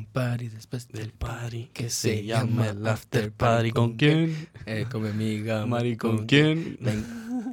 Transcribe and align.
un 0.00 0.06
party 0.06 0.48
después 0.48 0.88
del 0.88 1.12
party 1.12 1.70
que 1.74 1.90
se 1.90 2.24
llama 2.24 2.68
el 2.68 2.86
after 2.86 3.30
party. 3.32 3.70
¿Con 3.70 3.96
quién? 3.96 4.48
Eh, 4.64 4.86
con 4.90 5.02
mi 5.02 5.10
amiga. 5.10 5.66
Mari, 5.66 5.98
¿con 5.98 6.26
quién? 6.26 6.78
Ven, 6.80 7.04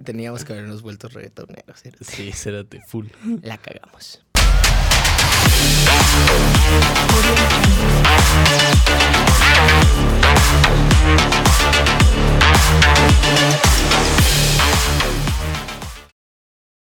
teníamos 0.06 0.46
que 0.46 0.54
habernos 0.54 0.82
vuelto 0.82 1.10
reggaetoneros. 1.10 1.82
¿cierto? 1.82 2.06
Sí, 2.06 2.32
cérate, 2.32 2.82
full. 2.88 3.08
La 3.42 3.58
cagamos. 3.58 4.24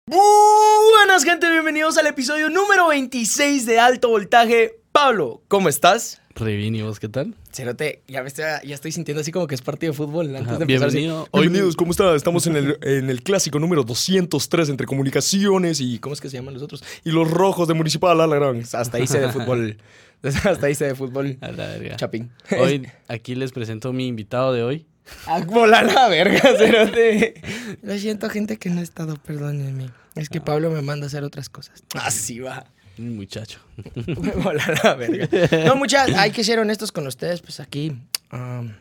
Buenas 0.06 1.24
gente, 1.24 1.50
bienvenidos 1.50 1.98
al 1.98 2.06
episodio 2.06 2.48
número 2.48 2.88
26 2.88 3.66
de 3.66 3.80
Alto 3.80 4.08
Voltaje. 4.10 4.78
Pablo, 5.00 5.42
¿cómo 5.46 5.68
estás? 5.68 6.20
Re 6.34 6.56
bien, 6.56 6.74
¿y 6.74 6.82
vos 6.82 6.98
qué 6.98 7.08
tal? 7.08 7.32
Cerote, 7.52 8.02
ya, 8.08 8.20
me 8.22 8.26
estoy, 8.26 8.44
ya 8.64 8.74
estoy 8.74 8.90
sintiendo 8.90 9.20
así 9.20 9.30
como 9.30 9.46
que 9.46 9.54
es 9.54 9.62
partido 9.62 9.92
de 9.92 9.96
fútbol 9.96 10.26
antes 10.34 10.48
Ajá, 10.48 10.56
de 10.58 10.62
empezar. 10.64 10.88
así, 10.88 10.96
bienvenido. 10.96 11.28
Hoy- 11.30 11.42
Bienvenidos, 11.42 11.76
¿cómo 11.76 11.92
está? 11.92 12.16
Estamos 12.16 12.48
en 12.48 12.56
el, 12.56 12.78
en 12.82 13.08
el 13.08 13.22
clásico 13.22 13.60
número 13.60 13.84
203 13.84 14.70
entre 14.70 14.88
comunicaciones 14.88 15.80
y... 15.80 16.00
¿Cómo 16.00 16.14
es 16.14 16.20
que 16.20 16.28
se 16.28 16.36
llaman 16.38 16.54
los 16.54 16.64
otros? 16.64 16.82
Y 17.04 17.12
los 17.12 17.30
rojos 17.30 17.68
de 17.68 17.74
Municipal, 17.74 18.20
a 18.20 18.26
la 18.26 18.34
gran. 18.34 18.60
Hasta 18.72 18.96
ahí 18.96 19.06
sé 19.06 19.20
de 19.20 19.28
fútbol. 19.28 19.76
Hasta 20.24 20.66
ahí 20.66 20.74
sé 20.74 20.86
de 20.86 20.96
fútbol. 20.96 21.38
A 21.42 21.52
la 21.52 21.68
verga. 21.68 21.94
Chapín. 21.94 22.32
Hoy 22.60 22.88
aquí 23.06 23.36
les 23.36 23.52
presento 23.52 23.90
a 23.90 23.92
mi 23.92 24.08
invitado 24.08 24.52
de 24.52 24.64
hoy. 24.64 24.86
A 25.26 25.38
volar 25.44 25.86
la 25.94 26.08
verga, 26.08 26.40
cerote. 26.58 27.40
Lo 27.82 27.96
siento, 27.98 28.28
gente 28.30 28.56
que 28.56 28.68
no 28.68 28.80
ha 28.80 28.82
estado, 28.82 29.16
perdónenme. 29.16 29.90
Es 30.16 30.28
que 30.28 30.40
Pablo 30.40 30.70
me 30.70 30.82
manda 30.82 31.04
a 31.04 31.06
hacer 31.06 31.22
otras 31.22 31.48
cosas. 31.48 31.84
Así 31.94 32.40
va. 32.40 32.66
Muchacho. 32.98 33.60
Me 34.06 34.32
vola 34.32 34.64
la 34.82 34.94
verga. 34.94 35.28
No, 35.66 35.76
muchas, 35.76 36.10
hay 36.14 36.30
que 36.30 36.44
ser 36.44 36.58
honestos 36.58 36.92
con 36.92 37.06
ustedes, 37.06 37.40
pues 37.40 37.60
aquí, 37.60 37.92
am, 38.30 38.74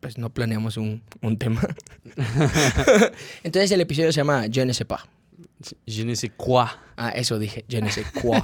pues 0.00 0.18
no 0.18 0.30
planeamos 0.30 0.76
un, 0.76 1.02
un 1.20 1.36
tema. 1.38 1.60
Entonces 3.42 3.70
el 3.72 3.80
episodio 3.80 4.12
se 4.12 4.16
llama 4.16 4.46
Je 4.50 4.64
ne 4.64 4.74
sais 4.74 4.86
pas. 4.86 5.02
Je 5.86 6.04
ne 6.04 6.14
sais 6.16 6.32
quoi. 6.36 6.66
Ah, 6.96 7.10
eso 7.10 7.38
dije, 7.38 7.64
je 7.68 7.80
ne 7.80 7.90
sais 7.90 8.06
quoi. 8.20 8.40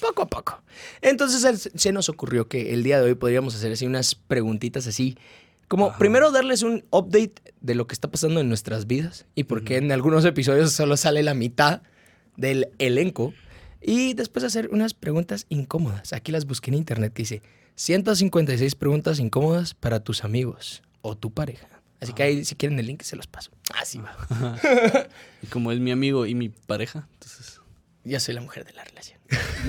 poco 0.00 0.22
a 0.22 0.26
poco. 0.26 0.62
Entonces 1.00 1.70
se 1.74 1.92
nos 1.92 2.08
ocurrió 2.08 2.48
que 2.48 2.74
el 2.74 2.82
día 2.82 2.98
de 3.00 3.06
hoy 3.06 3.14
podríamos 3.14 3.54
hacer 3.54 3.72
así 3.72 3.86
unas 3.86 4.14
preguntitas 4.14 4.86
así. 4.86 5.16
Como 5.68 5.88
Ajá. 5.88 5.98
primero 5.98 6.30
darles 6.30 6.62
un 6.62 6.84
update 6.90 7.34
de 7.60 7.74
lo 7.74 7.86
que 7.86 7.94
está 7.94 8.10
pasando 8.10 8.40
en 8.40 8.48
nuestras 8.48 8.86
vidas 8.86 9.24
y 9.34 9.44
por 9.44 9.64
qué 9.64 9.78
en 9.78 9.90
algunos 9.90 10.24
episodios 10.26 10.72
solo 10.72 10.96
sale 10.98 11.22
la 11.22 11.32
mitad 11.32 11.80
del 12.36 12.68
elenco. 12.78 13.32
Y 13.80 14.14
después 14.14 14.44
hacer 14.44 14.68
unas 14.70 14.94
preguntas 14.94 15.46
incómodas. 15.48 16.12
Aquí 16.12 16.30
las 16.30 16.46
busqué 16.46 16.70
en 16.70 16.76
internet 16.76 17.12
que 17.12 17.22
dice 17.22 17.42
156 17.74 18.74
preguntas 18.76 19.18
incómodas 19.18 19.74
para 19.74 20.00
tus 20.00 20.24
amigos 20.24 20.82
o 21.00 21.16
tu 21.16 21.32
pareja. 21.32 21.68
Así 22.00 22.12
que 22.12 22.22
ahí 22.22 22.44
si 22.44 22.54
quieren 22.56 22.78
el 22.78 22.86
link 22.86 23.02
se 23.02 23.16
los 23.16 23.26
paso. 23.26 23.50
Así 23.80 23.98
va. 23.98 24.16
Y 25.42 25.46
como 25.46 25.72
es 25.72 25.80
mi 25.80 25.90
amigo 25.90 26.26
y 26.26 26.34
mi 26.34 26.48
pareja, 26.48 27.08
entonces. 27.14 27.60
Ya 28.04 28.18
soy 28.18 28.34
la 28.34 28.40
mujer 28.40 28.64
de 28.64 28.72
la 28.72 28.84
relación. 28.84 29.20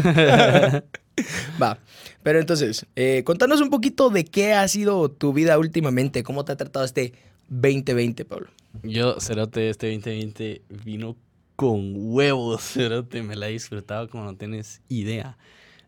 Va. 1.62 1.78
Pero 2.24 2.40
entonces, 2.40 2.88
eh, 2.96 3.24
contanos 3.24 3.62
un 3.62 3.70
poquito 3.70 4.10
de 4.10 4.26
qué 4.26 4.54
ha 4.54 4.68
sido 4.68 5.12
tu 5.12 5.34
vida 5.34 5.58
últimamente. 5.60 6.24
¿Cómo 6.24 6.44
te 6.44 6.54
ha 6.54 6.56
tratado 6.56 6.86
este 6.86 7.14
2020, 7.50 8.26
Pablo? 8.26 8.50
Yo, 8.82 9.20
Cerote, 9.20 9.70
este 9.70 9.92
2020 9.92 10.62
vino 10.84 11.16
con 11.56 11.94
huevos, 11.96 12.62
Cerote. 12.62 13.22
Me 13.24 13.36
la 13.36 13.50
he 13.50 13.52
disfrutado 13.54 14.10
como 14.10 14.24
no 14.26 14.36
tienes 14.36 14.82
idea. 14.90 15.38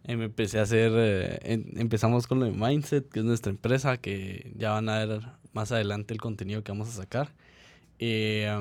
Eh, 0.03 0.15
me 0.17 0.25
empecé 0.25 0.59
a 0.59 0.63
hacer. 0.63 0.91
eh, 0.95 1.39
em- 1.43 1.65
empezamos 1.77 2.27
con 2.27 2.39
lo 2.39 2.45
de 2.45 2.51
Mindset, 2.51 3.09
que 3.09 3.19
es 3.19 3.25
nuestra 3.25 3.49
empresa, 3.51 3.97
que 3.97 4.53
ya 4.55 4.71
van 4.71 4.89
a 4.89 5.03
ver 5.05 5.21
más 5.53 5.71
adelante 5.71 6.13
el 6.13 6.21
contenido 6.21 6.63
que 6.63 6.71
vamos 6.71 6.89
a 6.89 6.91
sacar. 6.91 7.33
Eh, 7.99 8.51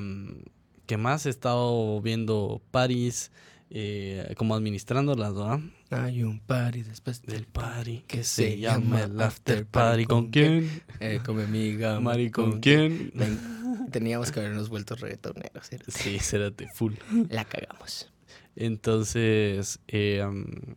¿Qué 0.86 0.96
más? 0.96 1.24
He 1.26 1.30
estado 1.30 2.00
viendo 2.02 2.60
Paris, 2.70 3.30
eh, 3.70 4.34
como 4.36 4.54
administrándolas, 4.54 5.34
¿verdad? 5.34 5.60
Hay 5.90 6.22
un 6.22 6.40
party 6.40 6.82
después 6.82 7.22
Del 7.22 7.46
party 7.46 8.04
que 8.06 8.22
se 8.22 8.58
llama 8.58 9.02
el 9.02 9.20
after 9.20 9.66
party. 9.66 10.04
¿Con 10.04 10.28
quién? 10.30 10.82
Eh, 11.00 11.20
con 11.24 11.36
mi 11.36 11.42
amiga. 11.42 12.00
Mari, 12.00 12.30
¿con 12.30 12.60
quién? 12.60 13.12
Ven, 13.14 13.38
teníamos 13.90 14.30
que 14.30 14.40
habernos 14.40 14.68
vuelto 14.68 14.94
reggaetoneros. 14.94 15.68
¿cierto? 15.68 15.90
Sí, 15.90 16.18
Cerote, 16.18 16.68
full. 16.74 16.94
La 17.28 17.44
cagamos. 17.44 18.10
Entonces, 18.56 19.80
eh, 19.88 20.24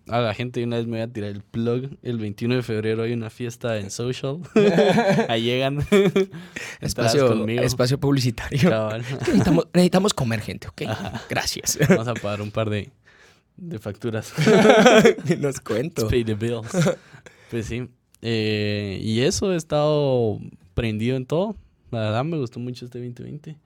a 0.07 0.19
la 0.19 0.34
gente 0.34 0.63
una 0.63 0.78
vez 0.78 0.88
me 0.88 0.94
voy 0.94 1.01
a 1.01 1.07
tirar 1.07 1.29
el 1.29 1.44
plug. 1.44 1.97
El 2.01 2.18
21 2.18 2.56
de 2.56 2.63
febrero 2.63 3.03
hay 3.03 3.13
una 3.13 3.29
fiesta 3.29 3.78
en 3.78 3.91
Social. 3.91 4.40
Ahí 5.29 5.44
llegan. 5.44 5.85
Espacio, 6.81 7.28
conmigo. 7.28 7.62
espacio 7.62 8.00
publicitario. 8.00 8.90
Necesitamos, 8.97 9.68
necesitamos 9.74 10.13
comer, 10.13 10.41
gente, 10.41 10.68
¿ok? 10.68 10.84
Gracias. 11.29 11.78
Vamos 11.88 12.07
a 12.07 12.16
pagar 12.16 12.41
un 12.41 12.50
par 12.50 12.69
de, 12.69 12.89
de 13.57 13.78
facturas. 13.78 14.34
Nos 15.38 15.59
cuento. 15.59 16.07
Pay 16.07 16.24
the 16.24 16.34
bills. 16.34 16.72
Pues 17.51 17.68
sí. 17.68 17.88
Eh, 18.24 19.00
y 19.03 19.22
eso, 19.22 19.53
he 19.53 19.56
estado 19.56 20.39
prendido 20.74 21.16
en 21.16 21.28
todo. 21.28 21.56
La 21.92 22.00
verdad 22.00 22.24
me 22.25 22.38
gustó 22.38 22.59
mucho 22.59 22.86
este 22.86 23.00
2020. 23.00 23.58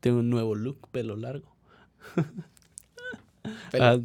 Tengo 0.00 0.20
un 0.20 0.30
nuevo 0.30 0.54
look, 0.54 0.88
pelo 0.90 1.16
largo. 1.16 1.54
Ah, 3.78 3.96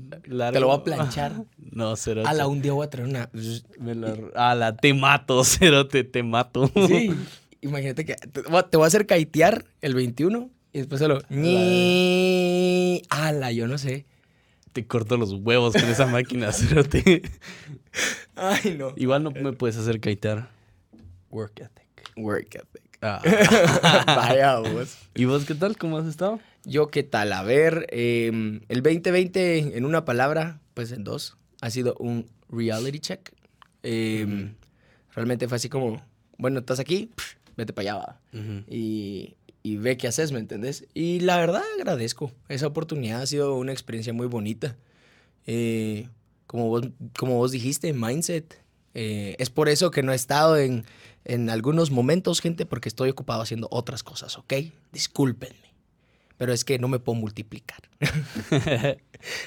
te 0.51 0.59
lo 0.59 0.67
voy 0.67 0.77
a 0.77 0.83
planchar. 0.83 1.33
No, 1.71 1.95
cero. 1.95 2.21
A 2.27 2.33
la 2.33 2.45
un 2.47 2.61
día 2.61 2.73
voy 2.73 2.85
a 2.85 2.89
traer 2.91 3.07
una. 3.09 3.29
Me 3.79 3.95
lo- 3.95 4.31
a 4.35 4.53
la 4.53 4.75
te 4.75 4.93
mato, 4.93 5.43
cerote, 5.45 6.03
te 6.03 6.21
mato. 6.21 6.69
Sí. 6.87 7.11
Imagínate 7.61 8.05
que 8.05 8.13
te 8.15 8.41
voy 8.43 8.59
a- 8.59 8.69
te 8.69 8.77
voy 8.77 8.83
a 8.83 8.87
hacer 8.87 9.07
caitear 9.07 9.65
el 9.81 9.95
21 9.95 10.49
y 10.73 10.77
después 10.79 10.99
solo. 10.99 11.21
ñi. 11.29 13.01
Ala, 13.09 13.51
yo 13.51 13.67
no 13.67 13.77
sé. 13.79 14.05
Te 14.73 14.85
corto 14.85 15.17
los 15.17 15.33
huevos 15.33 15.73
con 15.73 15.85
esa 15.85 16.05
máquina, 16.05 16.51
cerote. 16.51 17.23
Ay, 18.35 18.75
no. 18.77 18.93
Igual 18.95 19.23
no 19.23 19.31
me 19.31 19.53
puedes 19.53 19.75
hacer 19.77 19.99
caitear. 19.99 20.49
Work 21.31 21.61
ethic. 21.61 22.11
Work 22.17 22.55
ethic. 22.55 22.90
Ah. 23.01 23.21
Vaya 24.05 24.59
vos. 24.59 24.97
¿Y 25.15 25.25
vos 25.25 25.45
qué 25.45 25.55
tal? 25.55 25.77
¿Cómo 25.77 25.97
has 25.97 26.05
estado? 26.07 26.39
Yo, 26.63 26.89
¿qué 26.89 27.03
tal? 27.03 27.33
A 27.33 27.41
ver, 27.43 27.87
eh, 27.89 28.27
el 28.69 28.83
2020, 28.83 29.77
en 29.77 29.85
una 29.85 30.05
palabra, 30.05 30.59
pues 30.73 30.91
en 30.91 31.03
dos, 31.03 31.37
ha 31.61 31.69
sido 31.71 31.95
un 31.99 32.27
reality 32.49 32.99
check. 32.99 33.31
Eh, 33.83 34.51
Realmente 35.13 35.47
fue 35.47 35.57
así 35.57 35.67
como, 35.67 36.01
bueno, 36.37 36.59
estás 36.59 36.79
aquí, 36.79 37.11
pff, 37.15 37.33
vete 37.57 37.73
para 37.73 37.91
allá, 37.91 38.19
y 39.63 39.75
ve 39.77 39.97
qué 39.97 40.07
haces, 40.07 40.31
¿me 40.31 40.39
entendés? 40.39 40.87
Y 40.93 41.19
la 41.19 41.37
verdad 41.37 41.61
agradezco. 41.77 42.31
Esa 42.47 42.67
oportunidad 42.67 43.21
ha 43.21 43.25
sido 43.25 43.55
una 43.57 43.73
experiencia 43.73 44.13
muy 44.13 44.27
bonita. 44.27 44.77
Eh, 45.45 46.07
como, 46.47 46.67
vos, 46.69 46.87
como 47.17 47.35
vos 47.35 47.51
dijiste, 47.51 47.93
mindset. 47.93 48.60
Eh, 48.93 49.35
es 49.39 49.49
por 49.49 49.69
eso 49.69 49.91
que 49.91 50.03
no 50.03 50.11
he 50.11 50.15
estado 50.15 50.57
en, 50.57 50.85
en 51.25 51.49
algunos 51.49 51.91
momentos, 51.91 52.41
gente, 52.41 52.65
porque 52.65 52.89
estoy 52.89 53.09
ocupado 53.09 53.41
haciendo 53.41 53.67
otras 53.71 54.03
cosas, 54.03 54.37
¿ok? 54.37 54.53
Discúlpenme. 54.91 55.71
Pero 56.37 56.53
es 56.53 56.65
que 56.65 56.79
no 56.79 56.87
me 56.87 56.97
puedo 56.97 57.19
multiplicar. 57.19 57.81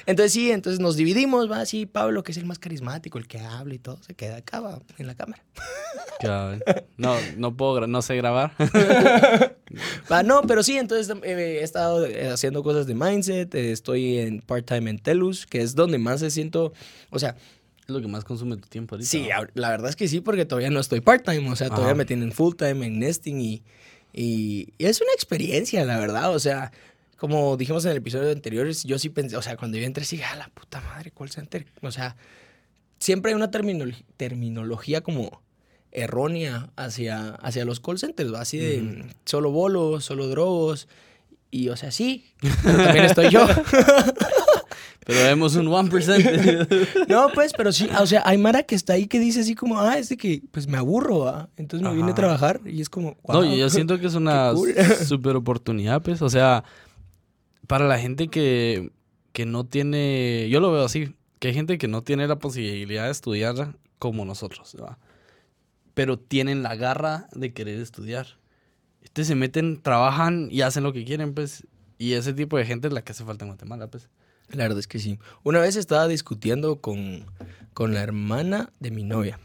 entonces 0.05 0.31
sí, 0.31 0.49
entonces 0.49 0.79
nos 0.79 0.95
dividimos, 0.95 1.51
va 1.51 1.59
así, 1.59 1.85
Pablo, 1.85 2.23
que 2.23 2.31
es 2.31 2.37
el 2.37 2.45
más 2.45 2.57
carismático, 2.57 3.17
el 3.17 3.27
que 3.27 3.39
habla 3.39 3.73
y 3.73 3.79
todo, 3.79 4.01
se 4.01 4.13
queda 4.13 4.37
acá, 4.37 4.61
va, 4.61 4.79
en 4.97 5.07
la 5.07 5.15
cámara. 5.15 5.43
No, 6.97 7.15
no 7.35 7.57
puedo, 7.57 7.85
no 7.87 8.01
sé 8.01 8.15
grabar. 8.15 8.53
Ah, 10.09 10.23
no, 10.23 10.43
pero 10.43 10.63
sí, 10.63 10.77
entonces 10.77 11.13
eh, 11.23 11.57
he 11.59 11.63
estado 11.63 12.05
eh, 12.05 12.29
haciendo 12.29 12.63
cosas 12.63 12.87
de 12.87 12.95
mindset, 12.95 13.53
eh, 13.55 13.71
estoy 13.71 14.19
en 14.19 14.41
part-time 14.41 14.89
en 14.89 14.99
Telus, 14.99 15.45
que 15.45 15.59
es 15.59 15.75
donde 15.75 15.97
más 15.97 16.21
se 16.21 16.31
siento, 16.31 16.71
o 17.09 17.19
sea, 17.19 17.35
Es 17.87 17.89
lo 17.93 18.01
que 18.01 18.07
más 18.07 18.23
consume 18.23 18.57
tu 18.57 18.67
tiempo 18.67 18.95
ahorita. 18.95 19.09
sí, 19.09 19.27
¿no? 19.29 19.47
la 19.53 19.69
verdad 19.69 19.89
es 19.89 19.95
que 19.95 20.07
sí, 20.07 20.19
porque 20.21 20.45
todavía 20.45 20.69
no 20.71 20.79
estoy 20.79 21.01
part-time, 21.01 21.49
o 21.49 21.55
sea, 21.55 21.67
todavía 21.69 21.91
Ajá. 21.91 21.95
me 21.97 22.05
tienen 22.05 22.31
full-time 22.31 22.85
en 22.87 22.99
nesting 22.99 23.39
y, 23.41 23.63
y, 24.13 24.69
y 24.77 24.85
es 24.85 25.01
una 25.01 25.11
experiencia, 25.13 25.85
la 25.85 25.99
verdad, 25.99 26.33
o 26.33 26.39
sea, 26.39 26.71
como 27.17 27.55
dijimos 27.57 27.85
en 27.85 27.91
el 27.91 27.97
episodio 27.97 28.31
anterior, 28.31 28.67
yo 28.69 28.97
sí 28.99 29.09
pensé, 29.09 29.37
o 29.37 29.41
sea, 29.41 29.55
cuando 29.55 29.77
yo 29.77 29.85
entré, 29.85 30.03
sí, 30.03 30.21
a 30.21 30.35
la 30.35 30.47
puta 30.49 30.81
madre, 30.81 31.11
call 31.11 31.29
center, 31.29 31.65
o 31.81 31.91
sea, 31.91 32.15
siempre 32.99 33.31
hay 33.31 33.35
una 33.35 33.51
terminolo- 33.51 34.03
terminología 34.17 35.01
como 35.01 35.41
errónea 35.91 36.71
hacia, 36.75 37.35
hacia 37.35 37.65
los 37.65 37.79
call 37.79 37.99
centers, 37.99 38.33
¿va? 38.33 38.41
así 38.41 38.57
de 38.57 39.05
solo 39.25 39.51
bolos, 39.51 40.03
solo 40.05 40.27
drogos. 40.27 40.87
Y, 41.51 41.69
o 41.69 41.77
sea, 41.77 41.89
sí, 41.91 42.25
pero 42.63 42.83
también 42.83 43.05
estoy 43.05 43.29
yo. 43.29 43.47
Pero 45.05 45.19
vemos 45.23 45.55
un 45.55 45.67
1%. 45.67 47.05
No, 47.07 47.29
pues, 47.33 47.53
pero 47.55 47.71
sí, 47.71 47.87
o 47.99 48.05
sea, 48.07 48.23
hay 48.25 48.37
Mara 48.37 48.63
que 48.63 48.75
está 48.75 48.93
ahí 48.93 49.07
que 49.07 49.19
dice 49.19 49.41
así 49.41 49.53
como, 49.55 49.79
ah, 49.79 49.97
es 49.97 50.09
de 50.09 50.17
que, 50.17 50.41
pues 50.51 50.67
me 50.67 50.77
aburro, 50.77 51.19
¿va? 51.19 51.49
Entonces 51.57 51.87
me 51.87 51.93
vine 51.95 52.07
a 52.09 52.13
Ajá. 52.13 52.15
trabajar 52.15 52.61
y 52.65 52.81
es 52.81 52.89
como, 52.89 53.15
No, 53.27 53.35
wow. 53.35 53.43
yo 53.43 53.55
yo 53.55 53.69
siento 53.69 53.99
que 53.99 54.07
es 54.07 54.15
una 54.15 54.51
cool. 54.53 54.73
super 55.05 55.35
oportunidad, 55.35 56.01
pues. 56.01 56.21
O 56.21 56.29
sea, 56.29 56.63
para 57.67 57.87
la 57.87 57.99
gente 57.99 58.27
que, 58.29 58.91
que 59.31 59.45
no 59.45 59.65
tiene. 59.65 60.47
Yo 60.49 60.59
lo 60.59 60.71
veo 60.71 60.85
así. 60.85 61.13
que 61.39 61.49
hay 61.49 61.53
gente 61.53 61.77
que 61.77 61.87
no 61.87 62.01
tiene 62.01 62.27
la 62.27 62.39
posibilidad 62.39 63.05
de 63.05 63.11
estudiar 63.11 63.77
como 63.99 64.25
nosotros, 64.25 64.75
¿va? 64.81 64.97
pero 65.93 66.19
tienen 66.19 66.61
la 66.61 66.75
garra 66.75 67.27
de 67.33 67.53
querer 67.53 67.79
estudiar. 67.79 68.27
Entonces 69.01 69.27
se 69.27 69.35
meten, 69.35 69.81
trabajan 69.81 70.49
y 70.51 70.61
hacen 70.61 70.83
lo 70.83 70.91
que 70.91 71.05
quieren, 71.05 71.33
pues. 71.33 71.65
Y 71.97 72.13
ese 72.13 72.33
tipo 72.33 72.57
de 72.57 72.65
gente 72.65 72.87
es 72.89 72.93
la 72.93 73.01
que 73.01 73.13
hace 73.13 73.23
falta 73.23 73.45
en 73.45 73.51
Guatemala, 73.51 73.87
pues. 73.87 74.09
La 74.51 74.63
verdad 74.63 74.79
es 74.79 74.87
que 74.87 74.99
sí. 74.99 75.19
Una 75.43 75.59
vez 75.59 75.75
estaba 75.75 76.07
discutiendo 76.07 76.81
con, 76.81 77.25
con 77.73 77.93
la 77.93 78.01
hermana 78.01 78.71
de 78.79 78.91
mi 78.91 79.03
novia. 79.03 79.39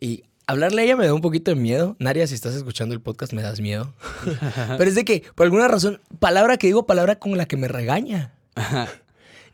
Y 0.00 0.24
hablarle 0.46 0.82
a 0.82 0.84
ella 0.84 0.96
me 0.96 1.06
da 1.06 1.14
un 1.14 1.20
poquito 1.20 1.50
de 1.50 1.56
miedo. 1.56 1.96
Naria, 1.98 2.26
si 2.26 2.34
estás 2.34 2.54
escuchando 2.54 2.94
el 2.94 3.00
podcast, 3.00 3.32
me 3.32 3.42
das 3.42 3.60
miedo. 3.60 3.94
Pero 4.78 4.84
es 4.84 4.94
de 4.94 5.04
que, 5.04 5.22
por 5.34 5.44
alguna 5.44 5.68
razón, 5.68 6.00
palabra 6.18 6.56
que 6.56 6.66
digo, 6.66 6.86
palabra 6.86 7.18
con 7.18 7.36
la 7.36 7.46
que 7.46 7.56
me 7.56 7.68
regaña. 7.68 8.32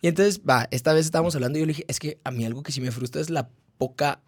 y 0.00 0.09
entonces, 0.09 0.41
va, 0.49 0.69
esta 0.70 0.93
vez 0.93 1.05
estábamos 1.06 1.35
hablando 1.35 1.58
y 1.58 1.62
yo 1.62 1.67
le 1.67 1.73
dije, 1.73 1.85
es 1.88 1.99
que 1.99 2.19
a 2.25 2.31
mí 2.31 2.44
algo 2.44 2.62
que 2.62 2.73
sí 2.73 2.81
me 2.81 2.91
frustra 2.93 3.20
es 3.20 3.31
la 3.31 3.49
poca, 3.79 4.20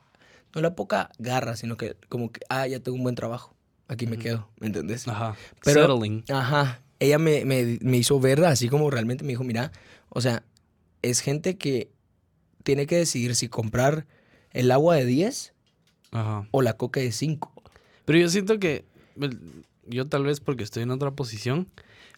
no 0.55 0.61
la 0.61 0.75
poca 0.75 1.11
garra, 1.19 1.57
sino 1.57 1.77
que 1.77 1.97
como 2.09 2.31
que, 2.33 2.41
ah, 2.49 2.67
ya 2.67 2.81
tengo 2.81 2.97
un 2.97 3.03
buen 3.03 3.15
trabajo. 3.15 3.55
Aquí 3.87 4.07
me 4.07 4.17
quedo, 4.17 4.49
¿me 4.61 4.67
entendés? 4.69 5.07
Ajá. 5.09 5.37
Pero- 5.63 5.83
Settling. 5.83 6.25
Ajá. 6.31 6.81
Ella 7.01 7.19
me, 7.19 7.45
me, 7.45 7.79
me 7.83 7.97
hizo 7.99 8.19
ver 8.19 8.43
así 8.45 8.69
como 8.69 8.89
realmente 8.91 9.25
me 9.25 9.31
dijo, 9.31 9.45
mira, 9.45 9.73
o 10.15 10.21
sea, 10.21 10.43
es 11.03 11.21
gente 11.21 11.59
que 11.59 11.91
tiene 12.63 12.87
que 12.87 12.97
decidir 12.97 13.37
si 13.37 13.49
comprar 13.49 14.07
el 14.53 14.71
agua 14.71 14.97
de 14.97 15.05
10 15.05 15.53
Ajá. 16.13 16.49
o 16.51 16.63
la 16.63 16.79
coca 16.79 17.01
de 17.01 17.13
5. 17.13 17.53
Pero 18.07 18.19
yo 18.19 18.29
siento 18.29 18.59
que, 18.59 18.85
yo 19.87 20.07
tal 20.09 20.25
vez 20.25 20.41
porque 20.41 20.65
estoy 20.65 20.85
en 20.85 20.91
otra 20.91 21.11
posición, 21.11 21.69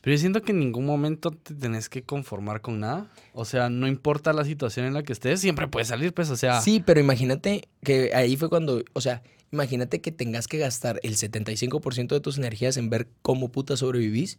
pero 0.02 0.14
yo 0.14 0.20
siento 0.20 0.42
que 0.42 0.52
en 0.52 0.60
ningún 0.60 0.86
momento 0.86 1.30
te 1.30 1.54
tenés 1.54 1.88
que 1.88 2.02
conformar 2.02 2.60
con 2.60 2.78
nada. 2.78 3.10
O 3.32 3.44
sea, 3.44 3.70
no 3.70 3.88
importa 3.88 4.32
la 4.32 4.44
situación 4.44 4.86
en 4.86 4.94
la 4.94 5.02
que 5.02 5.12
estés, 5.12 5.40
siempre 5.40 5.66
puedes 5.66 5.88
salir, 5.88 6.12
pues, 6.14 6.30
o 6.30 6.36
sea. 6.36 6.60
Sí, 6.60 6.82
pero 6.84 7.00
imagínate 7.00 7.68
que 7.82 8.12
ahí 8.14 8.36
fue 8.36 8.48
cuando, 8.48 8.84
o 8.92 9.00
sea, 9.00 9.22
imagínate 9.50 10.00
que 10.00 10.12
tengas 10.12 10.46
que 10.46 10.58
gastar 10.58 11.00
el 11.02 11.16
75% 11.16 12.08
de 12.08 12.20
tus 12.20 12.38
energías 12.38 12.76
en 12.76 12.90
ver 12.90 13.08
cómo 13.22 13.50
puta 13.50 13.76
sobrevivís. 13.76 14.38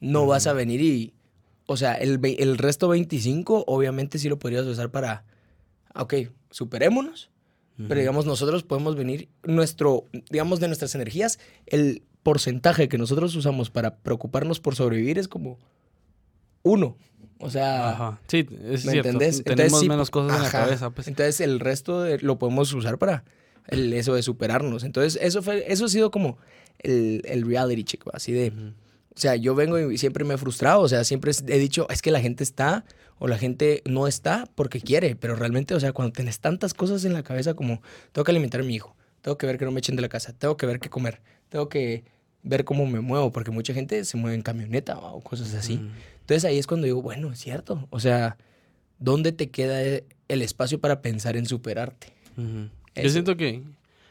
No 0.00 0.26
vas 0.26 0.46
a 0.46 0.52
venir 0.52 0.80
y, 0.80 1.14
o 1.72 1.76
sea, 1.76 1.94
el, 1.94 2.18
el 2.38 2.58
resto 2.58 2.88
25 2.88 3.64
obviamente 3.68 4.18
sí 4.18 4.28
lo 4.28 4.38
podrías 4.40 4.66
usar 4.66 4.90
para, 4.90 5.24
ok, 5.94 6.14
superémonos. 6.50 7.30
Pero 7.88 7.98
digamos, 7.98 8.26
nosotros 8.26 8.62
podemos 8.62 8.94
venir, 8.94 9.28
nuestro, 9.44 10.04
digamos, 10.30 10.60
de 10.60 10.66
nuestras 10.66 10.94
energías, 10.94 11.38
el 11.66 12.02
porcentaje 12.22 12.88
que 12.88 12.98
nosotros 12.98 13.34
usamos 13.36 13.70
para 13.70 13.96
preocuparnos 13.96 14.60
por 14.60 14.74
sobrevivir 14.74 15.18
es 15.18 15.28
como 15.28 15.58
uno. 16.62 16.96
O 17.38 17.48
sea, 17.48 17.90
Ajá. 17.90 18.20
Sí, 18.28 18.46
es 18.70 18.84
¿me 18.84 18.92
cierto. 18.92 19.08
entendés? 19.08 19.42
Tenemos 19.44 19.80
sí, 19.80 19.88
menos 19.88 20.10
cosas 20.10 20.36
en 20.36 20.42
la 20.42 20.48
ajá. 20.48 20.64
cabeza, 20.64 20.90
pues. 20.90 21.08
Entonces 21.08 21.40
el 21.40 21.58
resto 21.58 22.02
de- 22.02 22.18
lo 22.18 22.38
podemos 22.38 22.70
usar 22.74 22.98
para 22.98 23.24
el, 23.68 23.92
eso 23.94 24.12
de 24.14 24.22
superarnos. 24.22 24.84
Entonces 24.84 25.18
eso 25.22 25.42
fue, 25.42 25.64
eso 25.72 25.86
ha 25.86 25.88
sido 25.88 26.10
como 26.10 26.36
el, 26.80 27.22
el 27.24 27.46
reality 27.46 27.84
check, 27.84 28.02
así 28.12 28.32
de. 28.32 28.52
O 29.14 29.18
sea, 29.18 29.36
yo 29.36 29.54
vengo 29.54 29.78
y 29.90 29.98
siempre 29.98 30.24
me 30.24 30.34
he 30.34 30.38
frustrado, 30.38 30.80
o 30.82 30.88
sea, 30.88 31.04
siempre 31.04 31.32
he 31.48 31.58
dicho, 31.58 31.86
es 31.90 32.00
que 32.00 32.10
la 32.10 32.20
gente 32.20 32.44
está 32.44 32.84
o 33.18 33.28
la 33.28 33.36
gente 33.36 33.82
no 33.84 34.06
está 34.06 34.48
porque 34.54 34.80
quiere, 34.80 35.16
pero 35.16 35.34
realmente, 35.34 35.74
o 35.74 35.80
sea, 35.80 35.92
cuando 35.92 36.12
tenés 36.12 36.40
tantas 36.40 36.74
cosas 36.74 37.04
en 37.04 37.12
la 37.12 37.22
cabeza 37.22 37.54
como, 37.54 37.82
tengo 38.12 38.24
que 38.24 38.30
alimentar 38.30 38.60
a 38.60 38.64
mi 38.64 38.74
hijo, 38.74 38.96
tengo 39.20 39.36
que 39.36 39.46
ver 39.46 39.58
que 39.58 39.64
no 39.64 39.72
me 39.72 39.80
echen 39.80 39.96
de 39.96 40.02
la 40.02 40.08
casa, 40.08 40.32
tengo 40.32 40.56
que 40.56 40.66
ver 40.66 40.80
qué 40.80 40.88
comer, 40.88 41.20
tengo 41.48 41.68
que 41.68 42.04
ver 42.42 42.64
cómo 42.64 42.86
me 42.86 43.00
muevo, 43.00 43.32
porque 43.32 43.50
mucha 43.50 43.74
gente 43.74 44.04
se 44.04 44.16
mueve 44.16 44.36
en 44.36 44.42
camioneta 44.42 44.98
o 44.98 45.20
cosas 45.20 45.52
así. 45.54 45.80
Entonces 46.20 46.44
ahí 46.44 46.58
es 46.58 46.66
cuando 46.66 46.86
digo, 46.86 47.02
bueno, 47.02 47.32
es 47.32 47.40
cierto, 47.40 47.86
o 47.90 48.00
sea, 48.00 48.38
¿dónde 48.98 49.32
te 49.32 49.50
queda 49.50 49.82
el 49.82 50.42
espacio 50.42 50.80
para 50.80 51.02
pensar 51.02 51.36
en 51.36 51.46
superarte? 51.46 52.14
Yo 52.94 53.10
siento 53.10 53.36
que, 53.36 53.62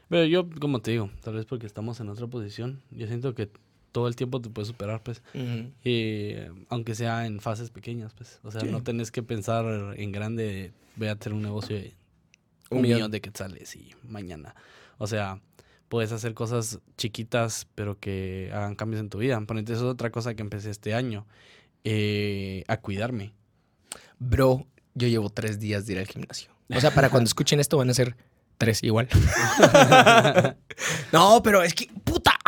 pero 0.10 0.25
yo, 0.25 0.48
como 0.60 0.81
te 0.81 0.92
digo, 0.92 1.10
tal 1.22 1.36
vez 1.36 1.45
porque 1.45 1.66
estamos 1.66 2.00
en 2.00 2.10
otra 2.10 2.28
posición, 2.28 2.81
yo 2.92 3.07
siento 3.07 3.34
que 3.34 3.50
todo 3.91 4.07
el 4.07 4.15
tiempo 4.15 4.39
te 4.41 4.50
puedes 4.50 4.68
superar, 4.68 5.01
pues. 5.03 5.21
Y, 5.33 5.71
eh, 5.83 6.51
aunque 6.69 6.95
sea 6.95 7.25
en 7.25 7.39
fases 7.39 7.69
pequeñas, 7.71 8.13
pues. 8.13 8.39
O 8.44 8.51
sea, 8.51 8.62
Sí. 8.62 8.68
no 8.68 8.83
tenés 8.83 9.12
que 9.12 9.24
pensar 9.24 9.65
en 9.97 10.12
grande, 10.12 10.44
de, 10.44 10.71
voy 10.95 11.07
a 11.07 11.13
hacer 11.13 11.33
un 11.33 11.41
negocio 11.41 11.75
de 11.75 11.94
un, 12.69 12.77
Un 12.77 12.81
millón. 12.83 12.97
millón. 12.97 13.12
de 13.12 13.21
quetzales 13.21 13.75
y 13.75 13.94
mañana. 14.07 14.56
O 15.00 15.07
sea, 15.07 15.41
puedes 15.88 16.12
hacer 16.12 16.33
cosas 16.36 16.80
chiquitas, 16.97 17.68
pero 17.74 17.97
que 18.00 18.51
hagan 18.53 18.75
cambios 18.75 19.00
en 19.01 19.09
tu 19.09 19.18
vida. 19.18 19.39
Por 19.41 19.56
ejemplo, 19.57 19.74
eso 19.74 19.86
es 19.88 19.92
otra 19.94 20.12
cosa 20.12 20.35
que 20.35 20.42
empecé 20.44 20.69
este 20.69 20.94
año, 20.94 21.25
eh, 21.83 22.63
a 22.68 22.77
cuidarme. 22.77 23.33
Bro, 24.19 24.68
yo 24.94 25.07
llevo 25.07 25.30
tres 25.31 25.59
días 25.59 25.85
de 25.88 25.94
ir 25.94 26.00
al 26.00 26.07
gimnasio. 26.07 26.51
O 26.69 26.80
sea, 26.80 26.92
para 26.94 27.09
cuando 27.09 27.27
escuchen 27.30 27.59
esto 27.59 27.77
van 27.77 27.89
a 27.89 27.94
ser 27.95 28.15
tres 28.59 28.83
igual. 28.83 29.07
no, 31.12 31.42
pero 31.44 31.63
es 31.63 31.74
que, 31.74 31.89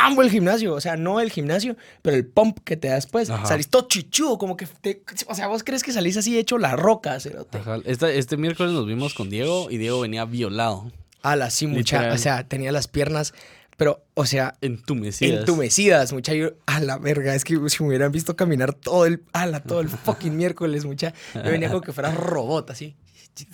amo 0.06 0.22
el 0.22 0.30
gimnasio. 0.30 0.74
O 0.74 0.80
sea, 0.80 0.96
no 0.96 1.20
el 1.20 1.30
gimnasio, 1.30 1.76
pero 2.02 2.16
el 2.16 2.26
pump 2.26 2.58
que 2.64 2.76
te 2.76 2.88
da 2.88 2.94
después. 2.94 3.30
Ajá. 3.30 3.46
Salís 3.46 3.68
todo 3.68 3.88
chichudo, 3.88 4.38
como 4.38 4.56
que 4.56 4.66
te- 4.66 5.02
O 5.28 5.34
sea, 5.34 5.48
vos 5.48 5.62
crees 5.64 5.82
que 5.82 5.92
salís 5.92 6.16
así 6.16 6.38
hecho 6.38 6.58
la 6.58 6.76
roca, 6.76 7.18
cerote. 7.20 7.58
Ajá. 7.58 7.78
Esta- 7.84 8.10
este 8.12 8.36
miércoles 8.36 8.72
nos 8.72 8.86
vimos 8.86 9.14
con 9.14 9.30
Diego 9.30 9.70
y 9.70 9.78
Diego 9.78 10.00
venía 10.00 10.24
violado, 10.24 10.90
Ala, 11.22 11.50
sí, 11.50 11.66
mucha. 11.68 12.12
O 12.12 12.18
sea, 12.18 12.48
tenía 12.48 12.72
las 12.72 12.88
piernas, 12.88 13.32
pero, 13.76 14.04
o 14.14 14.26
sea, 14.26 14.54
entumecidas. 14.60 15.40
entumecidas, 15.40 16.12
mucha. 16.12 16.34
Yo, 16.34 16.50
a 16.66 16.80
la 16.80 16.98
verga, 16.98 17.34
es 17.36 17.44
que 17.44 17.54
si 17.68 17.82
me 17.82 17.88
hubieran 17.90 18.10
visto 18.10 18.34
caminar 18.34 18.74
todo 18.74 19.06
el, 19.06 19.22
ala, 19.32 19.62
todo 19.62 19.80
el 19.80 19.88
fucking 19.88 20.36
miércoles, 20.36 20.84
mucha. 20.84 21.14
Yo 21.34 21.42
venía 21.44 21.68
como 21.68 21.80
que 21.80 21.92
fuera 21.92 22.10
robot, 22.12 22.70
así. 22.70 22.96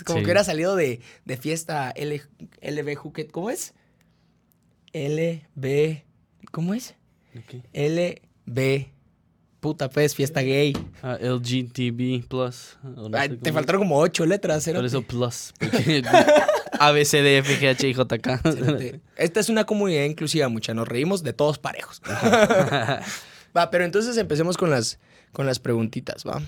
Como 0.05 0.19
Sí. 0.19 0.23
que 0.23 0.25
hubiera 0.25 0.44
salido 0.44 0.75
de, 0.77 1.01
de 1.27 1.37
fiesta 1.37 1.91
L, 1.91 2.21
LB 2.62 2.94
Juquet. 2.97 3.31
¿Cómo 3.31 3.51
es? 3.51 3.75
LB. 4.94 6.03
¿Cómo 6.50 6.75
es? 6.75 6.95
Ok. 7.37 7.62
LB. 7.73 8.87
Puta, 9.61 9.91
pues, 9.91 10.15
fiesta 10.15 10.41
gay. 10.43 10.73
Ah, 11.03 11.19
LGTB 11.21 12.27
plus. 12.29 12.79
no 12.85 13.11
Ay, 13.12 13.31
te 13.37 13.53
faltaron 13.53 13.81
como 13.83 13.99
ocho 13.99 14.25
letras, 14.25 14.59
Por 14.59 14.62
cerote. 14.62 14.87
eso 14.87 15.03
plus. 15.03 15.53
A, 16.81 16.93
B, 16.93 17.05
C, 17.05 17.23
D, 17.23 17.39
F, 17.39 17.59
G, 17.61 17.69
H, 17.71 17.89
I, 17.89 17.93
J, 17.95 18.19
K. 18.21 18.41
Esta 19.17 19.41
es 19.41 19.49
una 19.49 19.65
comunidad 19.65 20.05
inclusiva, 20.05 20.49
mucha. 20.49 20.75
Nos 20.75 20.87
reímos 20.87 21.25
de 21.25 21.33
todos 21.33 21.59
parejos. 21.59 22.00
va, 23.56 23.71
pero 23.71 23.85
entonces 23.85 24.17
empecemos 24.17 24.56
con 24.56 24.71
las, 24.71 25.01
con 25.33 25.44
las 25.47 25.59
preguntitas, 25.59 26.25
¿va? 26.25 26.41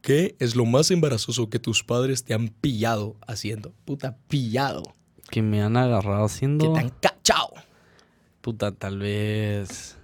¿Qué 0.00 0.34
es 0.38 0.56
lo 0.56 0.64
más 0.64 0.90
embarazoso 0.90 1.48
que 1.50 1.58
tus 1.58 1.84
padres 1.84 2.24
te 2.24 2.34
han 2.34 2.48
pillado 2.48 3.16
haciendo? 3.26 3.72
Puta, 3.84 4.16
pillado. 4.28 4.94
Que 5.32 5.40
me 5.42 5.62
han 5.62 5.76
agarrado 5.78 6.18
Que 6.26 6.32
haciendo. 6.32 6.72
te 6.74 6.78
han 6.80 6.90
cachado. 6.90 7.48
Puta, 8.42 8.70
tal 8.72 8.98
vez. 8.98 9.96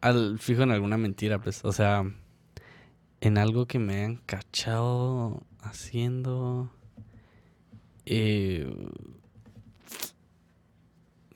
Al 0.00 0.38
fijo 0.38 0.62
en 0.62 0.70
alguna 0.70 0.96
mentira, 0.96 1.40
pues. 1.40 1.64
O 1.64 1.72
sea, 1.72 2.04
en 3.20 3.36
algo 3.36 3.66
que 3.66 3.80
me 3.80 4.04
han 4.04 4.16
cachado 4.18 5.42
haciendo. 5.60 6.70
eh, 8.04 8.72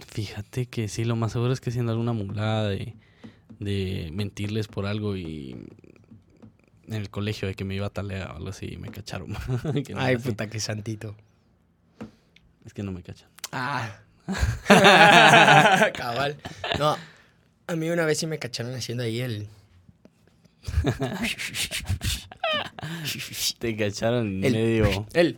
fíjate 0.06 0.66
que 0.66 0.86
sí, 0.88 1.04
lo 1.04 1.16
más 1.16 1.32
seguro 1.32 1.52
es 1.52 1.60
que 1.60 1.70
siendo 1.70 1.92
alguna 1.92 2.12
mulada 2.12 2.68
de, 2.68 2.94
de 3.58 4.10
mentirles 4.12 4.68
por 4.68 4.86
algo 4.86 5.16
y. 5.16 5.56
En 6.86 6.94
el 6.96 7.08
colegio 7.10 7.46
de 7.46 7.54
que 7.54 7.64
me 7.64 7.76
iba 7.76 7.86
a 7.86 7.90
talea 7.90 8.32
o 8.32 8.36
algo 8.36 8.48
así, 8.48 8.76
me 8.76 8.90
cacharon. 8.90 9.32
Que 9.84 9.94
no 9.94 10.00
Ay, 10.00 10.16
puta, 10.18 10.48
qué 10.50 10.58
santito. 10.58 11.14
Es 12.64 12.72
que 12.74 12.82
no 12.82 12.92
me 12.92 13.02
cachan. 13.02 13.28
Ah. 13.52 13.90
Cabal. 15.96 16.36
No, 16.78 16.96
a 17.66 17.76
mí 17.76 17.88
una 17.90 18.04
vez 18.04 18.18
sí 18.18 18.26
me 18.26 18.38
cacharon 18.38 18.74
haciendo 18.74 19.02
ahí 19.04 19.20
el... 19.20 19.48
Te 23.58 23.76
cacharon 23.76 24.44
El- 24.44 24.52
medio. 24.52 25.06
El... 25.14 25.36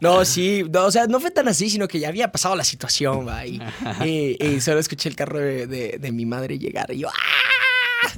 no, 0.00 0.24
sí, 0.24 0.64
no, 0.70 0.86
o 0.86 0.90
sea, 0.90 1.06
no 1.06 1.20
fue 1.20 1.30
tan 1.30 1.48
así, 1.48 1.68
sino 1.68 1.86
que 1.88 1.98
ya 2.00 2.08
había 2.08 2.32
pasado 2.32 2.56
la 2.56 2.64
situación, 2.64 3.26
va, 3.28 3.44
y, 3.46 3.60
y- 4.04 4.36
y 4.42 4.60
solo 4.60 4.80
escuché 4.80 5.08
el 5.10 5.16
carro 5.16 5.38
de, 5.38 5.66
de- 5.66 5.98
de 6.00 6.12
mi 6.12 6.24
madre 6.24 6.58
llegar 6.58 6.90
y 6.92 6.98
yo, 7.00 7.08
¡ah! 7.08 7.12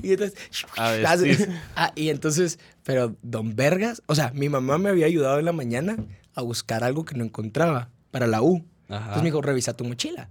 Y 0.02 0.12
entonces, 0.12 0.38
sí. 0.50 1.44
ah, 1.76 1.92
y 1.94 2.08
entonces, 2.08 2.58
pero 2.84 3.16
don 3.22 3.54
Vergas, 3.56 4.02
o 4.06 4.14
sea, 4.14 4.30
mi 4.34 4.48
mamá 4.48 4.78
me 4.78 4.88
había 4.90 5.06
ayudado 5.06 5.38
en 5.38 5.44
la 5.44 5.52
mañana 5.52 5.96
a 6.34 6.42
buscar 6.42 6.84
algo 6.84 7.04
que 7.04 7.14
no 7.14 7.24
encontraba 7.24 7.88
para 8.10 8.26
la 8.26 8.42
U. 8.42 8.64
Ajá. 8.88 8.96
Entonces 8.98 9.22
me 9.22 9.28
dijo, 9.28 9.42
revisa 9.42 9.74
tu 9.76 9.84
mochila. 9.84 10.28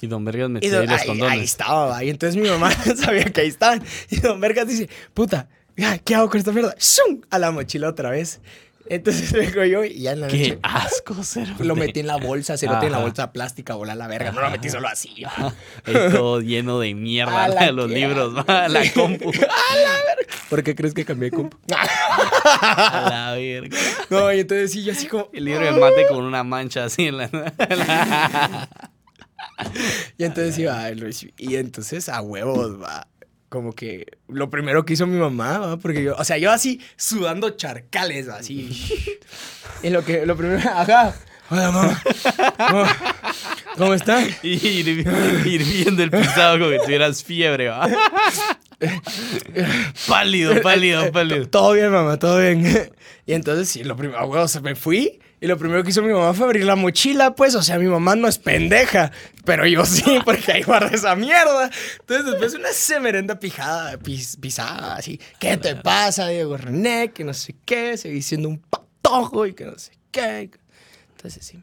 Y 0.00 0.06
Don 0.06 0.24
Vergas 0.24 0.48
don- 0.48 0.56
ahí 0.62 0.70
los 0.86 1.00
ahí, 1.00 1.06
condones. 1.06 1.32
ahí 1.32 1.40
estaba, 1.44 2.04
y 2.04 2.10
entonces 2.10 2.40
mi 2.40 2.48
mamá 2.48 2.70
sabía 2.96 3.24
que 3.24 3.40
ahí 3.40 3.48
estaban. 3.48 3.82
Y 4.10 4.20
don 4.20 4.40
Vergas 4.40 4.68
dice, 4.68 4.88
puta, 5.12 5.48
¿qué 6.04 6.14
hago 6.14 6.28
con 6.30 6.38
esta 6.38 6.52
mierda? 6.52 6.74
¡Zum! 6.78 7.22
A 7.30 7.38
la 7.38 7.50
mochila 7.50 7.88
otra 7.88 8.10
vez. 8.10 8.40
Entonces 8.90 9.32
vengo 9.54 9.64
yo 9.64 9.84
y 9.84 10.00
ya 10.02 10.12
en 10.12 10.20
la 10.20 10.28
Qué 10.28 10.38
noche 10.50 10.58
asco, 10.62 11.22
cerote. 11.22 11.64
lo 11.64 11.76
metí 11.76 12.00
en 12.00 12.06
la 12.06 12.16
bolsa, 12.16 12.56
cerote 12.56 12.86
en 12.86 12.92
la 12.92 12.98
Ajá. 12.98 13.06
bolsa 13.06 13.32
plástica, 13.32 13.74
a 13.74 13.94
la 13.94 14.06
verga. 14.06 14.32
No 14.32 14.40
lo 14.40 14.50
metí 14.50 14.70
solo 14.70 14.88
así. 14.88 15.24
todo 15.84 16.40
lleno 16.40 16.78
de 16.80 16.94
mierda, 16.94 17.44
A 17.44 17.48
la 17.48 17.70
los 17.72 17.88
que- 17.88 17.94
libros, 17.94 18.34
va, 18.36 18.68
la 18.68 18.90
compu. 18.92 19.30
¿Por 20.50 20.62
qué 20.62 20.74
crees 20.74 20.94
que 20.94 21.04
cambié 21.04 21.30
de 21.30 21.36
compu? 21.36 21.58
A 21.70 23.06
la 23.10 23.32
verga. 23.36 23.76
No, 24.10 24.32
y 24.32 24.40
entonces 24.40 24.72
sí, 24.72 24.82
yo 24.84 24.92
así 24.92 25.06
como... 25.06 25.28
El 25.32 25.44
libro 25.44 25.64
de 25.64 25.72
mate 25.78 26.06
con 26.08 26.24
una 26.24 26.42
mancha 26.44 26.84
así 26.84 27.06
en 27.06 27.18
la... 27.18 28.68
Y 30.16 30.24
entonces 30.24 30.56
iba, 30.58 30.86
y 31.36 31.56
entonces 31.56 32.08
a 32.08 32.20
huevos, 32.22 32.80
va. 32.80 33.07
Como 33.48 33.72
que 33.72 34.06
lo 34.28 34.50
primero 34.50 34.84
que 34.84 34.92
hizo 34.92 35.06
mi 35.06 35.18
mamá, 35.18 35.58
va, 35.58 35.76
porque 35.78 36.02
yo, 36.02 36.14
o 36.16 36.24
sea, 36.24 36.36
yo 36.36 36.50
así 36.50 36.80
sudando 36.96 37.50
charcales, 37.50 38.28
va, 38.28 38.36
así. 38.36 38.70
Y 39.82 39.90
lo 39.90 40.04
que, 40.04 40.26
lo 40.26 40.36
primero, 40.36 40.58
ajá. 40.68 41.14
Hola, 41.50 41.70
mamá. 41.70 42.02
¿Cómo, 42.68 42.84
cómo 43.76 43.94
están? 43.94 44.28
Y 44.42 44.54
ir, 44.66 44.88
ir 45.46 45.64
viendo 45.64 46.02
el 46.02 46.10
pisado 46.10 46.58
como 46.58 46.70
que 46.70 46.80
tuvieras 46.80 47.22
fiebre, 47.22 47.68
va. 47.68 47.88
pálido, 50.08 50.60
pálido, 50.62 51.10
pálido. 51.12 51.48
Todo 51.48 51.72
bien, 51.72 51.90
mamá, 51.90 52.18
todo 52.18 52.38
bien. 52.40 52.90
Y 53.26 53.34
entonces, 53.34 53.68
sí, 53.68 53.84
lo 53.84 53.94
primero, 53.94 54.18
a 54.18 54.24
huevos, 54.24 54.62
me 54.62 54.74
fui. 54.74 55.20
Y 55.40 55.46
lo 55.46 55.56
primero 55.56 55.84
que 55.84 55.90
hizo 55.90 56.02
mi 56.02 56.12
mamá 56.12 56.34
fue 56.34 56.46
abrir 56.46 56.64
la 56.64 56.74
mochila, 56.74 57.34
pues. 57.36 57.54
O 57.54 57.62
sea, 57.62 57.78
mi 57.78 57.86
mamá 57.86 58.16
no 58.16 58.26
es 58.26 58.38
pendeja. 58.38 59.12
Pero 59.44 59.66
yo 59.66 59.84
sí, 59.84 60.02
porque 60.24 60.52
ahí 60.52 60.62
guardé 60.62 60.96
esa 60.96 61.14
mierda. 61.14 61.70
Entonces, 62.00 62.26
después 62.26 62.54
una 62.54 62.72
semerenda 62.72 63.38
pijada, 63.38 63.96
pis- 63.98 64.36
pisada, 64.40 64.96
así. 64.96 65.20
¿Qué 65.38 65.56
te 65.56 65.76
pasa, 65.76 66.26
Diego 66.28 66.56
René? 66.56 67.12
Que 67.12 67.22
no 67.24 67.32
sé 67.34 67.54
qué. 67.64 67.96
Seguí 67.96 68.20
siendo 68.22 68.48
un 68.48 68.58
patojo 68.58 69.46
y 69.46 69.54
que 69.54 69.64
no 69.66 69.78
sé 69.78 69.92
qué. 70.10 70.50
Entonces, 71.16 71.46
sí. 71.46 71.62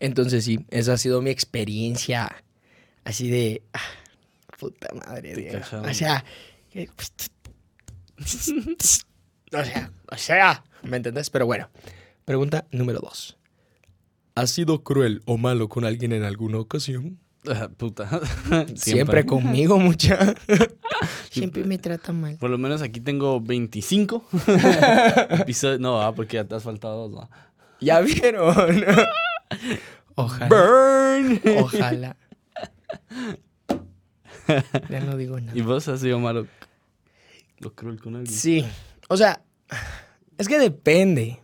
Entonces, 0.00 0.44
sí, 0.44 0.64
esa 0.70 0.94
ha 0.94 0.98
sido 0.98 1.20
mi 1.20 1.30
experiencia. 1.30 2.34
Así 3.04 3.28
de. 3.30 3.62
ah, 3.74 3.80
puta 4.58 4.88
madre, 4.94 5.34
Diego. 5.34 5.58
O 5.84 5.92
sea. 5.94 6.24
que- 6.72 6.88
o 9.52 9.64
sea, 9.64 9.90
o 10.10 10.16
sea, 10.16 10.64
¿me 10.82 10.96
entendés? 10.96 11.30
Pero 11.30 11.46
bueno, 11.46 11.68
pregunta 12.26 12.66
número 12.70 13.00
dos. 13.00 13.38
¿Has 14.34 14.50
sido 14.50 14.82
cruel 14.82 15.22
o 15.24 15.38
malo 15.38 15.70
con 15.70 15.86
alguien 15.86 16.12
en 16.12 16.22
alguna 16.24 16.58
ocasión? 16.58 17.18
Ah, 17.48 17.70
Puta. 17.74 18.20
Siempre, 18.74 19.24
conmigo, 19.24 19.78
mucha. 19.80 20.34
Siempre 21.30 21.64
me 21.64 21.78
trata 21.78 22.12
mal. 22.12 22.36
Por 22.36 22.50
lo 22.50 22.58
menos 22.58 22.82
aquí 22.82 23.00
tengo 23.00 23.40
25. 23.40 24.26
Episodios- 25.40 25.80
No, 25.80 26.02
ah, 26.02 26.14
porque 26.14 26.34
ya 26.36 26.44
te 26.44 26.54
has 26.56 26.64
faltado 26.64 27.08
dos, 27.08 27.12
¿no? 27.12 27.30
¿Ya 27.80 28.00
vieron? 28.00 28.54
Ojalá. 30.16 30.48
Burn. 30.48 31.40
Ojalá. 31.60 32.16
Ya 34.90 35.00
no 35.00 35.16
digo 35.16 35.38
nada. 35.40 35.56
¿Y 35.56 35.60
vos 35.62 35.86
has 35.88 36.00
sido 36.00 36.18
malo? 36.18 36.46
Lo 37.58 37.72
cruel 37.74 38.00
con 38.00 38.16
alguien. 38.16 38.34
Sí. 38.34 38.66
O 39.08 39.16
sea, 39.16 39.42
es 40.38 40.48
que 40.48 40.58
depende. 40.58 41.40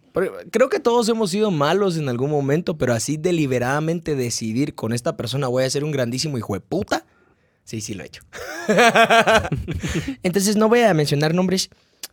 Creo 0.50 0.69
que 0.69 0.81
todos 0.81 1.09
hemos 1.09 1.31
sido 1.31 1.50
malos 1.50 1.97
en 1.97 2.09
algún 2.09 2.31
momento, 2.31 2.76
pero 2.76 2.92
así 2.92 3.16
deliberadamente 3.16 4.14
decidir 4.14 4.75
con 4.75 4.92
esta 4.92 5.16
persona 5.16 5.49
voy 5.49 5.64
a 5.64 5.71
ser 5.71 5.85
un 5.85 5.90
grandísimo 5.90 6.37
hijo 6.38 6.54
de 6.54 6.61
puta. 6.61 7.07
Sí, 7.64 7.81
sí 7.81 7.95
lo 7.95 8.02
he 8.02 8.07
hecho. 8.07 8.23
Entonces 10.23 10.57
no 10.57 10.69
voy 10.69 10.81
a 10.81 10.92
mencionar 10.95 11.35
nombres 11.35 11.71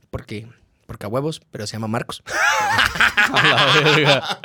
porque, 0.10 0.48
porque 0.86 1.06
a 1.06 1.10
huevos, 1.10 1.42
pero 1.52 1.68
se 1.68 1.74
llama 1.74 1.88
Marcos. 1.88 2.24
A 3.32 3.44
la 3.44 3.82
verga. 3.82 4.40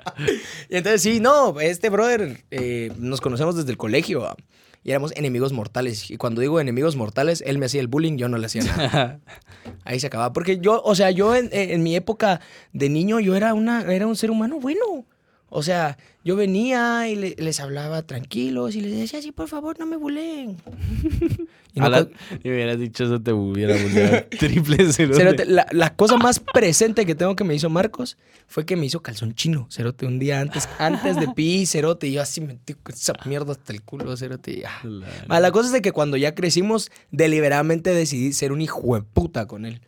Y 0.68 0.76
entonces 0.76 1.00
sí, 1.00 1.18
no, 1.18 1.58
este 1.58 1.88
brother 1.88 2.44
eh, 2.50 2.92
nos 2.99 3.23
conocemos 3.23 3.56
desde 3.56 3.70
el 3.70 3.78
colegio 3.78 4.26
ah, 4.26 4.37
y 4.84 4.90
éramos 4.90 5.12
enemigos 5.16 5.52
mortales. 5.52 6.10
Y 6.10 6.18
cuando 6.18 6.42
digo 6.42 6.60
enemigos 6.60 6.94
mortales, 6.94 7.42
él 7.46 7.58
me 7.58 7.66
hacía 7.66 7.80
el 7.80 7.88
bullying, 7.88 8.18
yo 8.18 8.28
no 8.28 8.36
le 8.36 8.46
hacía 8.46 8.62
nada. 8.62 9.20
Ahí 9.84 9.98
se 9.98 10.06
acababa. 10.06 10.32
Porque 10.34 10.58
yo, 10.58 10.82
o 10.84 10.94
sea, 10.94 11.10
yo 11.10 11.34
en, 11.34 11.48
en 11.50 11.82
mi 11.82 11.96
época 11.96 12.40
de 12.74 12.90
niño, 12.90 13.18
yo 13.18 13.34
era, 13.34 13.54
una, 13.54 13.90
era 13.92 14.06
un 14.06 14.14
ser 14.14 14.30
humano 14.30 14.60
bueno. 14.60 15.06
O 15.48 15.62
sea, 15.62 15.98
yo 16.24 16.34
venía 16.34 17.08
y 17.08 17.14
le- 17.14 17.36
les 17.38 17.60
hablaba 17.60 18.02
tranquilos 18.02 18.74
y 18.74 18.80
les 18.80 18.96
decía, 18.98 19.22
sí, 19.22 19.30
por 19.30 19.46
favor, 19.48 19.78
no 19.78 19.86
me 19.86 19.96
buleen. 19.96 20.56
Y 21.76 21.80
no 21.80 21.86
A 21.86 21.88
la- 21.88 22.04
co- 22.04 22.10
Y 22.44 22.48
me 22.48 22.54
hubieras 22.54 22.78
dicho 22.78 23.02
eso, 23.02 23.20
te 23.20 23.32
hubiera 23.32 23.74
volvido 23.74 24.22
triple 24.38 24.92
cerote. 24.92 25.18
Cerote, 25.18 25.44
la, 25.44 25.66
la 25.72 25.92
cosa 25.96 26.16
más 26.18 26.38
presente 26.38 27.04
que 27.04 27.16
tengo 27.16 27.34
que 27.34 27.42
me 27.42 27.52
hizo 27.52 27.68
Marcos 27.68 28.16
fue 28.46 28.64
que 28.64 28.76
me 28.76 28.86
hizo 28.86 29.02
calzón 29.02 29.34
chino, 29.34 29.66
Cerote, 29.72 30.06
un 30.06 30.20
día 30.20 30.40
antes, 30.40 30.68
antes 30.78 31.16
de 31.18 31.26
pi, 31.34 31.66
Cerote, 31.66 32.06
y 32.06 32.12
yo 32.12 32.22
así 32.22 32.40
metí 32.40 32.76
esa 32.92 33.14
mierda 33.24 33.52
hasta 33.52 33.72
el 33.72 33.82
culo, 33.82 34.16
Cerote. 34.16 34.52
y, 34.52 34.62
ah. 34.62 34.80
La- 35.28 35.40
la 35.40 35.50
cosa 35.50 35.66
es 35.66 35.72
de 35.72 35.82
que 35.82 35.90
cuando 35.90 36.16
ya 36.16 36.32
crecimos, 36.36 36.92
deliberadamente 37.10 37.90
decidí 37.92 38.32
ser 38.34 38.52
un 38.52 38.60
hijo 38.60 38.94
de 38.94 39.02
puta 39.02 39.46
con 39.46 39.66
él. 39.66 39.80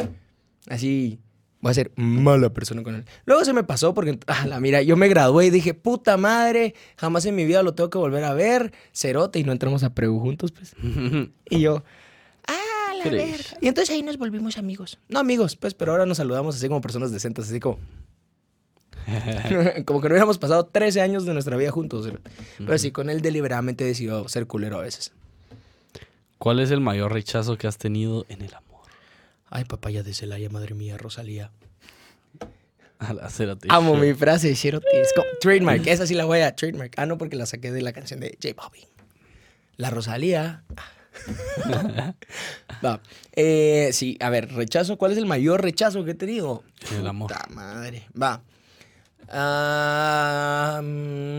Así, 0.69 1.21
voy 1.67 1.73
a 1.73 1.75
ser 1.75 1.91
mala 1.97 2.51
persona 2.51 2.83
con 2.85 2.95
él. 2.95 3.05
Luego 3.25 3.45
se 3.45 3.53
me 3.53 3.65
pasó 3.65 3.93
porque, 3.93 4.19
ah, 4.29 4.47
la 4.47 4.61
mira, 4.61 4.83
yo 4.83 4.97
me 4.97 5.09
gradué 5.09 5.47
y 5.47 5.51
dije, 5.51 5.75
puta 5.75 6.17
madre, 6.17 6.75
jamás 6.97 7.27
en 7.27 7.35
mi 7.35 7.45
vida 7.45 7.65
lo 7.65 7.75
tengo 7.75 7.91
que 7.91 7.99
volver 7.99 8.23
a 8.23 8.35
ver, 8.35 8.73
cerote, 8.93 9.41
y 9.41 9.45
no 9.45 9.51
entramos 9.51 9.83
a 9.83 9.93
Preu 9.93 10.19
juntos, 10.21 10.53
pues. 10.53 10.75
Y 11.51 11.61
yo, 11.61 11.83
ah, 12.47 12.95
la 13.03 13.11
verga. 13.11 13.45
Y 13.61 13.67
entonces 13.67 13.93
ahí 13.95 14.03
nos 14.03 14.17
volvimos 14.17 14.59
amigos. 14.59 14.99
No 15.09 15.19
amigos, 15.19 15.57
pues, 15.57 15.75
pero 15.75 15.93
ahora 15.93 16.07
nos 16.07 16.19
saludamos 16.19 16.55
así 16.55 16.69
como 16.69 16.81
personas 16.81 17.11
decentes, 17.11 17.49
así 17.49 17.59
como... 17.59 17.79
como 19.87 20.01
que 20.01 20.09
no 20.09 20.13
hubiéramos 20.15 20.39
pasado 20.39 20.67
13 20.67 21.01
años 21.01 21.27
de 21.27 21.33
nuestra 21.33 21.57
vida 21.57 21.71
juntos. 21.71 22.09
Pero 22.59 22.79
sí, 22.79 22.93
con 22.93 23.11
él 23.11 23.21
deliberadamente 23.23 23.85
decidió 23.85 24.29
ser 24.29 24.47
culero 24.47 24.79
a 24.79 24.83
veces. 24.83 25.13
¿Cuál 26.39 26.61
es 26.61 26.71
el 26.71 26.81
mayor 26.81 27.13
rechazo 27.13 27.57
que 27.57 27.67
has 27.67 27.79
tenido 27.79 28.27
en 28.29 28.43
el 28.43 28.55
amor? 28.55 28.66
Ay, 29.49 29.65
papaya 29.65 30.03
de 30.03 30.13
Celaya, 30.15 30.51
madre 30.51 30.75
mía, 30.75 30.97
Rosalía. 30.99 31.51
A 32.99 33.13
la 33.13 33.29
cerote. 33.29 33.69
Amo 33.71 33.95
mi 33.95 34.15
frase, 34.15 34.57
Cerote. 34.57 34.87
Trademark. 35.41 35.87
Esa 35.87 36.07
sí 36.07 36.15
la 36.15 36.25
voy 36.25 36.41
a 36.41 36.57
trademark. 36.57 36.95
Ah, 36.97 37.05
no, 37.07 37.19
porque 37.19 37.37
la 37.37 37.45
saqué 37.47 37.71
de 37.71 37.83
la 37.83 37.93
canción 37.93 38.21
de 38.21 38.39
J 38.43 38.55
Bobby. 38.61 38.87
La 39.77 39.91
Rosalía. 39.91 40.65
Va. 42.85 43.01
Eh, 43.33 43.91
sí, 43.93 44.17
a 44.21 44.31
ver, 44.31 44.53
rechazo. 44.53 44.97
¿Cuál 44.97 45.13
es 45.13 45.19
el 45.19 45.27
mayor 45.27 45.63
rechazo 45.63 46.05
que 46.05 46.13
he 46.13 46.15
tenido? 46.15 46.63
En 46.91 46.99
el 47.01 47.07
amor. 47.07 47.31
Puta 47.31 47.47
madre. 47.51 48.09
Va. 48.21 48.43
Ah, 49.29 50.81
mm, 50.83 51.37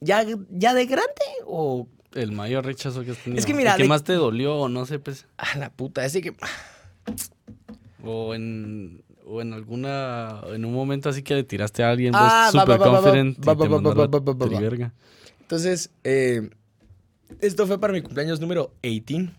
¿Ya, 0.00 0.24
¿Ya 0.50 0.74
de 0.74 0.86
grande 0.86 1.24
o 1.46 1.86
El 2.16 2.32
mayor 2.32 2.64
rechazo 2.64 3.04
que 3.04 3.12
has 3.12 3.18
tenido. 3.18 3.38
Es 3.38 3.46
que 3.46 3.54
mira, 3.54 3.72
¿El 3.72 3.76
que 3.76 3.82
de- 3.84 3.88
más 3.88 4.02
te 4.04 4.14
dolió 4.14 4.56
o 4.56 4.68
no 4.68 4.86
sé, 4.86 4.98
pues? 4.98 5.26
a 5.36 5.56
la 5.58 5.70
puta? 5.70 6.04
Ese 6.04 6.20
que... 6.22 6.34
O 8.04 8.34
en, 8.34 9.02
o 9.26 9.40
en 9.42 9.52
alguna... 9.52 10.40
En 10.48 10.64
un 10.64 10.72
momento 10.72 11.08
así 11.08 11.22
que 11.22 11.34
le 11.34 11.44
tiraste 11.44 11.82
a 11.82 11.90
alguien 11.90 12.12
Ah, 12.14 12.50
vos 12.52 12.62
super 12.62 12.78
confident. 12.78 13.38
Entonces, 15.40 15.90
eh, 16.04 16.50
esto 17.40 17.66
fue 17.66 17.80
para 17.80 17.92
mi 17.92 18.02
cumpleaños 18.02 18.40
número 18.40 18.72
18. 18.82 19.30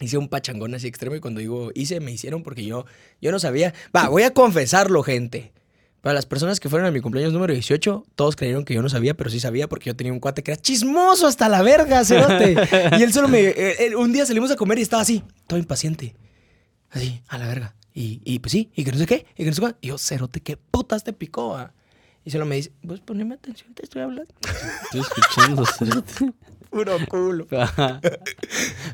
Hice 0.00 0.16
un 0.16 0.28
pachangón 0.28 0.74
así 0.74 0.86
extremo 0.86 1.16
y 1.16 1.20
cuando 1.20 1.40
digo 1.40 1.72
hice, 1.74 1.98
me 1.98 2.12
hicieron 2.12 2.44
porque 2.44 2.64
yo, 2.64 2.84
yo 3.20 3.32
no 3.32 3.40
sabía. 3.40 3.74
Va, 3.94 4.08
voy 4.08 4.22
a 4.22 4.32
confesarlo, 4.32 5.02
gente. 5.02 5.52
Para 6.00 6.14
las 6.14 6.26
personas 6.26 6.60
que 6.60 6.68
fueron 6.68 6.86
a 6.86 6.90
mi 6.92 7.00
cumpleaños 7.00 7.32
número 7.32 7.52
18, 7.52 8.06
todos 8.14 8.36
creyeron 8.36 8.64
que 8.64 8.72
yo 8.72 8.82
no 8.82 8.88
sabía, 8.88 9.14
pero 9.14 9.30
sí 9.30 9.40
sabía 9.40 9.68
porque 9.68 9.86
yo 9.90 9.96
tenía 9.96 10.12
un 10.12 10.20
cuate 10.20 10.42
que 10.42 10.52
era 10.52 10.60
chismoso 10.60 11.26
hasta 11.26 11.48
la 11.48 11.62
verga, 11.62 12.04
cerote. 12.04 12.54
y 12.98 13.02
él 13.02 13.12
solo 13.12 13.26
me... 13.28 13.40
eh, 13.40 13.94
un 13.96 14.12
día 14.12 14.24
salimos 14.24 14.50
a 14.50 14.56
comer 14.56 14.78
y 14.78 14.82
estaba 14.82 15.02
así, 15.02 15.24
todo 15.46 15.58
impaciente. 15.58 16.14
Así, 16.90 17.20
a 17.28 17.38
la 17.38 17.48
verga. 17.48 17.74
Y, 17.92 18.20
y 18.24 18.38
pues 18.38 18.52
sí, 18.52 18.70
y 18.76 18.84
que 18.84 18.92
no 18.92 18.98
sé 18.98 19.06
qué, 19.06 19.26
y 19.36 19.42
que 19.42 19.46
no 19.50 19.54
sé 19.54 19.60
cuál. 19.60 19.76
Y 19.80 19.88
yo, 19.88 19.98
cerote, 19.98 20.40
¿qué 20.40 20.56
putas 20.56 21.02
te 21.02 21.12
picó? 21.12 21.56
ah?" 21.56 21.72
Y 22.24 22.30
solo 22.30 22.46
me 22.46 22.56
dice, 22.56 22.72
pues 22.86 23.00
poneme 23.00 23.34
atención, 23.34 23.74
te 23.74 23.82
estoy 23.84 24.02
hablando. 24.02 24.32
Estoy 24.84 25.00
escuchando, 25.00 25.64
cerote. 25.66 26.32
Puro 26.70 26.96
culo. 27.08 27.48
Ah, 27.50 28.00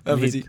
pues 0.05 0.33
sí. 0.33 0.45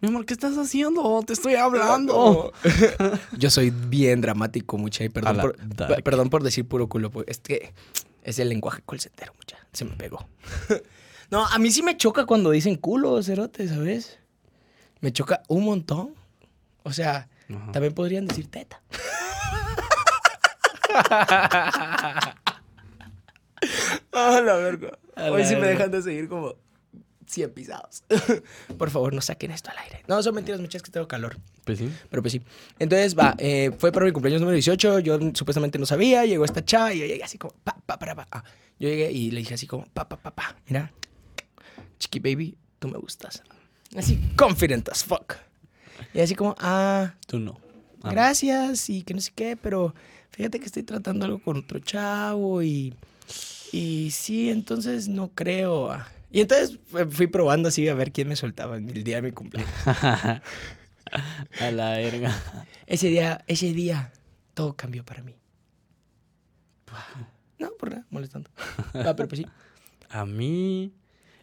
Mi 0.00 0.08
amor, 0.08 0.24
¿qué 0.26 0.34
estás 0.34 0.56
haciendo? 0.56 1.22
Te 1.26 1.32
estoy 1.32 1.54
hablando. 1.56 2.52
Yo 3.36 3.50
soy 3.50 3.70
bien 3.70 4.20
dramático, 4.20 4.78
mucha. 4.78 5.02
Y 5.04 5.08
perdón 5.08 5.38
por, 5.38 5.56
perdón 6.04 6.30
decir 6.42 6.66
puro 6.66 6.88
culo. 6.88 7.10
pues, 7.10 7.26
Es 7.28 7.38
que 7.40 7.74
es 8.22 8.38
el 8.38 8.48
lenguaje 8.48 8.80
colsetero, 8.86 9.32
mucha. 9.36 9.56
Se 9.72 9.84
me 9.84 9.96
pegó. 9.96 10.26
No, 11.30 11.44
a 11.44 11.58
mí 11.58 11.70
sí 11.70 11.82
me 11.82 11.94
choca 11.94 12.24
cuando 12.24 12.50
dicen 12.50 12.76
culo, 12.76 13.22
cerote, 13.22 13.68
¿sabes? 13.68 14.18
Me 15.02 15.12
choca 15.12 15.42
un 15.48 15.62
montón. 15.62 16.14
O 16.84 16.92
sea, 16.94 17.28
Ajá. 17.54 17.70
también 17.70 17.92
podrían 17.92 18.24
decir 18.26 18.50
teta. 18.50 18.80
Ah, 24.12 24.40
la 24.42 24.54
verga. 24.54 24.96
Hoy 25.16 25.44
sí 25.44 25.54
me 25.56 25.66
dejan 25.66 25.90
de 25.90 26.00
seguir 26.00 26.28
como 26.28 26.54
100 27.28 27.50
pisados. 27.50 28.04
Por 28.78 28.90
favor, 28.90 29.12
no 29.14 29.20
saquen 29.20 29.50
esto 29.50 29.70
al 29.70 29.78
aire. 29.78 30.02
No, 30.08 30.22
son 30.22 30.34
mentiras, 30.34 30.60
muchachos, 30.60 30.82
que 30.82 30.90
tengo 30.90 31.06
calor. 31.06 31.36
Pues 31.64 31.78
sí. 31.78 31.90
Pero 32.10 32.22
pues 32.22 32.32
sí. 32.32 32.42
Entonces, 32.78 33.16
va, 33.16 33.34
eh, 33.38 33.70
fue 33.78 33.92
para 33.92 34.06
mi 34.06 34.12
cumpleaños 34.12 34.40
número 34.40 34.54
18. 34.54 35.00
Yo 35.00 35.18
supuestamente 35.34 35.78
no 35.78 35.86
sabía. 35.86 36.24
Llegó 36.24 36.44
esta 36.44 36.64
chava 36.64 36.94
y 36.94 37.00
yo 37.00 37.06
llegué 37.06 37.22
así 37.22 37.36
como, 37.38 37.54
pa, 37.64 37.76
pa, 37.84 37.98
para, 37.98 38.14
pa. 38.14 38.26
Ah, 38.32 38.44
yo 38.78 38.88
llegué 38.88 39.12
y 39.12 39.30
le 39.30 39.40
dije 39.40 39.54
así 39.54 39.66
como, 39.66 39.84
pa, 39.86 40.08
pa, 40.08 40.16
pa, 40.16 40.30
pa. 40.34 40.56
Mira, 40.68 40.92
chiqui 41.98 42.18
baby, 42.20 42.56
tú 42.78 42.88
me 42.88 42.98
gustas. 42.98 43.42
Así, 43.96 44.18
confident 44.36 44.88
as 44.88 45.04
fuck. 45.04 45.34
Y 46.14 46.20
así 46.20 46.34
como, 46.34 46.54
ah, 46.58 47.14
Tú 47.26 47.38
no. 47.38 47.60
Ah, 48.02 48.10
gracias 48.12 48.88
y 48.88 49.02
que 49.02 49.12
no 49.12 49.20
sé 49.20 49.32
qué, 49.34 49.56
pero 49.56 49.94
fíjate 50.30 50.60
que 50.60 50.66
estoy 50.66 50.84
tratando 50.84 51.24
algo 51.24 51.42
con 51.42 51.56
otro 51.58 51.80
chavo 51.80 52.62
y, 52.62 52.94
y 53.72 54.10
sí, 54.12 54.50
entonces 54.50 55.08
no 55.08 55.28
creo. 55.34 55.90
ah. 55.90 56.08
Y 56.30 56.40
entonces 56.42 56.78
fui 57.10 57.26
probando 57.26 57.68
así 57.68 57.88
a 57.88 57.94
ver 57.94 58.12
quién 58.12 58.28
me 58.28 58.36
soltaba 58.36 58.76
en 58.76 58.88
el 58.90 59.02
día 59.04 59.16
de 59.16 59.22
mi 59.22 59.32
cumpleaños. 59.32 59.72
A 61.60 61.70
la 61.72 61.90
verga. 61.92 62.36
Ese 62.86 63.08
día, 63.08 63.42
ese 63.46 63.72
día, 63.72 64.12
todo 64.54 64.76
cambió 64.76 65.04
para 65.04 65.22
mí. 65.22 65.34
No, 67.58 67.70
por 67.78 67.90
nada, 67.90 68.06
molestando. 68.10 68.50
Ah, 68.94 69.14
pero 69.16 69.28
pues 69.28 69.40
sí. 69.40 69.46
A 70.10 70.24
mí. 70.24 70.92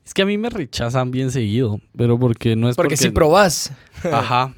Es 0.05 0.13
que 0.13 0.21
a 0.21 0.25
mí 0.25 0.37
me 0.37 0.49
rechazan 0.49 1.09
bien 1.11 1.31
seguido. 1.31 1.79
Pero 1.97 2.17
porque 2.19 2.55
no 2.55 2.69
es 2.69 2.75
Porque 2.75 2.89
porque. 2.95 2.97
si 2.97 3.09
probás. 3.09 3.71
Ajá. 4.03 4.53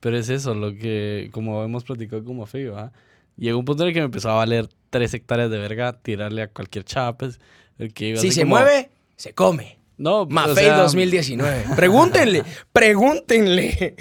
Pero 0.00 0.16
es 0.16 0.28
eso, 0.28 0.54
lo 0.54 0.72
que, 0.74 1.28
como 1.32 1.62
hemos 1.64 1.84
platicado 1.84 2.22
como 2.24 2.46
feo, 2.46 2.76
¿ah? 2.78 2.92
Llegó 3.36 3.58
un 3.58 3.64
punto 3.64 3.82
en 3.84 3.88
el 3.88 3.94
que 3.94 4.00
me 4.00 4.06
empezó 4.06 4.30
a 4.30 4.34
valer 4.34 4.68
tres 4.90 5.12
hectáreas 5.14 5.50
de 5.50 5.58
verga 5.58 5.92
tirarle 5.92 6.42
a 6.42 6.48
cualquier 6.48 6.84
chava, 6.84 7.16
pues. 7.16 7.40
el 7.78 7.92
que 7.92 8.08
iba 8.10 8.20
Si 8.20 8.28
así 8.28 8.34
se 8.36 8.42
como- 8.42 8.56
mueve, 8.56 8.90
se 9.18 9.34
come. 9.34 9.78
No, 9.98 10.24
Mafei 10.26 10.52
o 10.52 10.68
sea, 10.68 10.78
2019. 10.78 11.64
Pregúntenle, 11.76 12.44
pregúntenle. 12.72 13.96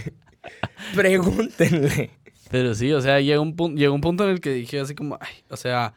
Pregúntenle. 0.96 2.12
Pero 2.50 2.74
sí, 2.76 2.92
o 2.94 3.02
sea, 3.02 3.20
llegó 3.20 3.42
un, 3.42 3.56
pun- 3.56 3.76
llegó 3.76 3.94
un 3.94 4.02
punto 4.02 4.24
en 4.24 4.30
el 4.30 4.40
que 4.40 4.52
dije 4.54 4.80
así 4.80 4.96
como, 4.96 5.18
ay, 5.20 5.34
o 5.50 5.58
sea, 5.58 5.94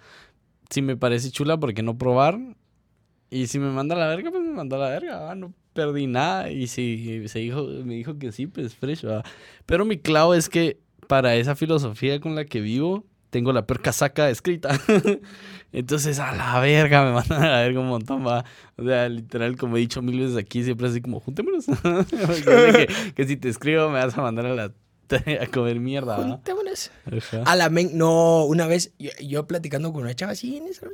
si 0.69 0.83
me 0.83 0.97
parece 0.97 1.31
chula, 1.31 1.57
¿por 1.59 1.73
qué 1.75 1.83
no 1.83 1.97
probar? 1.97 2.39
Y 3.31 3.47
si 3.47 3.59
me 3.61 3.71
manda 3.71 3.95
a 3.95 3.99
la 3.99 4.09
verga, 4.09 4.31
pues 4.31 4.43
me 4.43 4.51
manda 4.53 4.77
a 4.77 4.81
la 4.81 4.89
verga, 4.89 5.31
ah, 5.31 5.35
no 5.37 5.53
perdí 5.73 6.07
nada. 6.09 6.51
Y 6.51 6.67
si 6.67 7.29
se 7.29 7.39
dijo, 7.39 7.63
me 7.85 7.95
dijo 7.95 8.19
que 8.19 8.33
sí, 8.33 8.49
pues 8.49 8.75
fresh, 8.75 9.07
¿va? 9.07 9.23
Pero 9.67 9.85
mi 9.85 9.99
clavo 9.99 10.35
es 10.35 10.49
que 10.49 10.81
para 11.07 11.37
esa 11.37 11.55
filosofía 11.55 12.19
con 12.21 12.35
la 12.35 12.45
que 12.45 12.61
vivo, 12.61 13.05
tengo 13.31 13.53
la 13.53 13.67
peor 13.67 13.81
casaca 13.81 14.29
escrita. 14.29 14.79
Entonces, 15.73 16.19
a 16.19 16.35
la 16.35 16.59
verga, 16.61 17.05
me 17.05 17.13
mandan 17.13 17.43
a 17.43 17.49
la 17.49 17.61
verga 17.61 17.81
un 17.81 17.89
montón, 17.89 18.27
va. 18.27 18.45
O 18.77 18.85
sea, 18.85 19.09
literal, 19.09 19.57
como 19.57 19.77
he 19.77 19.81
dicho 19.81 20.03
mil 20.03 20.21
veces 20.21 20.37
aquí, 20.37 20.65
siempre 20.65 20.89
así 20.89 21.01
como, 21.01 21.23
sé 21.25 21.73
que, 22.45 22.89
que 23.15 23.25
si 23.25 23.37
te 23.37 23.49
escribo, 23.49 23.89
me 23.89 24.05
vas 24.05 24.19
a 24.19 24.23
mandar 24.23 24.47
a 24.47 24.55
la 24.55 24.73
a 25.41 25.47
comer 25.47 25.81
mierda, 25.81 26.19
¿va? 26.19 26.29
Juntémonos. 26.29 26.91
Ajá. 27.07 27.43
A 27.45 27.57
la 27.57 27.69
men, 27.71 27.91
no, 27.95 28.45
una 28.45 28.67
vez 28.67 28.93
yo, 28.99 29.11
yo 29.21 29.47
platicando 29.47 29.93
con 29.93 30.03
una 30.03 30.15
chava 30.15 30.33
así 30.33 30.57
en 30.57 30.69
esa 30.69 30.87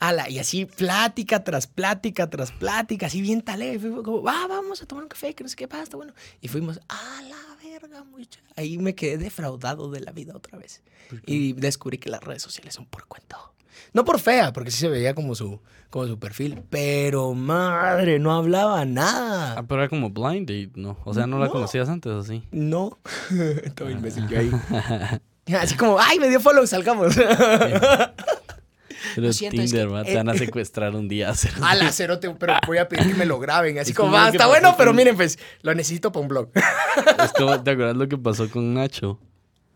Ala, 0.00 0.30
y 0.30 0.38
así 0.38 0.64
plática 0.64 1.44
tras 1.44 1.66
plática 1.66 2.30
tras 2.30 2.52
plática, 2.52 3.06
así 3.06 3.20
bien 3.20 3.42
talé. 3.42 3.78
Fue 3.78 4.02
como, 4.02 4.22
va, 4.22 4.46
vamos 4.46 4.82
a 4.82 4.86
tomar 4.86 5.04
un 5.04 5.08
café, 5.10 5.34
que 5.34 5.44
no 5.44 5.50
sé 5.50 5.56
qué 5.56 5.68
pasa, 5.68 5.96
bueno. 5.96 6.14
Y 6.40 6.48
fuimos, 6.48 6.80
a 6.88 7.22
la 7.22 7.56
verga, 7.62 8.02
mucha. 8.04 8.40
Ahí 8.56 8.78
me 8.78 8.94
quedé 8.94 9.18
defraudado 9.18 9.90
de 9.90 10.00
la 10.00 10.12
vida 10.12 10.34
otra 10.34 10.58
vez. 10.58 10.82
Y 11.26 11.52
descubrí 11.52 11.98
que 11.98 12.08
las 12.08 12.22
redes 12.22 12.42
sociales 12.42 12.74
son 12.74 12.86
por 12.86 13.06
cuento. 13.06 13.52
No 13.92 14.04
por 14.04 14.20
fea, 14.20 14.52
porque 14.52 14.70
sí 14.70 14.78
se 14.78 14.88
veía 14.88 15.14
como 15.14 15.34
su, 15.34 15.60
como 15.90 16.06
su 16.06 16.18
perfil, 16.18 16.62
pero 16.70 17.34
madre, 17.34 18.18
no 18.18 18.32
hablaba 18.32 18.84
nada. 18.84 19.54
Ah, 19.58 19.64
pero 19.66 19.82
era 19.82 19.88
como 19.88 20.10
blind 20.10 20.48
date, 20.48 20.70
¿no? 20.76 20.96
O 21.04 21.12
sea, 21.14 21.26
¿no, 21.26 21.38
la 21.38 21.46
No. 21.46 21.52
conocías 21.52 21.88
antes 21.88 22.12
o 22.12 22.22
sí? 22.22 22.42
No. 22.52 22.98
Todo 23.74 23.90
imbécil 23.90 24.28
yo 24.28 24.38
ahí. 24.38 24.50
Así 25.58 25.74
como, 25.76 25.98
ay, 25.98 26.20
me 26.20 26.28
dio 26.28 26.38
follow, 26.40 26.64
salgamos. 26.66 27.14
Pero 29.14 29.32
siento, 29.32 29.60
es 29.62 29.70
Tinder, 29.70 29.88
que- 30.04 30.10
te 30.12 30.16
van 30.16 30.28
a 30.28 30.34
secuestrar 30.34 30.94
un 30.94 31.08
día. 31.08 31.32
A 31.62 31.74
la 31.74 31.90
cerote, 31.90 32.30
pero 32.38 32.54
voy 32.66 32.78
a 32.78 32.86
pedir 32.88 33.08
que 33.08 33.14
me 33.14 33.24
lo 33.26 33.38
graben. 33.38 33.78
Así 33.78 33.90
Es 33.92 33.96
como, 33.96 34.10
como 34.10 34.22
va, 34.22 34.30
que 34.30 34.36
está 34.36 34.46
bueno, 34.46 34.74
pero 34.76 34.92
miren, 34.92 35.16
pues, 35.16 35.38
lo 35.62 35.74
necesito 35.74 36.12
para 36.12 36.20
un 36.22 36.28
blog. 36.28 36.50
Es 37.24 37.32
como, 37.32 37.60
¿te 37.62 37.70
acuerdas 37.70 37.96
lo 37.96 38.08
que 38.08 38.18
pasó 38.18 38.48
con 38.50 38.74
Nacho? 38.74 39.18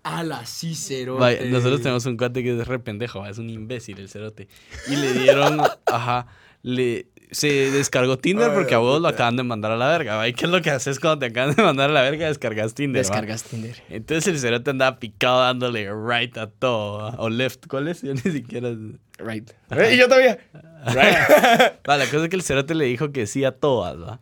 A 0.05 0.23
la 0.23 0.45
sí, 0.45 0.75
cerote. 0.75 1.21
Vaya, 1.21 1.45
nosotros 1.47 1.81
tenemos 1.81 2.05
un 2.05 2.17
cuate 2.17 2.43
que 2.43 2.61
es 2.61 2.69
re 2.69 2.79
pendejo, 2.79 3.27
es 3.27 3.39
un 3.39 3.49
imbécil 3.49 3.99
el 3.99 4.09
cerote. 4.09 4.49
Y 4.87 4.97
le 4.97 5.15
dieron, 5.15 5.61
ajá, 5.87 6.27
le, 6.63 7.09
se 7.31 7.71
descargó 7.71 8.19
Tinder 8.19 8.51
Ay, 8.51 8.55
porque 8.55 8.75
a 8.75 8.79
vos 8.79 9.01
lo 9.01 9.09
acaban 9.09 9.37
de 9.37 9.43
mandar 9.43 9.73
a 9.73 9.77
la 9.77 9.89
verga, 9.89 10.17
va. 10.17 10.29
¿Y 10.29 10.35
qué 10.35 10.45
es 10.45 10.51
lo 10.51 10.61
que 10.63 10.71
haces 10.71 11.01
cuando 11.01 11.21
te 11.21 11.27
acaban 11.27 11.55
de 11.55 11.63
mandar 11.63 11.91
a 11.91 11.93
la 11.93 12.03
verga? 12.03 12.27
Descargas 12.27 12.75
Tinder, 12.75 13.01
va. 13.01 13.09
Descargas 13.09 13.45
Tinder. 13.45 13.83
Entonces 13.89 14.27
el 14.27 14.39
cerote 14.39 14.71
andaba 14.71 14.99
picado 14.99 15.41
dándole 15.41 15.91
right 15.93 16.37
a 16.37 16.51
todo, 16.51 16.99
¿va? 16.99 17.15
o 17.19 17.31
left, 17.31 17.67
¿cuál 17.67 17.89
es? 17.89 18.03
Yo 18.03 18.15
ni 18.15 18.21
siquiera... 18.21 18.71
Right. 19.19 19.53
Y 19.93 19.97
yo 19.97 20.09
todavía. 20.09 20.39
Right. 20.87 21.79
Va, 21.89 21.97
la 21.97 22.07
cosa 22.07 22.25
es 22.25 22.29
que 22.29 22.35
el 22.35 22.43
cerote 22.43 22.75
le 22.75 22.87
dijo 22.87 23.13
que 23.13 23.29
sí 23.29 23.45
a 23.45 23.53
todas, 23.53 23.97
¿va? 23.97 24.21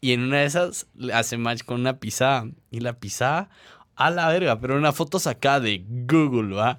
Y 0.00 0.12
en 0.12 0.20
una 0.20 0.40
de 0.40 0.44
esas 0.44 0.86
hace 1.12 1.38
match 1.38 1.64
con 1.64 1.80
una 1.80 1.98
pisada. 1.98 2.46
Y 2.70 2.80
la 2.80 3.00
pisada, 3.00 3.48
a 3.96 4.10
la 4.10 4.28
verga, 4.28 4.58
pero 4.60 4.76
una 4.76 4.92
foto 4.92 5.18
sacada 5.18 5.60
de 5.60 5.84
Google, 5.88 6.54
¿va? 6.54 6.78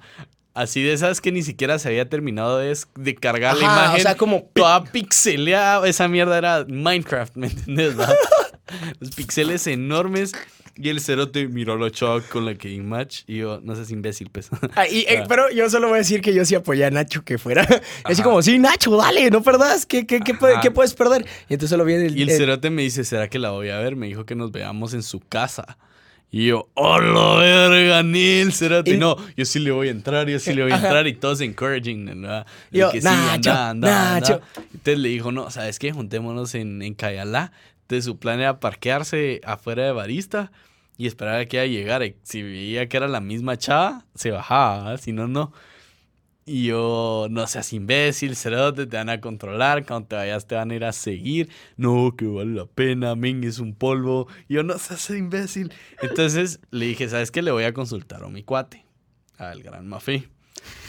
Así 0.54 0.82
de 0.82 0.94
esas 0.94 1.20
que 1.20 1.32
ni 1.34 1.44
siquiera 1.44 1.78
se 1.80 1.90
había 1.90 2.08
terminado 2.08 2.60
de, 2.60 2.78
de 2.96 3.16
cargar 3.16 3.58
la 3.58 3.64
imagen. 3.66 4.00
o 4.00 4.02
sea, 4.02 4.16
como 4.16 4.50
Toda 4.54 4.84
pixeleada. 4.86 5.86
Esa 5.88 6.08
mierda 6.08 6.38
era 6.38 6.66
Minecraft, 6.68 7.36
¿me 7.36 7.48
entiendes? 7.48 8.00
va? 8.00 8.08
Los 9.00 9.12
pixeles 9.12 9.68
enormes. 9.68 10.32
Y 10.78 10.90
el 10.90 11.00
cerote 11.00 11.48
miró 11.48 11.74
a 11.74 11.78
la 11.78 11.90
chava 11.90 12.20
con 12.22 12.46
la 12.46 12.56
que 12.56 12.70
in 12.70 12.88
match. 12.88 13.22
Y 13.28 13.38
yo, 13.38 13.62
no 13.64 13.76
seas 13.76 13.92
imbécil, 13.92 14.30
pues. 14.30 14.50
Ah, 14.76 14.86
y, 14.88 15.06
eh, 15.08 15.24
pero 15.30 15.50
yo 15.52 15.70
solo 15.70 15.88
voy 15.88 15.96
a 15.96 16.00
decir 16.00 16.22
que 16.22 16.34
yo 16.34 16.44
sí 16.46 16.56
apoyé 16.56 16.86
a 16.86 16.90
Nacho 16.92 17.24
que 17.24 17.38
fuera. 17.38 17.62
Así 18.04 18.22
Ajá. 18.22 18.24
como, 18.24 18.42
sí, 18.42 18.58
Nacho, 18.60 18.96
dale, 18.98 19.30
no 19.32 19.42
perdas. 19.42 19.86
¿Qué, 19.86 20.06
qué, 20.06 20.20
qué, 20.20 20.34
puedes 20.72 20.94
perder? 20.94 21.26
Y 21.50 21.54
entonces 21.54 21.70
solo 21.70 21.86
viene 21.86 22.08
el. 22.08 22.18
Y 22.18 22.24
el 22.24 22.30
el- 22.30 22.38
cerote 22.38 22.70
me 22.70 22.82
dice, 22.82 23.04
¿será 23.06 23.30
que 23.30 23.40
la 23.40 23.52
voy 23.52 23.70
a 23.70 23.80
ver? 23.80 23.96
Me 23.96 24.08
dijo 24.08 24.26
que 24.26 24.36
nos 24.36 24.52
veamos 24.52 24.94
en 24.94 25.04
su 25.04 25.20
casa. 25.22 25.78
Y 26.38 26.48
yo, 26.48 26.70
¡oh, 26.74 27.00
la 27.00 27.36
verga, 27.38 28.04
Neil! 28.04 28.52
Cerote. 28.52 28.92
Y- 28.96 28.98
No, 28.98 29.16
yo 29.38 29.46
sí 29.46 29.58
le 29.60 29.72
voy 29.72 29.88
a 29.88 29.92
entrar, 29.92 30.28
yo 30.28 30.38
sí 30.38 30.54
le 30.54 30.64
voy 30.64 30.74
a 30.74 30.76
entrar. 30.76 31.08
Y 31.08 31.14
todos 31.14 31.40
encouraging, 31.40 32.20
¿no? 32.20 32.40
De 32.72 32.80
Yo, 32.80 32.92
que 32.92 33.00
sí, 33.00 33.08
Nacho, 33.08 33.54
anda, 33.54 34.16
anda. 34.18 34.42
Entonces 34.74 35.00
le 35.00 35.08
dijo, 35.08 35.32
no, 35.32 35.50
¿sabes 35.50 35.80
qué? 35.80 35.94
Juntémonos 35.94 36.54
en, 36.56 36.82
en 36.82 36.94
Cayalá. 36.94 37.54
Entonces 37.84 38.04
su 38.04 38.18
plan 38.20 38.42
era 38.42 38.60
parquearse 38.60 39.40
afuera 39.46 39.86
de 39.86 39.94
Barista 39.94 40.52
y 40.98 41.08
esperar 41.08 41.40
a 41.40 41.46
que 41.46 41.62
ella 41.64 41.72
llegara. 41.72 42.06
Y 42.06 42.18
si 42.24 42.44
veía 42.44 42.90
que 42.90 42.98
era 42.98 43.08
la 43.08 43.22
misma 43.22 43.56
chava, 43.58 44.04
se 44.14 44.32
bajaba, 44.32 44.84
¿verdad? 44.84 45.00
si 45.02 45.14
no, 45.14 45.30
no. 45.30 45.54
Y 46.48 46.66
yo, 46.66 47.26
no 47.32 47.48
seas 47.48 47.74
imbécil, 47.74 48.36
cerote, 48.36 48.86
te 48.86 48.98
van 48.98 49.10
a 49.10 49.20
controlar, 49.20 49.84
cuando 49.84 50.10
te 50.10 50.16
vayas 50.16 50.46
te 50.46 50.54
van 50.54 50.70
a 50.70 50.76
ir 50.76 50.86
a 50.86 50.92
seguir. 50.92 51.50
No, 51.76 52.14
que 52.16 52.28
vale 52.28 52.54
la 52.54 52.68
pena, 52.68 53.16
men, 53.16 53.44
es 53.44 53.58
un 53.58 53.74
polvo. 53.74 54.28
Y 54.48 54.54
yo, 54.54 54.64
no 54.64 54.78
seas 54.78 55.10
imbécil. 55.10 55.74
Entonces 56.04 56.60
le 56.70 56.86
dije, 56.86 57.10
¿sabes 57.10 57.32
qué? 57.32 57.42
Le 57.42 57.50
voy 57.50 57.64
a 57.64 57.74
consultar 57.74 58.24
a 58.24 58.30
mi 58.30 58.44
cuate, 58.44 58.86
al 59.40 59.64
gran 59.64 59.88
Mafé. 59.88 60.30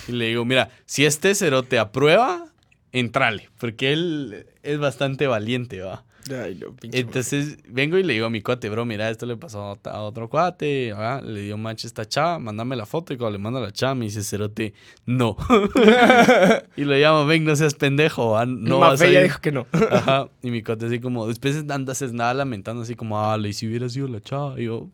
Y 0.09 0.13
le 0.13 0.27
digo, 0.27 0.45
mira, 0.45 0.69
si 0.85 1.07
este 1.07 1.35
cerote 1.35 1.79
aprueba, 1.79 2.53
entrale, 2.93 3.49
porque 3.59 3.95
él 3.95 4.47
es 4.63 4.79
bastante 4.79 5.27
valiente, 5.27 5.81
va. 5.81 6.05
Ay, 6.31 6.57
no, 6.57 6.73
pinche 6.75 6.99
Entonces 6.99 7.59
vengo 7.69 7.99
y 7.99 8.03
le 8.03 8.15
digo 8.15 8.27
a 8.27 8.31
mi 8.31 8.41
cuate, 8.43 8.69
bro, 8.69 8.85
mira, 8.85 9.09
esto 9.11 9.27
le 9.27 9.37
pasó 9.37 9.61
a 9.63 9.75
ot- 9.77 9.91
a 9.91 10.01
otro 10.03 10.29
cuate, 10.29 10.93
le 11.25 11.41
dio 11.43 11.57
match 11.57 11.85
a 11.85 11.87
esta 11.87 12.05
chava, 12.07 12.39
mándame 12.39 12.75
la 12.77 12.87
foto 12.87 13.13
y 13.13 13.17
cuando 13.17 13.37
le 13.39 13.43
mando 13.43 13.59
a 13.59 13.63
la 13.63 13.73
chava 13.73 13.95
me 13.95 14.07
dice, 14.07 14.23
cerote, 14.23 14.75
no. 15.05 15.37
y 16.77 16.85
lo 16.85 16.95
llamo, 16.95 17.27
ven, 17.27 17.45
no 17.45 17.55
seas 17.57 17.75
pendejo, 17.75 18.45
no 18.47 18.79
vas 18.79 19.01
a 19.01 19.05
Mafé 19.05 19.13
ya 19.13 19.21
ir". 19.21 19.25
dijo 19.25 19.41
que 19.41 19.53
no. 19.53 19.67
Ajá, 19.91 20.29
y 20.43 20.51
mi 20.51 20.63
cuate 20.63 20.87
así 20.87 21.01
como, 21.01 21.27
después 21.29 21.65
andas 21.69 22.03
nada 22.13 22.35
lamentando 22.35 22.83
así 22.83 22.95
como, 22.95 23.21
ah, 23.21 23.39
y 23.39 23.53
si 23.53 23.67
hubiera 23.69 23.89
sido 23.89 24.09
la 24.09 24.21
chava, 24.21 24.61
y 24.61 24.65
yo, 24.65 24.89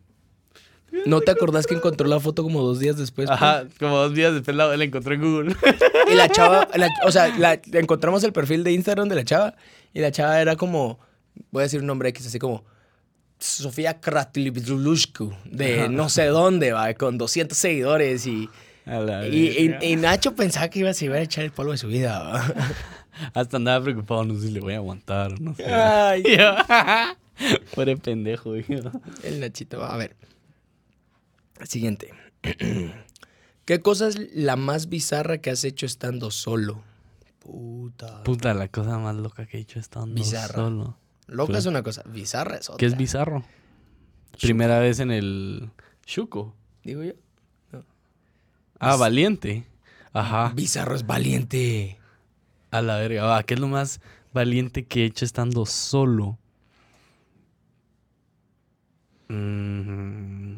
¿No 1.07 1.21
te 1.21 1.31
acordás 1.31 1.65
que 1.65 1.73
encontró 1.73 2.07
la 2.07 2.19
foto 2.19 2.43
como 2.43 2.61
dos 2.61 2.79
días 2.79 2.95
después? 2.97 3.27
pues? 3.27 3.41
ajá, 3.41 3.65
como 3.79 3.97
dos 3.97 4.13
días 4.13 4.31
después 4.31 4.55
la, 4.55 4.77
la 4.77 4.83
encontré 4.83 5.15
en 5.15 5.21
Google. 5.21 5.55
Y 6.11 6.13
la 6.13 6.29
chava, 6.31 6.67
la- 6.75 6.87
o 7.07 7.11
sea, 7.11 7.35
la- 7.39 7.59
encontramos 7.73 8.23
el 8.23 8.31
perfil 8.31 8.63
de 8.63 8.73
Instagram 8.73 9.09
de 9.09 9.15
la 9.15 9.23
chava 9.23 9.55
y 9.91 10.01
la 10.01 10.11
chava 10.11 10.39
era 10.39 10.55
como, 10.55 10.99
voy 11.51 11.61
a 11.61 11.63
decir 11.63 11.79
un 11.81 11.87
nombre 11.87 12.09
X, 12.09 12.27
así 12.27 12.39
como 12.39 12.63
Sofía 13.39 13.99
Kratlibzulushku, 13.99 15.33
de 15.45 15.89
no 15.89 16.09
sé 16.09 16.25
dónde, 16.27 16.71
va, 16.71 16.93
con 16.93 17.17
200 17.17 17.57
seguidores 17.57 18.25
y, 18.25 18.49
A 18.85 18.99
y, 19.27 19.47
y- 19.47 19.67
verga. 19.67 19.85
y 19.85 19.95
Nacho 19.97 20.35
pensaba 20.35 20.69
que 20.69 20.79
iba, 20.79 20.93
se 20.93 21.05
iba 21.05 21.15
a 21.15 21.21
echar 21.21 21.43
el 21.43 21.51
polvo 21.51 21.71
de 21.71 21.77
su 21.77 21.87
vida. 21.87 22.19
va. 22.23 22.53
Hasta 23.33 23.57
andaba 23.57 23.83
preocupado, 23.83 24.23
no 24.23 24.33
sé 24.35 24.47
si 24.47 24.51
le 24.51 24.59
voy 24.59 24.73
a 24.73 24.77
aguantar, 24.77 25.39
no 25.39 25.53
sé. 25.55 25.65
Ay, 25.65 26.23
Pobre 27.75 27.97
pendejo, 27.97 28.55
hijo. 28.55 28.73
el 29.23 29.39
Nachito, 29.39 29.79
va, 29.79 29.93
a 29.93 29.97
ver. 29.97 30.15
Siguiente. 31.63 32.11
¿Qué 33.65 33.79
cosa 33.81 34.07
es 34.07 34.17
la 34.33 34.55
más 34.55 34.89
bizarra 34.89 35.37
que 35.39 35.49
has 35.49 35.63
hecho 35.63 35.85
estando 35.85 36.31
solo? 36.31 36.83
Puta. 37.39 38.23
Puta, 38.23 38.53
la 38.53 38.67
cosa 38.67 38.97
más 38.97 39.15
loca 39.15 39.45
que 39.45 39.57
he 39.57 39.61
hecho 39.61 39.79
estando 39.79 40.15
Bizarra. 40.15 40.55
solo. 40.55 40.97
Loca 41.27 41.47
Claro. 41.47 41.59
es 41.59 41.65
una 41.65 41.83
cosa, 41.83 42.03
bizarra 42.05 42.57
es 42.57 42.69
otra. 42.69 42.77
¿Qué 42.79 42.85
es 42.85 42.97
bizarro? 42.97 43.43
Primera 44.41 44.79
vez 44.79 44.99
en 44.99 45.11
el 45.11 45.69
Chuco. 46.05 46.55
Digo 46.83 47.03
yo. 47.03 47.13
Ah, 48.79 48.95
valiente. 48.97 49.65
Ajá. 50.11 50.51
Bizarro 50.55 50.95
es 50.95 51.05
valiente. 51.05 51.97
A 52.71 52.81
la 52.81 52.97
verga. 52.97 53.23
Va, 53.23 53.43
¿qué 53.43 53.53
es 53.53 53.59
lo 53.59 53.67
más 53.67 54.01
valiente 54.33 54.85
que 54.85 55.03
he 55.03 55.05
hecho 55.05 55.23
estando 55.23 55.65
solo? 55.65 56.37
Mm. 59.29 60.57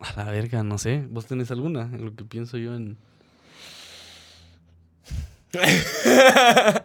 A 0.00 0.12
la 0.16 0.24
verga, 0.30 0.62
no 0.62 0.78
sé. 0.78 1.06
¿Vos 1.10 1.26
tenés 1.26 1.50
alguna? 1.50 1.82
En 1.82 2.04
lo 2.04 2.14
que 2.14 2.24
pienso 2.24 2.58
yo 2.58 2.74
en. 2.74 2.98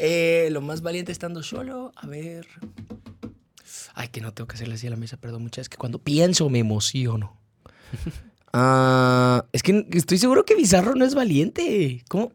Eh, 0.00 0.48
lo 0.52 0.60
más 0.60 0.80
valiente 0.82 1.10
estando 1.10 1.42
solo, 1.42 1.92
a 1.96 2.06
ver. 2.06 2.46
Ay, 3.94 4.08
que 4.08 4.20
no 4.20 4.32
tengo 4.32 4.46
que 4.46 4.54
hacerle 4.54 4.74
así 4.76 4.86
a 4.86 4.90
la 4.90 4.96
mesa, 4.96 5.16
perdón, 5.16 5.42
muchas. 5.42 5.62
Es 5.62 5.68
que 5.68 5.76
cuando 5.76 5.98
pienso 5.98 6.48
me 6.50 6.58
emociono. 6.60 7.36
Ah, 8.54 9.44
es 9.52 9.62
que 9.62 9.86
estoy 9.92 10.16
seguro 10.16 10.46
que 10.46 10.54
Bizarro 10.54 10.94
no 10.94 11.04
es 11.04 11.14
valiente. 11.14 12.02
¿Cómo? 12.08 12.32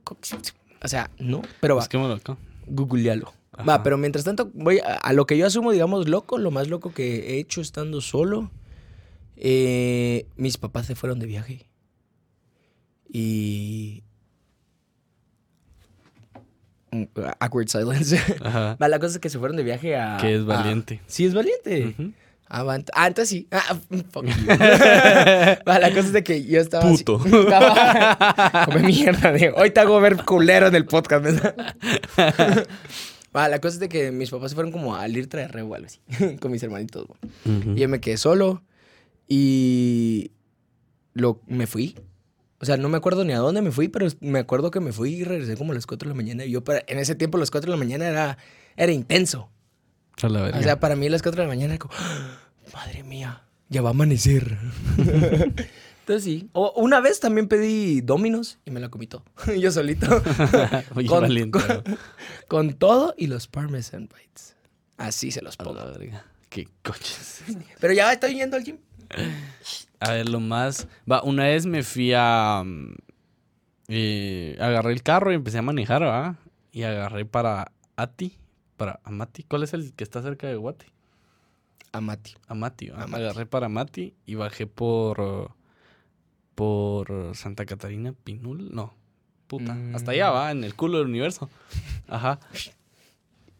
O 0.83 0.87
sea, 0.87 1.09
no, 1.17 1.41
pero 1.59 1.75
va, 1.75 1.81
Busquémoslo 1.81 2.13
acá. 2.13 2.37
googlealo. 2.67 3.33
Ajá. 3.51 3.63
Va, 3.63 3.83
pero 3.83 3.97
mientras 3.97 4.23
tanto, 4.23 4.51
voy 4.53 4.77
a, 4.77 4.93
a 4.97 5.11
lo 5.13 5.25
que 5.25 5.39
yo 5.39 5.47
asumo, 5.47 5.71
digamos, 5.71 6.07
loco, 6.07 6.37
lo 6.37 6.51
más 6.51 6.67
loco 6.67 6.93
que 6.93 7.31
he 7.33 7.39
hecho 7.39 7.61
estando 7.61 7.99
solo. 7.99 8.51
eh, 9.37 10.27
mis 10.35 10.57
papás 10.57 10.85
se 10.85 10.93
fueron 10.93 11.17
de 11.17 11.25
viaje. 11.25 11.65
Y. 13.09 14.03
Awkward 17.39 17.67
silence. 17.69 18.19
Ajá. 18.43 18.75
La 18.79 18.99
cosa 18.99 19.13
es 19.13 19.19
que 19.19 19.29
se 19.29 19.39
fueron 19.39 19.57
de 19.57 19.63
viaje 19.63 19.95
a. 19.95 20.17
Que 20.19 20.35
es 20.35 20.41
a- 20.41 20.45
valiente. 20.45 21.01
sí, 21.07 21.25
es 21.25 21.33
valiente. 21.33 21.87
Ujú. 21.97 22.11
Ah, 22.55 22.63
ent- 22.65 22.89
ah, 22.93 23.07
entonces 23.07 23.29
sí. 23.29 23.47
Ah, 23.51 23.75
fuck 24.11 24.25
you. 24.25 24.33
Va, 25.67 25.79
la 25.79 25.89
cosa 25.89 26.01
es 26.01 26.13
de 26.13 26.23
que 26.23 26.43
yo 26.45 26.59
estaba. 26.61 26.83
así- 26.89 27.03
Puto. 27.03 27.25
estaba- 27.25 28.65
Come 28.65 28.81
mierda, 28.83 29.31
digo. 29.33 29.55
Hoy 29.57 29.71
te 29.71 29.79
hago 29.79 29.99
ver 30.01 30.17
culero 30.23 30.67
en 30.67 30.75
el 30.75 30.85
podcast, 30.85 31.23
¿verdad? 31.23 31.55
Va, 33.35 33.47
la 33.49 33.59
cosa 33.59 33.75
es 33.75 33.79
de 33.79 33.89
que 33.89 34.11
mis 34.11 34.29
papás 34.29 34.51
se 34.51 34.55
fueron 34.55 34.71
como 34.71 34.95
al 34.95 35.17
ir 35.17 35.27
traer 35.27 35.55
o 35.55 35.59
algo 35.59 35.75
así. 35.87 35.99
con 36.39 36.51
mis 36.51 36.61
hermanitos. 36.61 37.05
Ujú. 37.45 37.71
Y 37.75 37.79
yo 37.79 37.89
me 37.89 37.99
quedé 37.99 38.17
solo. 38.17 38.61
Y. 39.27 40.31
Lo, 41.15 41.41
me 41.47 41.65
fui. 41.67 41.95
O 42.63 42.65
sea, 42.65 42.77
no 42.77 42.87
me 42.87 42.95
acuerdo 42.95 43.25
ni 43.25 43.33
a 43.33 43.39
dónde 43.39 43.61
me 43.61 43.71
fui, 43.71 43.89
pero 43.89 44.07
me 44.21 44.39
acuerdo 44.39 44.71
que 44.71 44.79
me 44.79 44.93
fui 44.93 45.15
y 45.15 45.23
regresé 45.25 45.57
como 45.57 45.73
a 45.73 45.75
las 45.75 45.85
4 45.85 46.07
de 46.07 46.15
la 46.15 46.15
mañana. 46.15 46.45
Y 46.45 46.51
yo, 46.51 46.63
para, 46.63 46.81
en 46.87 46.97
ese 46.97 47.13
tiempo, 47.13 47.37
las 47.37 47.51
4 47.51 47.69
de 47.69 47.77
la 47.77 47.83
mañana 47.83 48.07
era, 48.07 48.37
era 48.77 48.91
intenso. 48.93 49.49
A 50.21 50.29
la 50.29 50.43
verga. 50.43 50.59
O 50.59 50.63
sea, 50.63 50.79
para 50.79 50.95
mí 50.95 51.09
las 51.09 51.21
4 51.21 51.41
de 51.41 51.47
la 51.49 51.53
mañana 51.53 51.73
era 51.73 51.79
como, 51.79 51.93
"Ah, 51.97 52.39
madre 52.73 53.03
mía, 53.03 53.43
ya 53.67 53.81
va 53.81 53.89
a 53.89 53.91
amanecer. 53.91 54.57
Entonces 55.99 56.23
sí. 56.23 56.49
O, 56.53 56.71
una 56.77 56.99
vez 57.01 57.19
también 57.19 57.49
pedí 57.49 57.99
Dominos 57.99 58.59
y 58.65 58.71
me 58.71 58.79
la 58.79 58.87
comí 58.89 59.07
todo. 59.07 59.25
Yo 59.59 59.69
solito. 59.71 60.07
Oye, 60.95 61.07
con- 61.09 61.21
valiente. 61.21 61.59
con- 62.47 62.73
todo 62.75 63.13
y 63.17 63.27
los 63.27 63.47
Parmesan 63.47 64.07
Bites. 64.07 64.55
Así 64.97 65.31
se 65.31 65.41
los 65.41 65.55
A 65.59 65.63
pongo. 65.65 65.79
la 65.79 65.85
verga. 65.85 66.25
Qué 66.49 66.67
coches. 66.81 67.41
Pero 67.81 67.93
ya 67.93 68.13
estoy 68.13 68.35
yendo 68.35 68.55
al 68.55 68.63
gym. 68.63 68.77
A 70.07 70.13
ver, 70.13 70.29
lo 70.29 70.39
más. 70.39 70.87
Va, 71.09 71.23
una 71.23 71.45
vez 71.45 71.65
me 71.65 71.83
fui 71.83 72.13
a. 72.15 72.63
mm, 72.65 72.93
eh, 73.89 74.57
agarré 74.59 74.93
el 74.93 75.03
carro 75.03 75.31
y 75.31 75.35
empecé 75.35 75.57
a 75.57 75.61
manejar, 75.61 76.03
¿va? 76.03 76.37
Y 76.71 76.83
agarré 76.83 77.25
para 77.25 77.71
Ati. 77.95 78.37
Para 78.77 78.99
Amati. 79.03 79.43
¿Cuál 79.43 79.63
es 79.63 79.73
el 79.73 79.93
que 79.93 80.03
está 80.03 80.21
cerca 80.21 80.47
de 80.47 80.57
Mati. 80.59 80.87
Amati, 82.47 82.89
¿va? 82.89 83.03
Amati. 83.03 83.21
Agarré 83.23 83.45
para 83.45 83.67
Amati 83.67 84.13
y 84.25 84.35
bajé 84.35 84.67
por. 84.67 85.51
por 86.55 87.31
Santa 87.35 87.65
Catarina 87.65 88.13
Pinul. 88.13 88.73
No. 88.73 88.93
Puta. 89.47 89.73
Mm. 89.73 89.95
Hasta 89.95 90.11
allá, 90.11 90.31
va, 90.31 90.51
en 90.51 90.63
el 90.63 90.75
culo 90.75 90.97
del 90.97 91.07
universo. 91.07 91.49
Ajá. 92.07 92.39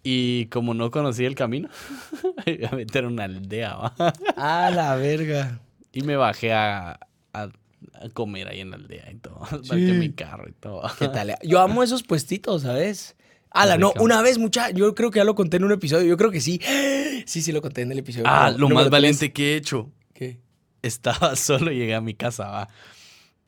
Y 0.04 0.48
como 0.48 0.74
no 0.74 0.92
conocía 0.92 1.28
el 1.28 1.36
camino, 1.36 1.70
me 2.46 2.54
iba 2.54 2.70
a 2.70 2.76
meter 2.76 3.06
una 3.06 3.24
aldea, 3.24 3.76
va. 3.76 3.94
A 4.36 4.70
la 4.70 4.96
verga. 4.96 5.60
Y 5.94 6.02
me 6.02 6.16
bajé 6.18 6.52
a, 6.54 7.00
a- 7.34 7.44
a 7.44 8.10
comer 8.14 8.48
ahí 8.50 8.60
en 8.60 8.72
la 8.72 8.76
aldea 8.78 9.10
y 9.12 9.16
todo. 9.16 9.40
Parqué 9.68 9.94
mi 9.94 10.12
carro 10.12 10.50
y 10.50 10.54
todo. 10.54 10.82
¿Qué 11.00 11.08
tal? 11.08 11.36
Yo 11.44 11.60
amo 11.62 11.84
esos 11.84 12.04
puestitos, 12.04 12.64
¿sabes? 12.64 13.16
Ala, 13.52 13.78
no, 13.78 13.94
una 14.00 14.22
vez, 14.24 14.40
mucha, 14.40 14.72
yo 14.72 14.96
creo 14.96 15.12
que 15.12 15.18
ya 15.20 15.24
lo 15.24 15.36
conté 15.36 15.58
en 15.58 15.64
un 15.66 15.72
episodio, 15.72 16.08
yo 16.08 16.18
creo 16.18 16.32
que 16.32 16.42
sí. 16.42 16.60
Sí, 17.26 17.42
sí 17.42 17.52
lo 17.54 17.62
conté 17.62 17.84
en 17.84 17.92
el 17.94 18.00
episodio. 18.00 18.26
Ah, 18.28 18.52
lo 18.58 18.68
más 18.70 18.90
valiente 18.90 19.32
que 19.32 19.54
he 19.54 19.56
hecho. 19.56 19.90
¿Qué? 20.14 20.40
Estaba 20.82 21.36
solo 21.38 21.72
y 21.72 21.78
llegué 21.78 21.94
a 21.96 22.02
mi 22.02 22.16
casa, 22.16 22.50
va. 22.50 22.68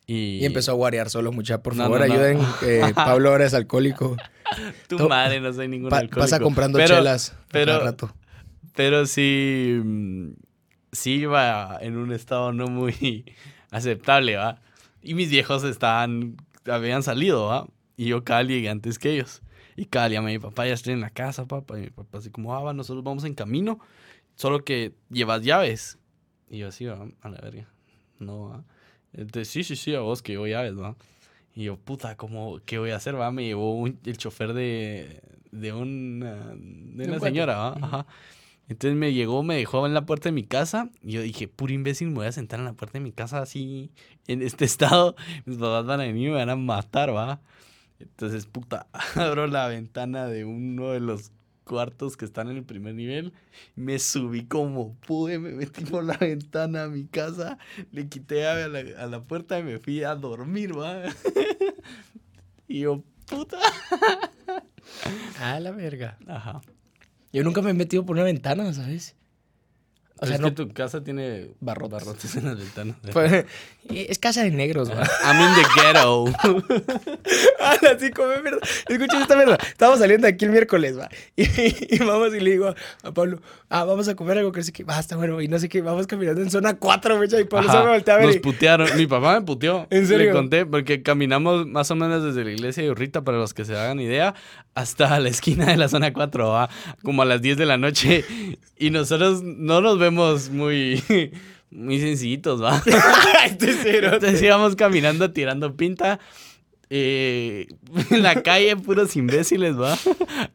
Y, 0.08 0.38
Y 0.41 0.45
empezó 0.45 0.71
a 0.71 0.75
guarear 0.75 1.10
solo, 1.10 1.31
mucha. 1.34 1.62
Por 1.63 1.75
No, 1.75 1.84
favor, 1.84 1.99
no, 2.01 2.08
no. 2.08 2.13
ayuden. 2.13 2.39
eh, 2.62 2.91
Pablo 2.95 3.31
ahora 3.31 3.45
es 3.47 3.53
alcohólico. 3.55 4.15
Tu 4.88 4.95
to- 4.97 5.10
madre, 5.10 5.41
no 5.41 5.51
soy 5.51 5.67
ningún 5.67 5.89
Pa- 5.89 5.97
alcohólico. 5.97 6.19
pasa 6.21 6.39
comprando 6.39 6.77
Pero- 6.77 6.95
chelas. 6.95 7.36
pero- 7.51 7.79
rato. 7.79 8.15
Pero 8.75 9.05
sí. 9.08 9.81
Sí 10.95 11.13
iba 11.15 11.77
en 11.81 11.97
un 11.97 12.12
estado 12.12 12.51
no 12.53 12.67
muy 12.67 13.25
aceptable, 13.71 14.36
¿va? 14.38 14.62
Y 15.01 15.13
mis 15.13 15.29
viejos 15.29 15.63
estaban. 15.63 16.38
Habían 16.65 17.03
salido, 17.03 17.45
¿va? 17.45 17.67
Y 17.97 18.05
yo 18.05 18.23
cada 18.23 18.41
llegué 18.43 18.69
antes 18.69 18.97
que 18.97 19.12
ellos. 19.13 19.41
Y 19.75 19.86
cada 19.86 20.10
día 20.10 20.21
mi 20.21 20.39
papá 20.39 20.65
ya 20.65 20.73
estoy 20.73 20.93
en 20.93 21.01
la 21.01 21.10
casa, 21.12 21.45
papá. 21.47 21.77
Y 21.77 21.81
mi 21.84 21.89
papá 21.89 22.17
así 22.19 22.29
como, 22.31 22.55
ah, 22.55 22.62
va, 22.62 22.73
nosotros 22.73 23.03
vamos 23.03 23.23
en 23.25 23.36
camino. 23.36 23.79
Solo 24.36 24.63
que 24.63 24.93
llevas 25.10 25.43
llaves. 25.43 25.97
Y 26.49 26.60
yo 26.60 26.69
así, 26.69 26.86
va, 26.86 27.08
a 27.21 27.29
la 27.29 27.39
verga. 27.41 27.67
No, 28.19 28.49
va. 28.49 28.63
Entonces, 29.13 29.47
sí, 29.49 29.63
sí, 29.63 29.75
sí, 29.75 29.93
a 29.95 29.99
vos 30.01 30.21
que 30.21 30.34
llevo 30.34 30.47
llaves, 30.47 30.77
va. 30.79 30.95
Y 31.55 31.63
yo, 31.65 31.77
puta, 31.77 32.17
¿cómo, 32.17 32.60
¿qué 32.65 32.79
voy 32.79 32.91
a 32.91 32.97
hacer, 32.97 33.19
va? 33.19 33.31
Me 33.31 33.45
llevó 33.45 33.75
un- 33.75 33.99
el 34.05 34.17
chofer 34.17 34.53
de, 34.53 35.21
de 35.51 35.71
una, 35.73 36.36
de 36.55 37.03
un 37.05 37.10
una 37.10 37.19
señora, 37.19 37.55
va. 37.58 37.69
Ajá. 37.81 38.05
Entonces 38.67 38.97
me 38.97 39.13
llegó, 39.13 39.43
me 39.43 39.56
dejó 39.56 39.86
en 39.86 39.93
la 39.93 40.06
puerta 40.06 40.30
de 40.30 40.34
mi 40.34 40.43
casa. 40.43 40.89
Y 41.01 41.13
yo 41.13 41.21
dije, 41.21 41.47
puro 41.47 41.73
imbécil, 41.73 42.10
me 42.10 42.15
voy 42.15 42.28
a 42.28 42.32
sentar 42.32 42.60
en 42.60 42.65
la 42.65 42.73
puerta 42.73 42.97
de 42.97 43.04
mi 43.04 43.12
casa 43.12 43.39
así, 43.41 43.91
en 44.28 44.41
este 44.41 44.65
estado. 44.65 45.15
Mis 45.45 45.58
papás 45.58 45.86
van 45.86 46.01
a 46.01 46.04
venir 46.06 46.28
y 46.28 46.32
me 46.32 46.38
van 46.38 46.49
a 46.49 46.56
matar, 46.56 47.15
va. 47.15 47.41
Entonces, 47.99 48.45
puta, 48.45 48.88
abro 49.15 49.47
la 49.47 49.67
ventana 49.67 50.28
de 50.28 50.45
uno 50.45 50.91
de 50.91 50.99
los 50.99 51.32
cuartos 51.63 52.15
que 52.15 52.25
están 52.25 52.49
en 52.49 52.58
el 52.58 52.63
primer 52.63 52.95
nivel. 52.95 53.34
Me 53.75 53.99
subí 53.99 54.45
como 54.45 54.95
pude, 55.08 55.39
me 55.39 55.51
metí 55.51 55.84
por 55.86 56.04
la 56.04 56.17
ventana 56.17 56.84
a 56.84 56.88
mi 56.88 57.06
casa, 57.06 57.58
le 57.91 58.08
quité 58.08 58.47
a 58.47 58.67
la, 58.67 58.80
a 58.97 59.08
la 59.08 59.23
puerta 59.23 59.60
y 59.60 59.63
me 59.63 59.80
fui 59.80 60.04
a 60.04 60.15
dormir, 60.15 60.78
va. 60.78 61.04
y 62.67 62.82
yo, 62.82 63.04
puta. 63.28 63.60
A 65.39 65.60
la 65.60 65.71
verga. 65.71 66.17
Ajá. 66.28 66.62
Yo 67.36 67.43
nunca 67.43 67.62
me 67.62 67.71
he 67.71 67.74
metido 67.74 68.06
por 68.06 68.15
una 68.15 68.24
ventana, 68.24 68.71
¿sabes? 68.71 69.13
O 70.17 70.25
sea, 70.25 70.38
no. 70.38 70.47
que 70.47 70.51
tu 70.56 70.69
casa 70.73 71.04
tiene 71.04 71.49
Barrotes. 71.60 71.91
barrotes 72.06 72.36
en 72.38 72.45
las 72.45 72.58
ventanas. 72.58 72.95
Pues, 73.13 73.45
es 74.10 74.17
casa 74.17 74.41
de 74.43 74.49
negros, 74.49 74.89
va. 74.89 75.04
I'm 75.23 75.39
in 75.41 75.56
the 75.56 75.69
ghetto. 75.75 76.25
Ala, 77.60 77.99
sí, 77.99 78.10
come 78.12 78.41
mierda. 78.41 78.60
Escuchen 78.88 79.21
esta 79.21 79.36
mierda. 79.36 79.58
Estábamos 79.62 79.99
saliendo 79.99 80.28
aquí 80.28 80.45
el 80.45 80.51
miércoles, 80.51 80.97
va. 80.97 81.08
Y, 81.36 81.43
y 81.95 81.99
vamos 81.99 82.34
y 82.34 82.39
le 82.39 82.51
digo 82.51 82.73
a 83.04 83.12
Pablo, 83.12 83.41
ah, 83.69 83.84
vamos 83.84 84.08
a 84.08 84.15
comer 84.15 84.39
algo 84.39 84.51
que 84.51 84.60
no 84.62 84.63
sé 84.63 84.71
qué. 84.71 84.84
Basta, 84.84 85.15
bueno, 85.17 85.39
y 85.41 85.47
no 85.47 85.60
sé 85.60 85.69
qué. 85.69 85.82
Vamos 85.82 86.08
caminando 86.08 86.41
en 86.41 86.49
zona 86.49 86.73
4, 86.75 87.19
mecha. 87.19 87.39
Y 87.39 87.43
Pablo 87.43 87.69
Ajá, 87.69 87.80
se 87.80 87.84
me 87.86 87.91
voltea 87.91 88.13
a 88.15 88.17
ver. 88.17 88.25
Nos 88.28 88.36
y- 88.38 88.39
putearon. 88.39 88.89
Mi 88.97 89.06
papá 89.06 89.39
me 89.39 89.45
puteó. 89.45 89.86
¿En 89.91 90.08
serio? 90.08 90.28
Le 90.28 90.32
conté 90.32 90.65
porque 90.65 91.04
caminamos 91.04 91.67
más 91.67 91.91
o 91.91 91.95
menos 91.95 92.23
desde 92.23 92.43
la 92.43 92.51
iglesia 92.51 92.82
de 92.84 92.89
Urrita, 92.89 93.23
para 93.23 93.38
los 93.38 93.54
que 93.54 93.65
se 93.65 93.75
hagan 93.78 93.99
idea, 93.99 94.34
hasta 94.73 95.19
la 95.19 95.30
esquina 95.30 95.65
de 95.67 95.78
la 95.78 95.88
zona 95.89 96.12
4, 96.12 96.49
¿va? 96.49 96.69
como 97.04 97.21
a 97.21 97.25
las 97.25 97.41
10 97.41 97.58
de 97.58 97.65
la 97.67 97.78
noche. 97.78 98.25
Y 98.78 98.89
nosotros 98.89 99.43
no 99.43 99.82
nos 99.82 99.99
vemos 99.99 100.05
muy, 100.12 101.02
muy 101.72 102.00
sencillitos, 102.00 102.62
¿va? 102.62 102.82
Entonces 103.46 104.41
íbamos 104.41 104.76
caminando 104.76 105.32
tirando 105.32 105.76
pinta. 105.76 106.20
eh, 106.89 107.68
en 108.12 108.22
la 108.24 108.44
calle, 108.44 108.76
puros 108.78 109.15
imbéciles, 109.15 109.76
¿va? 109.80 109.98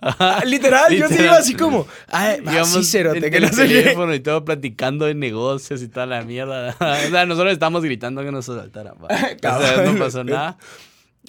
Ajá. 0.01 0.45
Literal, 0.45 0.95
yo 0.95 1.09
Literal. 1.09 1.25
iba 1.25 1.37
así 1.37 1.55
como, 1.55 1.87
ay, 2.09 2.41
va, 2.41 2.53
Íbamos 2.53 2.69
sí, 2.69 2.85
cero, 2.85 3.15
en 3.15 3.21
te 3.21 3.31
que 3.31 3.41
no 3.41 3.49
sé 3.49 3.69
qué. 3.69 3.83
teléfono 3.83 4.15
y 4.15 4.21
todo 4.21 4.45
platicando 4.45 5.07
de 5.07 5.15
negocios 5.15 5.83
y 5.83 5.89
toda 5.89 6.07
la 6.07 6.23
mierda. 6.23 6.77
o 6.79 7.11
sea, 7.11 7.27
nosotros 7.27 7.53
estábamos 7.53 7.83
gritando 7.83 8.23
que 8.23 8.31
nos 8.33 8.49
asaltaran. 8.49 8.95
va. 9.03 9.09
O 9.09 9.17
sea, 9.19 9.37
Cabrón. 9.39 9.85
no 9.85 9.99
pasó 9.99 10.23
nada. 10.25 10.57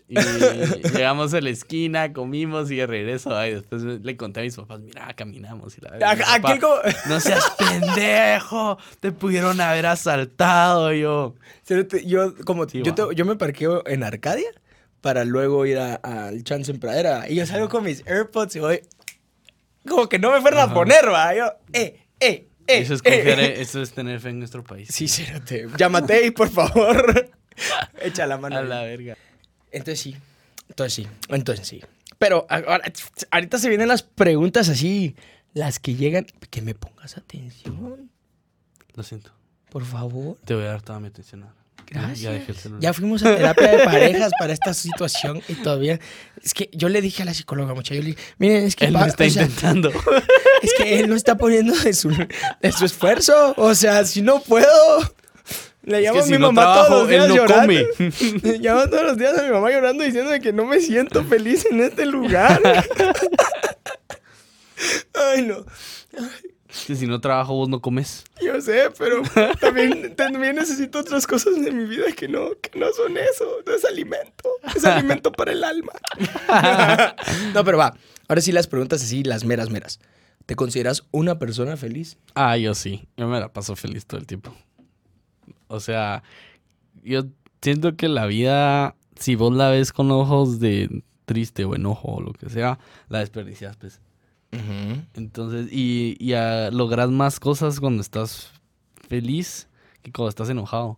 Y 0.08 0.15
llegamos 0.93 1.34
a 1.34 1.41
la 1.41 1.49
esquina, 1.49 2.12
comimos 2.13 2.69
y 2.71 2.75
de 2.77 2.88
regreso. 2.88 3.36
ay, 3.36 3.54
después 3.56 3.82
le 3.84 4.17
conté 4.17 4.41
a 4.41 4.43
mis 4.43 4.56
papás, 4.56 4.80
mira, 4.82 5.13
caminamos. 5.15 5.77
Y 5.77 5.82
la. 5.82 5.89
A- 6.12 6.39
papá, 6.41 6.60
No 7.08 7.19
seas 7.19 7.49
pendejo, 7.58 8.77
te 8.99 9.12
pudieron 9.12 9.60
haber 9.62 9.86
asaltado. 9.86 10.93
Yo, 10.93 11.36
yo, 12.06 12.36
como, 12.45 12.67
Sí, 12.67 12.82
yo, 12.84 12.91
va. 12.95 13.10
te- 13.10 13.15
yo 13.15 13.25
me 13.25 13.36
parqueo 13.36 13.84
en 13.88 14.04
Arcadia 14.04 14.49
para 15.01 15.23
luego 15.25 15.65
ir 15.65 15.77
a- 15.80 15.95
al 15.95 16.43
chance 16.43 16.71
en 16.71 16.80
pradera. 16.80 17.30
Y 17.30 17.36
yo 17.36 17.45
salgo 17.45 17.69
con 17.69 17.84
mis 17.84 18.06
AirPods 18.08 18.56
y 18.56 18.60
voy. 18.60 18.82
Como 19.88 20.08
que 20.10 20.19
no 20.19 20.32
me 20.32 20.41
fueron 20.41 20.60
a 20.60 20.63
Ajá. 20.63 20.73
poner, 20.73 21.10
va. 21.12 21.34
Yo, 21.36 21.45
eh, 21.73 21.99
eh, 22.19 22.47
eh. 22.67 22.80
Eso 22.82 22.93
es, 22.93 23.01
eh, 23.04 23.15
confiar 23.15 23.39
eh. 23.39 23.56
en- 23.56 23.62
eso 23.62 23.82
es 23.82 23.91
tener 23.93 24.19
fe 24.19 24.30
en 24.30 24.39
nuestro 24.39 24.63
país. 24.63 24.89
Sí, 24.91 25.08
cérate. 25.08 25.67
Llámate 25.77 26.25
y 26.27 26.32
por 26.32 26.49
favor. 26.49 27.30
Echa 28.01 28.25
la 28.27 28.38
mano. 28.38 28.58
A 28.58 28.62
la 28.62 28.84
verga. 28.84 29.17
Entonces 29.72 30.00
sí. 30.02 30.16
Entonces 30.70 30.94
sí. 30.94 31.08
Entonces 31.30 31.68
sí. 31.68 31.82
Pero 32.18 32.46
ahora, 32.50 32.82
ahorita 33.32 33.58
se 33.58 33.70
vienen 33.70 33.88
las 33.88 34.04
preguntas 34.04 34.70
así. 34.70 35.16
Las 35.54 35.80
que 35.80 35.96
llegan. 35.96 36.26
Que 36.50 36.62
me 36.62 36.76
pongas 36.76 37.18
atención. 37.18 38.10
Lo 38.94 39.04
siento. 39.04 39.32
Por 39.70 39.86
favor. 39.86 40.38
Te 40.46 40.54
voy 40.54 40.64
a 40.66 40.68
dar 40.68 40.82
toda 40.82 41.00
mi 41.00 41.08
atención 41.08 41.44
ahora. 41.44 41.56
Gracias. 41.88 42.22
Ya 42.22 42.32
dejé 42.32 42.52
el 42.54 42.58
celular. 42.58 42.82
Ya 42.82 42.94
fuimos 42.94 43.24
a 43.24 43.36
terapia 43.36 43.68
de 43.70 43.84
parejas 43.84 44.32
para 44.40 44.54
esta 44.54 44.74
situación 44.74 45.42
y 45.50 45.56
todavía. 45.56 46.00
Es 46.42 46.54
que 46.54 46.70
yo 46.72 46.88
le 46.88 47.02
dije 47.02 47.24
a 47.24 47.26
la 47.26 47.34
psicóloga, 47.34 47.74
mucha, 47.74 47.94
yo 47.94 48.02
le 48.02 48.08
dije, 48.08 48.22
miren, 48.38 48.64
es 48.66 48.78
que. 48.78 48.86
Él 48.86 48.94
pa- 48.94 49.02
lo 49.02 49.08
está 49.08 49.26
o 49.26 49.30
sea, 49.30 49.44
intentando. 49.44 49.90
es 50.62 50.74
que 50.78 51.00
él 51.02 51.10
no 51.10 51.16
está 51.16 51.36
poniendo 51.36 51.74
de 51.74 51.94
su, 51.94 52.10
de 52.10 52.72
su 52.72 52.86
esfuerzo. 52.86 53.54
O 53.58 53.76
sea, 53.76 54.06
si 54.06 54.22
no 54.22 54.42
puedo. 54.42 54.68
Le 55.84 55.98
Es 55.98 56.04
llamo 56.04 56.13
que 56.15 56.20
a 56.20 56.24
si 56.24 56.32
mi 56.34 56.38
no 56.38 56.52
mamá 56.52 56.62
trabajo, 56.62 56.88
todos 56.89 57.00
los 57.02 57.10
días 57.10 57.24
él 57.24 57.30
no 57.30 57.36
llorando. 57.36 57.62
come. 57.62 57.86
Le 58.52 58.58
llamo 58.60 58.89
todos 58.89 59.04
los 59.04 59.17
días 59.17 59.38
a 59.38 59.44
mi 59.44 59.50
mamá 59.50 59.72
llorando 59.72 60.04
diciendo 60.04 60.32
que 60.41 60.54
no 60.54 60.65
me 60.65 60.80
siento 60.80 61.24
feliz 61.24 61.65
en 61.65 61.82
este 61.82 62.06
lugar. 62.06 62.62
Ay, 65.13 65.44
no. 65.44 65.65
que 66.88 66.96
si 66.96 67.06
no 67.06 67.20
trabajo, 67.22 67.54
vos 67.54 67.70
no 67.70 67.82
comes. 67.82 68.24
Yo 68.41 68.60
sé, 68.62 68.89
pero 68.98 69.22
también, 69.60 70.15
también 70.15 70.56
necesito 70.56 71.00
otras 71.00 71.28
cosas 71.28 71.62
de 71.62 71.72
mi 71.72 71.86
vida 71.86 72.12
que 72.15 72.28
no, 72.28 72.50
que 72.62 72.78
no 72.80 72.91
son 72.94 73.17
eso. 73.17 73.46
No 73.65 73.74
es 73.76 73.86
alimento. 73.86 74.50
Es 74.76 74.84
alimento 74.86 75.32
para 75.32 75.52
el 75.52 75.63
alma. 75.63 75.94
no, 77.54 77.63
pero 77.63 77.78
va. 77.78 77.96
Ahora 78.28 78.41
sí 78.41 78.52
las 78.52 78.67
preguntas 78.67 79.04
así, 79.04 79.24
las 79.24 79.44
meras, 79.46 79.70
meras. 79.70 80.00
¿Te 80.46 80.56
consideras 80.56 81.04
una 81.12 81.38
persona 81.38 81.78
feliz? 81.78 82.17
Ah, 82.34 82.58
yo 82.58 82.74
sí. 82.74 83.08
Yo 83.17 83.28
me 83.28 83.39
la 83.39 83.54
paso 83.54 83.76
feliz 83.76 84.06
todo 84.06 84.20
el 84.20 84.26
tiempo. 84.26 84.56
O 85.72 85.80
sea, 85.80 86.24
yo 87.04 87.24
siento 87.62 87.96
que 87.96 88.10
la 88.10 88.26
vida, 88.26 88.96
si 89.16 89.36
vos 89.36 89.54
la 89.54 89.70
ves 89.70 89.94
con 89.94 90.12
ojos 90.12 90.60
de 90.60 91.04
triste 91.26 91.64
o 91.66 91.76
enojo 91.76 92.16
o 92.16 92.22
lo 92.22 92.34
que 92.34 92.50
sea, 92.50 92.78
la 93.10 93.20
desperdicias, 93.20 93.78
pues. 93.78 94.02
Entonces, 95.14 95.72
y, 95.72 96.18
y 96.20 96.34
logras 96.72 97.10
más 97.10 97.40
cosas 97.40 97.80
cuando 97.80 98.02
estás 98.02 98.52
feliz 99.08 99.70
que 100.02 100.12
cuando 100.12 100.30
estás 100.30 100.50
enojado. 100.50 100.98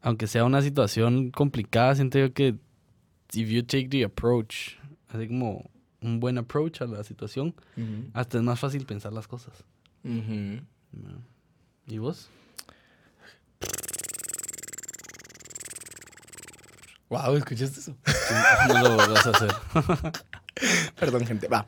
Aunque 0.00 0.26
sea 0.26 0.44
una 0.44 0.62
situación 0.62 1.30
complicada, 1.30 1.94
siento 1.94 2.18
yo 2.18 2.32
que 2.32 2.56
if 3.34 3.48
you 3.48 3.62
take 3.62 3.88
the 3.88 4.04
approach, 4.04 4.76
así 5.08 5.28
como 5.28 5.70
un 6.00 6.20
buen 6.20 6.38
approach 6.38 6.80
a 6.80 6.86
la 6.86 7.04
situación, 7.04 7.54
hasta 8.14 8.38
es 8.38 8.44
más 8.44 8.58
fácil 8.58 8.86
pensar 8.86 9.12
las 9.12 9.28
cosas. 9.28 9.64
¿Y 11.86 11.98
vos? 11.98 12.30
Wow, 17.12 17.36
¿escuchaste 17.36 17.78
eso? 17.78 17.94
Sí, 18.06 18.34
No 18.68 18.82
lo 18.88 18.96
vas 18.96 19.26
a 19.26 19.30
hacer. 19.30 19.50
Perdón, 20.98 21.26
gente. 21.26 21.46
Va. 21.46 21.66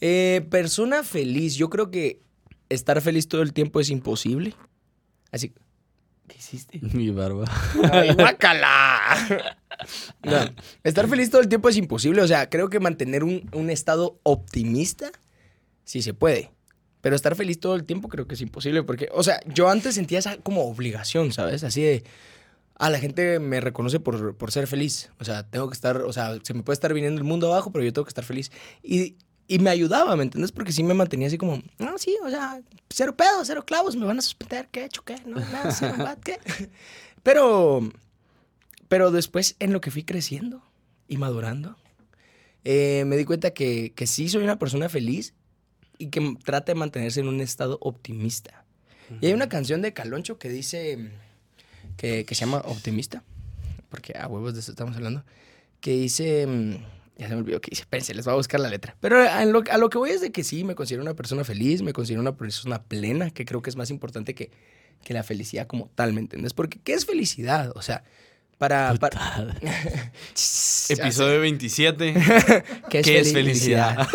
Eh, 0.00 0.46
persona 0.50 1.02
feliz. 1.02 1.56
Yo 1.56 1.68
creo 1.68 1.90
que 1.90 2.22
estar 2.70 2.98
feliz 3.02 3.28
todo 3.28 3.42
el 3.42 3.52
tiempo 3.52 3.80
es 3.80 3.90
imposible. 3.90 4.54
Así. 5.30 5.52
¿Qué 6.26 6.38
hiciste? 6.38 6.80
Mi 6.80 7.10
barba. 7.10 7.44
¡Ay, 7.92 8.14
guácala! 8.14 9.46
No, 10.22 10.54
estar 10.82 11.06
feliz 11.06 11.30
todo 11.30 11.42
el 11.42 11.48
tiempo 11.48 11.68
es 11.68 11.76
imposible. 11.76 12.22
O 12.22 12.26
sea, 12.26 12.48
creo 12.48 12.70
que 12.70 12.80
mantener 12.80 13.24
un, 13.24 13.46
un 13.52 13.68
estado 13.68 14.18
optimista 14.22 15.12
sí 15.84 16.00
se 16.00 16.14
puede. 16.14 16.50
Pero 17.02 17.14
estar 17.14 17.36
feliz 17.36 17.60
todo 17.60 17.74
el 17.74 17.84
tiempo 17.84 18.08
creo 18.08 18.26
que 18.26 18.36
es 18.36 18.40
imposible. 18.40 18.82
Porque, 18.84 19.10
o 19.12 19.22
sea, 19.22 19.38
yo 19.52 19.68
antes 19.68 19.96
sentía 19.96 20.18
esa 20.18 20.38
como 20.38 20.62
obligación, 20.64 21.30
¿sabes? 21.30 21.62
Así 21.62 21.82
de. 21.82 22.04
Ah, 22.78 22.90
la 22.90 23.00
gente 23.00 23.40
me 23.40 23.60
reconoce 23.60 23.98
por, 23.98 24.36
por 24.36 24.52
ser 24.52 24.68
feliz. 24.68 25.10
O 25.18 25.24
sea, 25.24 25.42
tengo 25.42 25.68
que 25.68 25.74
estar. 25.74 26.02
O 26.02 26.12
sea, 26.12 26.38
se 26.42 26.54
me 26.54 26.62
puede 26.62 26.74
estar 26.74 26.94
viniendo 26.94 27.18
el 27.18 27.24
mundo 27.24 27.52
abajo, 27.52 27.72
pero 27.72 27.84
yo 27.84 27.92
tengo 27.92 28.04
que 28.04 28.10
estar 28.10 28.24
feliz. 28.24 28.52
Y, 28.82 29.16
y 29.48 29.58
me 29.58 29.70
ayudaba, 29.70 30.14
¿me 30.14 30.22
entiendes? 30.22 30.52
Porque 30.52 30.72
sí 30.72 30.84
me 30.84 30.94
mantenía 30.94 31.26
así 31.26 31.38
como. 31.38 31.60
No, 31.78 31.98
sí, 31.98 32.16
o 32.24 32.30
sea, 32.30 32.60
cero 32.88 33.16
pedos, 33.16 33.48
cero 33.48 33.64
clavos, 33.66 33.96
me 33.96 34.06
van 34.06 34.18
a 34.18 34.22
suspender. 34.22 34.68
¿Qué 34.70 34.82
he 34.82 34.84
hecho? 34.84 35.04
¿Qué? 35.04 35.16
No, 35.26 35.40
nada, 35.40 35.72
cero 35.72 35.94
bad, 35.98 36.18
¿qué? 36.18 36.38
Pero. 37.22 37.90
Pero 38.88 39.10
después, 39.10 39.56
en 39.58 39.72
lo 39.72 39.80
que 39.80 39.90
fui 39.90 40.04
creciendo 40.04 40.62
y 41.08 41.18
madurando, 41.18 41.76
eh, 42.64 43.04
me 43.06 43.16
di 43.16 43.24
cuenta 43.24 43.50
que, 43.50 43.92
que 43.94 44.06
sí 44.06 44.28
soy 44.28 44.44
una 44.44 44.58
persona 44.58 44.88
feliz 44.88 45.34
y 45.98 46.08
que 46.08 46.36
trata 46.44 46.72
de 46.72 46.78
mantenerse 46.78 47.20
en 47.20 47.28
un 47.28 47.40
estado 47.40 47.78
optimista. 47.82 48.64
Y 49.20 49.26
hay 49.26 49.32
una 49.32 49.48
canción 49.48 49.82
de 49.82 49.92
Caloncho 49.92 50.38
que 50.38 50.48
dice, 50.48 51.10
que, 51.98 52.24
que 52.24 52.34
se 52.34 52.46
llama 52.46 52.62
Optimista, 52.64 53.22
porque 53.90 54.16
a 54.16 54.26
huevos 54.26 54.54
de 54.54 54.60
eso 54.60 54.70
estamos 54.70 54.96
hablando, 54.96 55.24
que 55.80 55.92
dice, 55.92 56.46
mm, 56.46 56.74
ya 57.18 57.28
se 57.28 57.34
me 57.34 57.40
olvidó 57.40 57.60
que 57.60 57.70
dice, 57.70 57.84
pense, 57.90 58.14
les 58.14 58.24
voy 58.24 58.32
a 58.32 58.36
buscar 58.36 58.60
la 58.60 58.70
letra. 58.70 58.96
Pero 59.00 59.28
a 59.28 59.44
lo, 59.44 59.62
a 59.70 59.76
lo 59.76 59.90
que 59.90 59.98
voy 59.98 60.10
es 60.10 60.20
de 60.20 60.30
que 60.30 60.44
sí, 60.44 60.64
me 60.64 60.76
considero 60.76 61.02
una 61.02 61.14
persona 61.14 61.44
feliz, 61.44 61.82
me 61.82 61.92
considero 61.92 62.22
una 62.22 62.36
persona 62.36 62.82
plena, 62.82 63.30
que 63.30 63.44
creo 63.44 63.60
que 63.60 63.68
es 63.68 63.76
más 63.76 63.90
importante 63.90 64.34
que, 64.34 64.50
que 65.04 65.12
la 65.12 65.24
felicidad 65.24 65.66
como 65.66 65.90
tal, 65.94 66.12
¿me 66.12 66.20
entiendes? 66.20 66.54
Porque, 66.54 66.78
¿qué 66.82 66.94
es 66.94 67.04
felicidad? 67.04 67.72
O 67.74 67.82
sea, 67.82 68.04
para... 68.58 68.94
para... 68.94 69.56
Episodio 70.88 71.40
27. 71.40 72.14
¿Qué 72.90 72.98
es, 73.00 73.06
¿Qué 73.06 73.18
es 73.18 73.32
felicidad? 73.32 74.06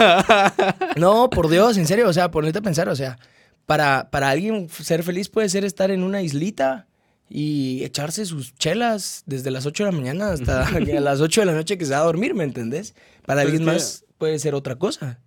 No, 0.96 1.30
por 1.30 1.50
Dios, 1.50 1.76
en 1.78 1.86
serio, 1.86 2.08
o 2.08 2.14
sea, 2.14 2.32
ponerte 2.32 2.60
a 2.60 2.62
pensar, 2.62 2.88
o 2.88 2.96
sea, 2.96 3.20
para, 3.66 4.10
para 4.10 4.30
alguien 4.30 4.70
ser 4.70 5.04
feliz 5.04 5.28
puede 5.28 5.50
ser 5.50 5.66
estar 5.66 5.92
en 5.92 6.04
una 6.04 6.22
islita 6.22 6.88
y 7.36 7.84
echarse 7.84 8.28
sus 8.28 8.54
chelas 8.54 9.24
desde 9.26 9.50
las 9.50 9.66
8 9.66 9.86
de 9.86 9.92
la 9.92 9.98
mañana 9.98 10.32
hasta 10.32 10.70
las 10.80 11.20
8 11.20 11.42
de 11.42 11.46
la 11.48 11.54
noche 11.54 11.80
que 11.80 11.86
se 11.86 11.92
va 11.92 11.98
a 12.02 12.04
dormir, 12.04 12.36
¿me 12.36 12.44
entendés? 12.44 12.94
Para 13.26 13.42
Pues 13.42 13.52
alguien 13.54 13.68
que- 13.68 13.74
más 13.74 14.06
puede 14.20 14.38
ser 14.38 14.54
otra 14.54 14.76
cosa. 14.76 15.20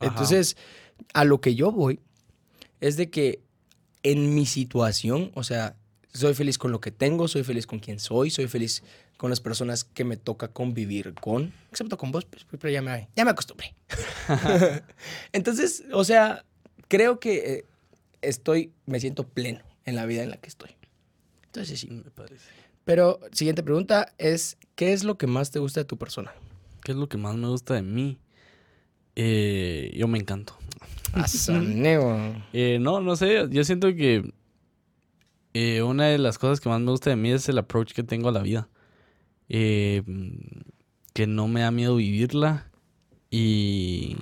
Ajá. 0.00 0.10
Entonces, 0.10 0.56
a 1.12 1.24
lo 1.24 1.40
que 1.40 1.54
yo 1.54 1.70
voy 1.70 2.00
es 2.80 2.96
de 2.96 3.08
que 3.08 3.40
en 4.02 4.34
mi 4.34 4.46
situación, 4.46 5.30
o 5.34 5.44
sea, 5.44 5.76
soy 6.12 6.34
feliz 6.34 6.58
con 6.58 6.72
lo 6.72 6.80
que 6.80 6.90
tengo, 6.90 7.28
soy 7.28 7.44
feliz 7.44 7.68
con 7.68 7.78
quien 7.78 8.00
soy, 8.00 8.30
soy 8.30 8.48
feliz 8.48 8.82
con 9.16 9.30
las 9.30 9.40
personas 9.40 9.84
que 9.84 10.02
me 10.02 10.16
toca 10.16 10.48
convivir 10.48 11.14
con, 11.14 11.52
excepto 11.70 11.96
con 11.96 12.10
vos, 12.10 12.24
pues, 12.24 12.44
pero 12.50 12.68
ya 12.68 12.82
me, 12.82 13.08
ya 13.14 13.24
me 13.24 13.30
acostumbré. 13.30 13.74
Entonces, 15.32 15.84
o 15.92 16.02
sea, 16.04 16.44
creo 16.88 17.20
que 17.20 17.36
eh, 17.54 17.64
estoy, 18.22 18.72
me 18.86 18.98
siento 18.98 19.22
pleno 19.28 19.60
en 19.84 19.94
la 19.94 20.04
vida 20.06 20.24
en 20.24 20.30
la 20.30 20.36
que 20.36 20.48
estoy. 20.48 20.70
Entonces, 21.54 21.78
sí. 21.78 21.88
Me 21.88 22.10
parece. 22.10 22.50
Pero, 22.84 23.20
siguiente 23.30 23.62
pregunta 23.62 24.12
es, 24.18 24.58
¿qué 24.74 24.92
es 24.92 25.04
lo 25.04 25.16
que 25.16 25.28
más 25.28 25.52
te 25.52 25.60
gusta 25.60 25.80
de 25.80 25.84
tu 25.84 25.96
persona? 25.96 26.32
¿Qué 26.82 26.90
es 26.90 26.98
lo 26.98 27.08
que 27.08 27.16
más 27.16 27.36
me 27.36 27.46
gusta 27.46 27.74
de 27.74 27.82
mí? 27.82 28.18
Eh, 29.14 29.92
yo 29.96 30.08
me 30.08 30.18
encanto. 30.18 30.58
Eh, 32.52 32.78
no, 32.80 33.00
no 33.00 33.14
sé. 33.14 33.46
Yo 33.50 33.62
siento 33.62 33.94
que 33.94 34.34
eh, 35.54 35.82
una 35.82 36.06
de 36.06 36.18
las 36.18 36.38
cosas 36.38 36.58
que 36.58 36.68
más 36.68 36.80
me 36.80 36.90
gusta 36.90 37.10
de 37.10 37.16
mí 37.16 37.30
es 37.30 37.48
el 37.48 37.58
approach 37.58 37.92
que 37.92 38.02
tengo 38.02 38.30
a 38.30 38.32
la 38.32 38.42
vida. 38.42 38.68
Eh, 39.48 40.02
que 41.12 41.28
no 41.28 41.46
me 41.46 41.60
da 41.60 41.70
miedo 41.70 41.94
vivirla. 41.94 42.68
Y, 43.30 44.16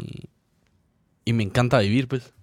y 1.24 1.32
me 1.32 1.44
encanta 1.44 1.78
vivir, 1.78 2.08
pues. 2.08 2.34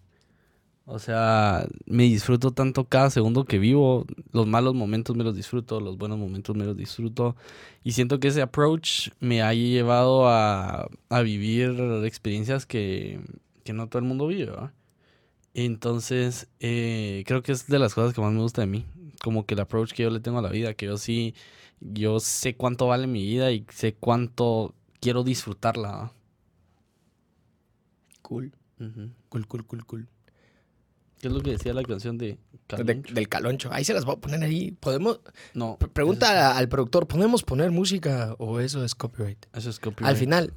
O 0.91 0.97
sea, 0.97 1.67
me 1.85 2.03
disfruto 2.05 2.49
tanto 2.49 2.83
cada 2.85 3.11
segundo 3.11 3.45
que 3.45 3.59
vivo. 3.59 4.07
Los 4.31 4.47
malos 4.47 4.73
momentos 4.73 5.15
me 5.15 5.23
los 5.23 5.35
disfruto, 5.35 5.79
los 5.79 5.99
buenos 5.99 6.17
momentos 6.17 6.55
me 6.55 6.65
los 6.65 6.75
disfruto. 6.75 7.35
Y 7.83 7.91
siento 7.91 8.19
que 8.19 8.29
ese 8.29 8.41
approach 8.41 9.09
me 9.19 9.43
ha 9.43 9.53
llevado 9.53 10.27
a, 10.27 10.89
a 11.09 11.21
vivir 11.21 11.79
experiencias 12.05 12.65
que, 12.65 13.21
que 13.63 13.71
no 13.73 13.87
todo 13.87 13.99
el 13.99 14.05
mundo 14.07 14.25
vive, 14.25 14.45
¿verdad? 14.47 14.73
Entonces, 15.53 16.47
eh, 16.59 17.23
creo 17.27 17.43
que 17.43 17.51
es 17.53 17.67
de 17.67 17.79
las 17.79 17.93
cosas 17.95 18.13
que 18.15 18.21
más 18.21 18.33
me 18.33 18.41
gusta 18.41 18.61
de 18.61 18.67
mí. 18.67 18.85
Como 19.23 19.45
que 19.45 19.55
el 19.55 19.61
approach 19.61 19.93
que 19.93 20.03
yo 20.03 20.09
le 20.09 20.21
tengo 20.21 20.39
a 20.39 20.41
la 20.41 20.49
vida, 20.49 20.73
que 20.73 20.87
yo 20.87 20.97
sí, 20.97 21.35
yo 21.81 22.19
sé 22.19 22.55
cuánto 22.55 22.87
vale 22.87 23.07
mi 23.07 23.23
vida 23.23 23.51
y 23.51 23.65
sé 23.69 23.93
cuánto 23.95 24.73
quiero 25.01 25.23
disfrutarla. 25.23 25.91
¿verdad? 25.91 26.11
Cool, 28.21 28.53
cool, 29.29 29.47
cool, 29.47 29.65
cool, 29.65 29.85
cool. 29.85 30.07
¿Qué 31.19 31.27
es 31.27 31.33
lo 31.33 31.41
que 31.41 31.51
decía 31.51 31.73
la 31.73 31.83
canción 31.83 32.17
de 32.17 32.27
De- 32.27 32.37
Caloncho? 32.67 33.13
del 33.13 33.27
caloncho. 33.29 33.69
Ahí 33.73 33.83
se 33.83 33.93
las 33.93 34.05
voy 34.05 34.15
a 34.15 34.19
poner 34.19 34.43
ahí. 34.43 34.71
Podemos. 34.71 35.19
No. 35.53 35.77
Pregunta 35.93 36.57
al 36.57 36.69
productor, 36.69 37.07
¿podemos 37.07 37.43
poner 37.43 37.71
música 37.71 38.35
o 38.39 38.59
eso 38.59 38.83
es 38.85 38.95
copyright? 38.95 39.45
Eso 39.53 39.69
es 39.69 39.79
copyright. 39.79 40.09
Al 40.09 40.15
final. 40.17 40.53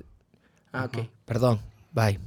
Ah, 0.72 0.84
ok. 0.86 0.98
Ajá. 0.98 1.08
Perdón. 1.24 1.60
Bye. 1.92 2.18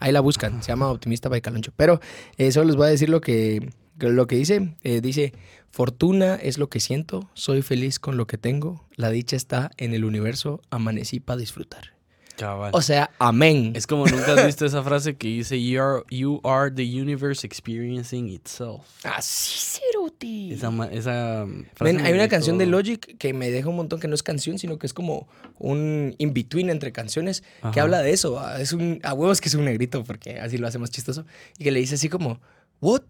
Ahí 0.00 0.12
la 0.12 0.20
buscan. 0.20 0.62
Se 0.62 0.68
llama 0.68 0.90
Optimista 0.90 1.28
by 1.28 1.40
Caloncho. 1.40 1.72
Pero 1.76 2.00
eh, 2.36 2.50
solo 2.52 2.66
les 2.66 2.76
voy 2.76 2.86
a 2.88 2.90
decir 2.90 3.08
lo 3.08 3.20
que, 3.20 3.70
que 3.98 4.08
Lo 4.08 4.26
que 4.26 4.36
dice, 4.36 4.74
eh, 4.82 5.00
dice, 5.00 5.32
fortuna 5.70 6.34
es 6.34 6.58
lo 6.58 6.68
que 6.68 6.80
siento, 6.80 7.30
soy 7.34 7.62
feliz 7.62 7.98
con 7.98 8.16
lo 8.16 8.26
que 8.26 8.36
tengo, 8.38 8.84
la 8.96 9.10
dicha 9.10 9.36
está 9.36 9.70
en 9.76 9.94
el 9.94 10.04
universo, 10.04 10.60
amanecí 10.70 11.20
para 11.20 11.38
disfrutar. 11.38 11.94
Cabal. 12.36 12.70
O 12.74 12.82
sea, 12.82 13.10
amén. 13.18 13.72
es 13.74 13.86
como 13.86 14.06
nunca 14.06 14.32
has 14.34 14.46
visto 14.46 14.64
esa 14.66 14.82
frase 14.82 15.16
que 15.16 15.28
dice 15.28 15.62
you 15.62 15.80
are, 15.80 16.02
you 16.10 16.40
are 16.44 16.70
the 16.70 16.82
universe 16.82 17.46
experiencing 17.46 18.28
itself. 18.28 18.82
Así, 19.04 19.80
cerote. 19.80 20.52
Esa, 20.52 20.70
mm, 20.70 21.66
frase 21.74 21.92
Men, 21.92 22.04
hay 22.04 22.12
una 22.12 22.28
canción 22.28 22.58
de 22.58 22.66
Logic 22.66 23.16
que 23.18 23.32
me 23.32 23.50
deja 23.50 23.68
un 23.68 23.76
montón 23.76 24.00
que 24.00 24.08
no 24.08 24.14
es 24.14 24.22
canción, 24.22 24.58
sino 24.58 24.78
que 24.78 24.86
es 24.86 24.92
como 24.94 25.28
un 25.58 26.14
in-between 26.18 26.70
entre 26.70 26.92
canciones 26.92 27.42
que 27.72 27.80
habla 27.80 28.02
de 28.02 28.12
eso. 28.12 28.38
ah, 28.40 28.60
Es 28.60 28.72
un, 28.72 29.00
a 29.02 29.14
huevos 29.14 29.40
que 29.40 29.48
es 29.48 29.54
un 29.54 29.64
negrito, 29.64 30.02
porque 30.04 30.40
así 30.40 30.58
lo 30.58 30.66
hace 30.66 30.78
más 30.78 30.90
chistoso. 30.90 31.24
Y 31.58 31.64
que 31.64 31.70
le 31.70 31.80
dice 31.80 31.94
así 31.94 32.08
como, 32.08 32.40
What? 32.80 33.02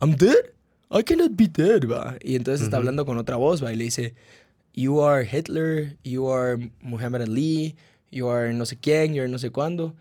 I'm 0.00 0.16
dead? 0.16 0.54
I 0.90 1.02
cannot 1.04 1.32
be 1.36 1.46
dead, 1.46 1.86
va. 1.88 2.16
Y 2.22 2.34
entonces 2.36 2.64
está 2.64 2.78
hablando 2.78 3.04
con 3.06 3.18
otra 3.18 3.36
voz, 3.36 3.62
va. 3.62 3.72
Y 3.72 3.76
le 3.76 3.84
dice, 3.84 4.14
You 4.72 5.02
are 5.02 5.28
Hitler, 5.30 5.96
you 6.04 6.30
are 6.32 6.70
Muhammad 6.80 7.22
Ali, 7.22 7.76
you 8.10 8.28
are 8.28 8.52
no 8.52 8.64
sé 8.66 8.78
quién, 8.78 9.14
you 9.14 9.22
are 9.22 9.30
no 9.30 9.38
sé 9.38 9.50
cuándo. 9.50 9.94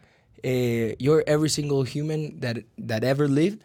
Eh, 0.44 0.96
you're 1.00 1.24
every 1.28 1.50
single 1.50 1.84
human 1.84 2.40
that, 2.40 2.58
that 2.78 3.04
ever 3.04 3.30
lived 3.30 3.62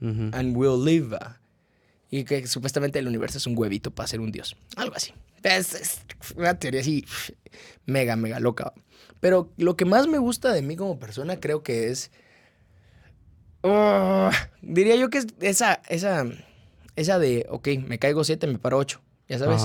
and 0.00 0.56
will 0.56 0.78
live. 0.78 1.10
va. 1.10 1.40
Y 2.10 2.24
que 2.24 2.46
supuestamente 2.46 2.98
el 2.98 3.08
universo 3.08 3.38
es 3.38 3.46
un 3.46 3.58
huevito 3.58 3.90
para 3.90 4.06
ser 4.06 4.20
un 4.20 4.30
dios. 4.30 4.56
Algo 4.76 4.94
así. 4.94 5.12
Es, 5.42 5.74
es 5.74 6.00
una 6.36 6.58
teoría 6.58 6.80
así 6.80 7.04
mega, 7.86 8.16
mega 8.16 8.40
loca. 8.40 8.72
Pero 9.20 9.50
lo 9.56 9.76
que 9.76 9.84
más 9.84 10.06
me 10.06 10.18
gusta 10.18 10.52
de 10.52 10.62
mí 10.62 10.76
como 10.76 10.98
persona 10.98 11.40
creo 11.40 11.62
que 11.62 11.88
es... 11.88 12.10
ah, 13.62 14.30
diría 14.62 14.96
yo 14.96 15.10
que 15.10 15.18
es 15.18 15.26
esa, 15.40 15.82
esa, 15.88 16.26
esa 16.96 17.18
de, 17.18 17.46
ok, 17.48 17.68
me 17.86 17.98
caigo 17.98 18.22
siete, 18.24 18.46
me 18.46 18.58
paro 18.58 18.78
ocho. 18.78 19.00
Ya 19.28 19.38
sabes. 19.38 19.62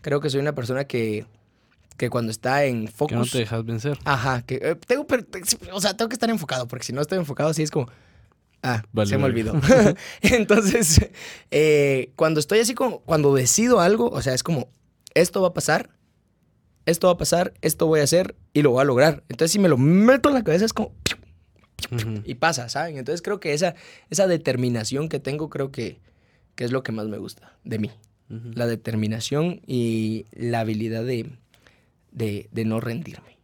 Creo 0.00 0.20
que 0.20 0.30
soy 0.30 0.40
una 0.40 0.54
persona 0.54 0.84
que, 0.84 1.26
que 1.96 2.10
cuando 2.10 2.30
está 2.30 2.64
en 2.64 2.86
Que 2.86 2.92
focus... 2.92 3.16
no 3.16 3.24
te 3.26 3.38
dejas 3.38 3.64
vencer. 3.64 3.98
Ajá, 4.04 4.42
que 4.42 4.54
eh, 4.62 4.76
tengo, 4.86 5.06
pero, 5.06 5.24
o 5.72 5.80
sea, 5.80 5.96
tengo 5.96 6.08
que 6.08 6.14
estar 6.14 6.30
enfocado, 6.30 6.66
porque 6.68 6.84
si 6.84 6.92
no 6.92 7.00
estoy 7.00 7.18
enfocado, 7.18 7.50
así 7.50 7.62
es 7.62 7.70
como, 7.70 7.88
ah, 8.62 8.82
Vale, 8.92 9.08
se 9.08 9.16
me 9.16 9.22
vale. 9.22 9.32
olvidó. 9.32 9.60
Entonces, 10.22 11.10
eh, 11.50 12.12
cuando 12.16 12.40
estoy 12.40 12.60
así 12.60 12.74
como, 12.74 13.00
cuando 13.00 13.34
decido 13.34 13.80
algo, 13.80 14.08
o 14.08 14.22
sea, 14.22 14.34
es 14.34 14.42
como, 14.42 14.68
esto 15.14 15.42
va 15.42 15.48
a 15.48 15.54
pasar, 15.54 15.90
esto 16.86 17.06
va 17.08 17.12
a 17.14 17.16
pasar, 17.18 17.54
esto 17.60 17.86
voy 17.86 18.00
a 18.00 18.04
hacer 18.04 18.34
y 18.52 18.62
lo 18.62 18.70
voy 18.72 18.82
a 18.82 18.84
lograr. 18.84 19.22
Entonces, 19.28 19.52
si 19.52 19.58
me 19.58 19.68
lo 19.68 19.78
meto 19.78 20.28
en 20.28 20.34
la 20.34 20.42
cabeza, 20.44 20.64
es 20.64 20.72
como, 20.72 20.92
Ujú. 21.90 22.22
y 22.24 22.34
pasa, 22.36 22.68
¿saben? 22.68 22.96
Entonces, 22.96 23.22
creo 23.22 23.40
que 23.40 23.52
esa, 23.52 23.74
esa 24.10 24.26
determinación 24.26 25.08
que 25.08 25.18
tengo, 25.20 25.48
creo 25.50 25.70
que, 25.72 26.00
que 26.54 26.64
es 26.64 26.72
lo 26.72 26.82
que 26.82 26.92
más 26.92 27.06
me 27.06 27.18
gusta 27.18 27.56
de 27.64 27.78
mí. 27.78 27.90
Ujú. 28.30 28.50
La 28.54 28.66
determinación 28.66 29.60
y 29.66 30.26
la 30.32 30.60
habilidad 30.60 31.04
de, 31.04 31.30
de, 32.12 32.48
de 32.52 32.64
no 32.64 32.80
rendirme. 32.80 33.38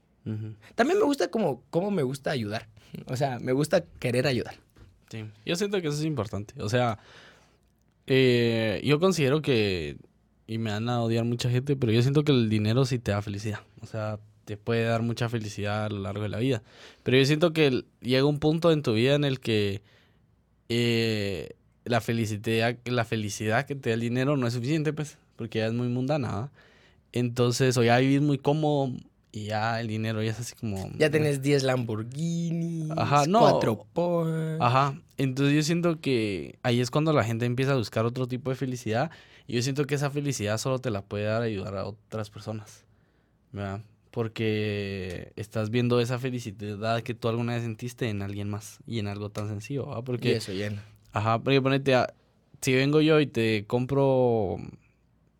También 0.75 0.99
me 0.99 1.07
gusta 1.07 1.31
como, 1.31 1.63
como 1.71 1.91
me 1.91 2.03
gusta 2.03 2.31
ayudar. 2.31 2.69
O 3.07 3.17
sea, 3.17 3.39
me 3.39 3.53
gusta 3.53 3.85
querer 3.99 4.27
ayudar. 4.27 4.57
Sí. 5.11 5.25
Yo 5.47 5.57
siento 5.57 5.81
que 5.81 5.89
eso 5.89 5.97
es 5.97 6.05
importante. 6.05 6.55
O 6.61 6.69
sea, 6.69 6.99
eh, 8.07 8.81
yo 8.85 9.01
considero 9.01 9.41
que, 9.41 9.97
y 10.47 10.59
me 10.59 10.71
van 10.71 10.89
a 10.89 11.03
odiar 11.03 11.25
mucha 11.25 11.49
gente, 11.49 11.77
pero 11.77 11.93
yo 11.93 12.03
siento 12.03 12.25
que 12.25 12.33
el 12.33 12.49
dinero 12.49 12.85
sí 12.85 12.99
te 12.99 13.13
da 13.13 13.23
felicidad. 13.23 13.61
O 13.81 13.87
sea, 13.87 14.19
te 14.45 14.57
puede 14.57 14.85
dar 14.85 15.03
mucha 15.03 15.29
felicidad 15.29 15.87
a 15.87 15.89
lo 15.91 16.01
largo 16.01 16.23
de 16.23 16.29
la 16.29 16.39
vida. 16.39 16.63
Pero 17.03 17.19
yo 17.19 17.25
siento 17.25 17.53
que 17.53 17.85
llega 18.01 18.25
un 18.25 18.39
punto 18.39 18.73
en 18.73 18.83
tu 18.83 18.95
vida 18.95 19.15
en 19.15 19.25
el 19.25 19.41
que 19.41 19.83
eh, 20.69 21.51
la, 21.85 22.01
felicidad, 22.01 22.77
la 22.85 23.05
felicidad 23.05 23.67
que 23.67 23.75
te 23.75 23.91
da 23.91 23.95
el 23.95 24.01
dinero 24.01 24.37
no 24.37 24.47
es 24.47 24.55
suficiente, 24.55 24.93
pues, 24.93 25.19
porque 25.37 25.59
ya 25.59 25.67
es 25.67 25.75
muy 25.75 25.89
mundana. 25.89 26.51
Entonces, 27.13 27.77
o 27.77 27.83
ya 27.83 27.99
vivís 27.99 28.21
muy 28.21 28.39
cómodo 28.39 28.93
y 29.33 29.47
ya 29.47 29.81
el 29.81 29.89
dinero 29.89 30.23
ya 30.23 30.31
es 30.33 30.41
así 30.41 30.55
como... 30.55 30.91
Ya 30.99 31.11
tenés 31.11 31.43
10 31.43 31.63
Lamborghinis, 31.63 32.91
Ajá, 32.97 33.27
no. 33.27 33.41
4 33.41 33.87
Porsche. 33.93 34.57
Ajá, 34.61 35.01
entonces 35.17 35.55
yo 35.55 35.63
siento 35.63 36.01
que 36.01 36.59
ahí 36.63 36.81
es 36.81 36.91
cuando 36.91 37.13
la 37.13 37.25
gente 37.25 37.47
empieza 37.47 37.73
a 37.73 37.77
buscar 37.77 38.05
otro 38.05 38.27
tipo 38.27 38.51
de 38.51 38.57
felicidad 38.57 39.11
y 39.47 39.55
yo 39.55 39.63
siento 39.63 39.85
que 39.87 39.95
esa 39.95 40.11
felicidad 40.11 40.59
solo 40.59 40.79
te 40.81 40.91
la 40.91 41.03
puede 41.03 41.25
dar 41.25 41.43
ayudar 41.43 41.77
a 41.77 41.85
otras 41.87 42.29
personas, 42.31 42.85
¿verdad? 43.53 43.81
Porque 44.11 45.33
estás 45.37 45.71
viendo 45.71 46.01
esa 46.01 46.19
felicidad 46.19 47.03
que 47.03 47.15
tú 47.15 47.29
alguna 47.29 47.55
vez 47.55 47.63
sentiste 47.63 48.09
en 48.09 48.23
alguien 48.23 48.49
más 48.51 48.79
y 48.87 48.99
en 48.99 49.07
algo 49.07 49.31
tan 49.31 49.49
sencillo, 49.49 49.87
¿verdad? 49.87 50.01
Y 50.01 50.05
Porque, 50.07 50.33
eso 50.37 50.53
llena. 50.53 50.85
ajá, 51.13 51.39
porque 51.39 51.63
ponete, 51.63 51.95
a- 51.95 52.13
si 52.61 52.75
vengo 52.75 53.01
yo 53.01 53.21
y 53.21 53.27
te 53.29 53.65
compro, 53.67 54.57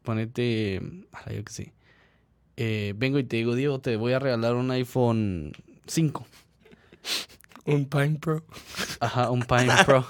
ponete, 0.09 0.81
yo 1.31 1.45
qué 1.45 1.53
sé, 1.53 1.73
eh, 2.57 2.95
vengo 2.97 3.19
y 3.19 3.25
te 3.25 3.37
digo, 3.37 3.55
Diego, 3.55 3.79
te 3.81 3.97
voy 3.97 4.15
a 4.15 4.19
regalar 4.19 4.55
un 4.55 4.71
iPhone 4.71 5.53
5. 5.87 6.27
Un 7.67 7.85
Pine 7.85 8.19
Pro. 8.19 8.43
Ajá, 9.01 9.31
un 9.31 9.43
Pine 9.43 9.71
Pro. 9.85 10.07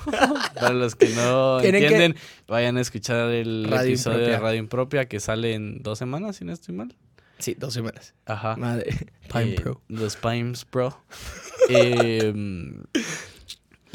Para 0.55 0.73
los 0.73 0.95
que 0.95 1.09
no 1.09 1.59
que- 1.61 1.71
entienden, 1.71 2.15
vayan 2.47 2.77
a 2.77 2.81
escuchar 2.81 3.29
el 3.31 3.67
Radio 3.69 3.89
episodio 3.89 4.19
de. 4.29 4.39
Radio 4.39 4.61
Impropia 4.61 5.09
que 5.09 5.19
sale 5.19 5.55
en 5.55 5.83
dos 5.83 5.99
semanas, 5.99 6.37
si 6.37 6.45
no 6.45 6.53
estoy 6.53 6.77
mal. 6.77 6.95
Sí, 7.41 7.55
dos 7.59 7.75
semanas. 7.75 8.15
Ajá. 8.27 8.55
Madre. 8.55 8.87
Pine 9.33 9.55
Eh, 9.55 9.61
Pro. 9.61 9.83
Los 9.89 10.15
Pines 10.15 10.65
Pro. 10.65 10.97
Em, 11.69 12.85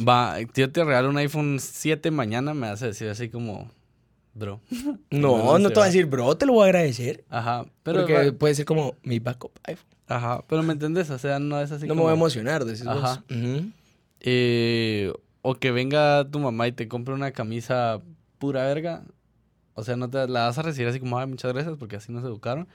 va, 0.05 0.35
yo 0.53 0.69
te 0.69 0.83
regalo 0.83 1.09
un 1.09 1.17
iPhone 1.17 1.59
7 1.61 2.11
mañana, 2.11 2.53
me 2.53 2.67
vas 2.69 2.83
a 2.83 2.87
decir 2.87 3.07
así 3.07 3.29
como, 3.29 3.71
bro. 4.33 4.61
No, 5.11 5.57
no 5.59 5.69
te 5.69 5.75
voy 5.75 5.79
va. 5.79 5.83
a 5.83 5.87
decir, 5.87 6.05
bro, 6.07 6.35
te 6.35 6.45
lo 6.45 6.53
voy 6.53 6.63
a 6.63 6.65
agradecer. 6.65 7.23
Ajá, 7.29 7.65
pero, 7.83 7.99
porque 8.01 8.31
va- 8.31 8.37
puede 8.37 8.55
ser 8.55 8.65
como 8.65 8.95
mi 9.03 9.19
backup 9.19 9.51
iPhone. 9.63 9.87
ajá, 10.07 10.43
pero 10.47 10.63
me 10.63 10.73
entendés, 10.73 11.09
o 11.09 11.17
sea, 11.19 11.39
no 11.39 11.59
es 11.61 11.71
así 11.71 11.87
no 11.87 11.95
me 11.95 12.01
voy 12.01 12.11
a 12.11 12.15
emocionar, 12.15 12.65
decís 12.65 12.85
vos. 12.85 12.97
Ajá. 13.03 13.23
Eh, 14.19 15.11
o 15.41 15.55
que 15.55 15.71
venga 15.71 16.25
tu 16.29 16.39
mamá 16.39 16.67
y 16.67 16.71
te 16.71 16.87
compre 16.87 17.13
una 17.13 17.31
camisa 17.31 18.01
pura 18.39 18.63
verga. 18.65 19.03
O 19.75 19.83
sea, 19.83 19.95
no 19.95 20.09
te 20.09 20.27
la 20.27 20.45
vas 20.45 20.57
a 20.57 20.61
recibir 20.61 20.87
así 20.87 20.99
como, 20.99 21.17
ay, 21.19 21.27
muchas 21.27 21.51
gracias, 21.51 21.75
porque 21.77 21.95
así 21.97 22.11
nos 22.11 22.23
educaron. 22.23 22.67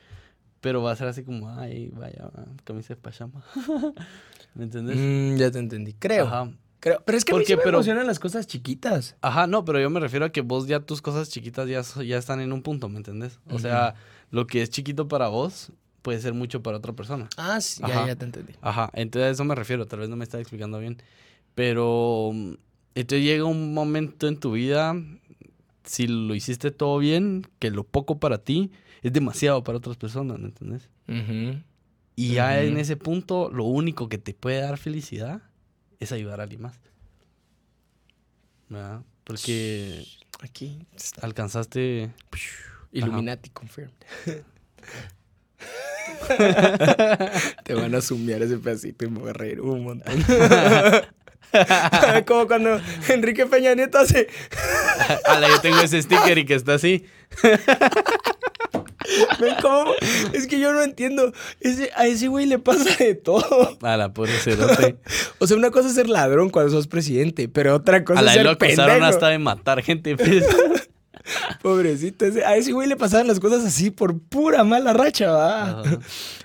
Pero 0.60 0.82
va 0.82 0.90
a 0.92 0.96
ser 0.96 1.06
así 1.06 1.22
como, 1.22 1.48
ay, 1.50 1.90
vaya, 1.94 2.30
camisa 2.64 2.94
de 2.94 3.00
pachama. 3.00 3.44
¿Me 4.54 4.64
entendés? 4.64 4.96
Mm, 4.98 5.36
ya 5.36 5.50
te 5.50 5.58
entendí. 5.60 5.92
Creo. 5.94 6.26
Ajá. 6.26 6.50
Creo. 6.80 7.02
Pero 7.04 7.18
es 7.18 7.24
que 7.24 7.32
a 7.32 7.34
mí 7.34 7.40
Porque, 7.40 7.52
sí 7.52 7.56
me 7.56 7.62
pero- 7.62 7.78
emocionan 7.78 8.06
las 8.06 8.18
cosas 8.18 8.46
chiquitas. 8.46 9.16
Ajá, 9.20 9.46
no, 9.46 9.64
pero 9.64 9.80
yo 9.80 9.90
me 9.90 10.00
refiero 10.00 10.24
a 10.26 10.30
que 10.32 10.40
vos 10.40 10.66
ya 10.66 10.80
tus 10.80 11.02
cosas 11.02 11.28
chiquitas 11.30 11.68
ya, 11.68 11.82
ya 12.04 12.18
están 12.18 12.40
en 12.40 12.52
un 12.52 12.62
punto, 12.62 12.88
¿me 12.88 12.96
entendés? 12.98 13.38
O 13.50 13.58
sea, 13.58 13.94
lo 14.30 14.46
que 14.46 14.62
es 14.62 14.70
chiquito 14.70 15.08
para 15.08 15.28
vos 15.28 15.72
puede 16.02 16.20
ser 16.20 16.32
mucho 16.34 16.62
para 16.62 16.76
otra 16.78 16.92
persona. 16.92 17.28
Ah, 17.36 17.60
sí, 17.60 17.82
Ajá. 17.82 17.94
ya, 18.02 18.06
ya 18.08 18.16
te 18.16 18.24
entendí. 18.24 18.52
Ajá, 18.62 18.90
entonces 18.94 19.28
a 19.28 19.30
eso 19.30 19.44
me 19.44 19.54
refiero, 19.54 19.86
tal 19.86 20.00
vez 20.00 20.08
no 20.08 20.16
me 20.16 20.24
está 20.24 20.38
explicando 20.40 20.78
bien. 20.78 20.96
Pero 21.54 22.30
mm, 22.32 22.52
entonces 22.94 23.24
llega 23.24 23.44
un 23.44 23.74
momento 23.74 24.28
en 24.28 24.38
tu 24.38 24.52
vida, 24.52 24.94
si 25.84 26.06
lo 26.06 26.34
hiciste 26.34 26.70
todo 26.70 26.98
bien, 26.98 27.46
que 27.58 27.70
lo 27.70 27.84
poco 27.84 28.18
para 28.18 28.38
ti 28.38 28.70
es 29.02 29.12
demasiado 29.12 29.62
para 29.64 29.78
otras 29.78 29.96
personas, 29.96 30.38
¿me 30.38 30.46
entendés? 30.46 30.88
Ujú. 31.08 31.60
Y 32.16 32.34
ya 32.34 32.62
en 32.62 32.72
Ujú. 32.72 32.80
ese 32.80 32.96
punto, 32.96 33.50
lo 33.52 33.64
único 33.64 34.08
que 34.08 34.18
te 34.18 34.34
puede 34.34 34.60
dar 34.60 34.76
felicidad 34.78 35.42
es 36.00 36.12
ayudar 36.12 36.40
a 36.40 36.44
alguien 36.44 36.62
más. 36.62 36.80
¿Verdad? 38.68 39.02
Porque 39.24 40.04
Aquí 40.40 40.86
está. 40.94 41.26
alcanzaste... 41.26 42.12
Illuminati 42.92 43.50
confirmed. 43.50 43.92
Te 47.64 47.74
van 47.74 47.94
a 47.94 48.00
zoomear 48.00 48.42
ese 48.42 48.56
pedacito 48.56 49.04
y 49.04 49.10
me 49.10 49.18
voy 49.20 49.30
a 49.30 49.32
reír 49.34 49.60
un 49.60 49.84
montón. 49.84 50.24
Como 52.26 52.46
cuando 52.46 52.80
Enrique 53.08 53.46
Peña 53.46 53.74
Nieto 53.74 53.98
hace. 53.98 54.28
Ala, 55.26 55.48
yo 55.48 55.60
tengo 55.60 55.80
ese 55.80 56.00
sticker 56.02 56.38
y 56.38 56.44
que 56.46 56.54
está 56.54 56.74
así. 56.74 57.04
¿Ven 59.40 59.54
cómo? 59.62 59.92
Es 60.32 60.46
que 60.46 60.58
yo 60.60 60.72
no 60.72 60.82
entiendo. 60.82 61.32
Ese- 61.60 61.90
a 61.96 62.06
ese 62.06 62.28
güey 62.28 62.46
le 62.46 62.58
pasa 62.58 62.94
de 63.02 63.14
todo. 63.14 63.76
A 63.82 63.96
la 63.96 64.12
pobre 64.12 64.32
cerote. 64.38 64.96
O 65.38 65.46
sea, 65.46 65.56
una 65.56 65.70
cosa 65.70 65.88
es 65.88 65.94
ser 65.94 66.08
ladrón 66.08 66.50
cuando 66.50 66.70
sos 66.72 66.86
presidente, 66.88 67.48
pero 67.48 67.74
otra 67.76 68.04
cosa 68.04 68.20
A 68.20 68.22
la 68.22 68.30
es 68.32 68.36
ser 68.36 68.44
lo 68.44 68.50
acusaron 68.52 68.86
pendejo. 68.96 69.04
hasta 69.06 69.28
de 69.28 69.38
matar 69.38 69.82
gente. 69.82 70.16
pues. 70.16 70.44
Pobrecito. 71.62 72.24
ese- 72.26 72.44
a 72.44 72.56
ese 72.56 72.72
güey 72.72 72.88
le 72.88 72.96
pasaban 72.96 73.26
las 73.26 73.38
cosas 73.40 73.64
así 73.64 73.90
por 73.90 74.18
pura 74.18 74.64
mala 74.64 74.92
racha, 74.92 75.30
va. 75.30 75.82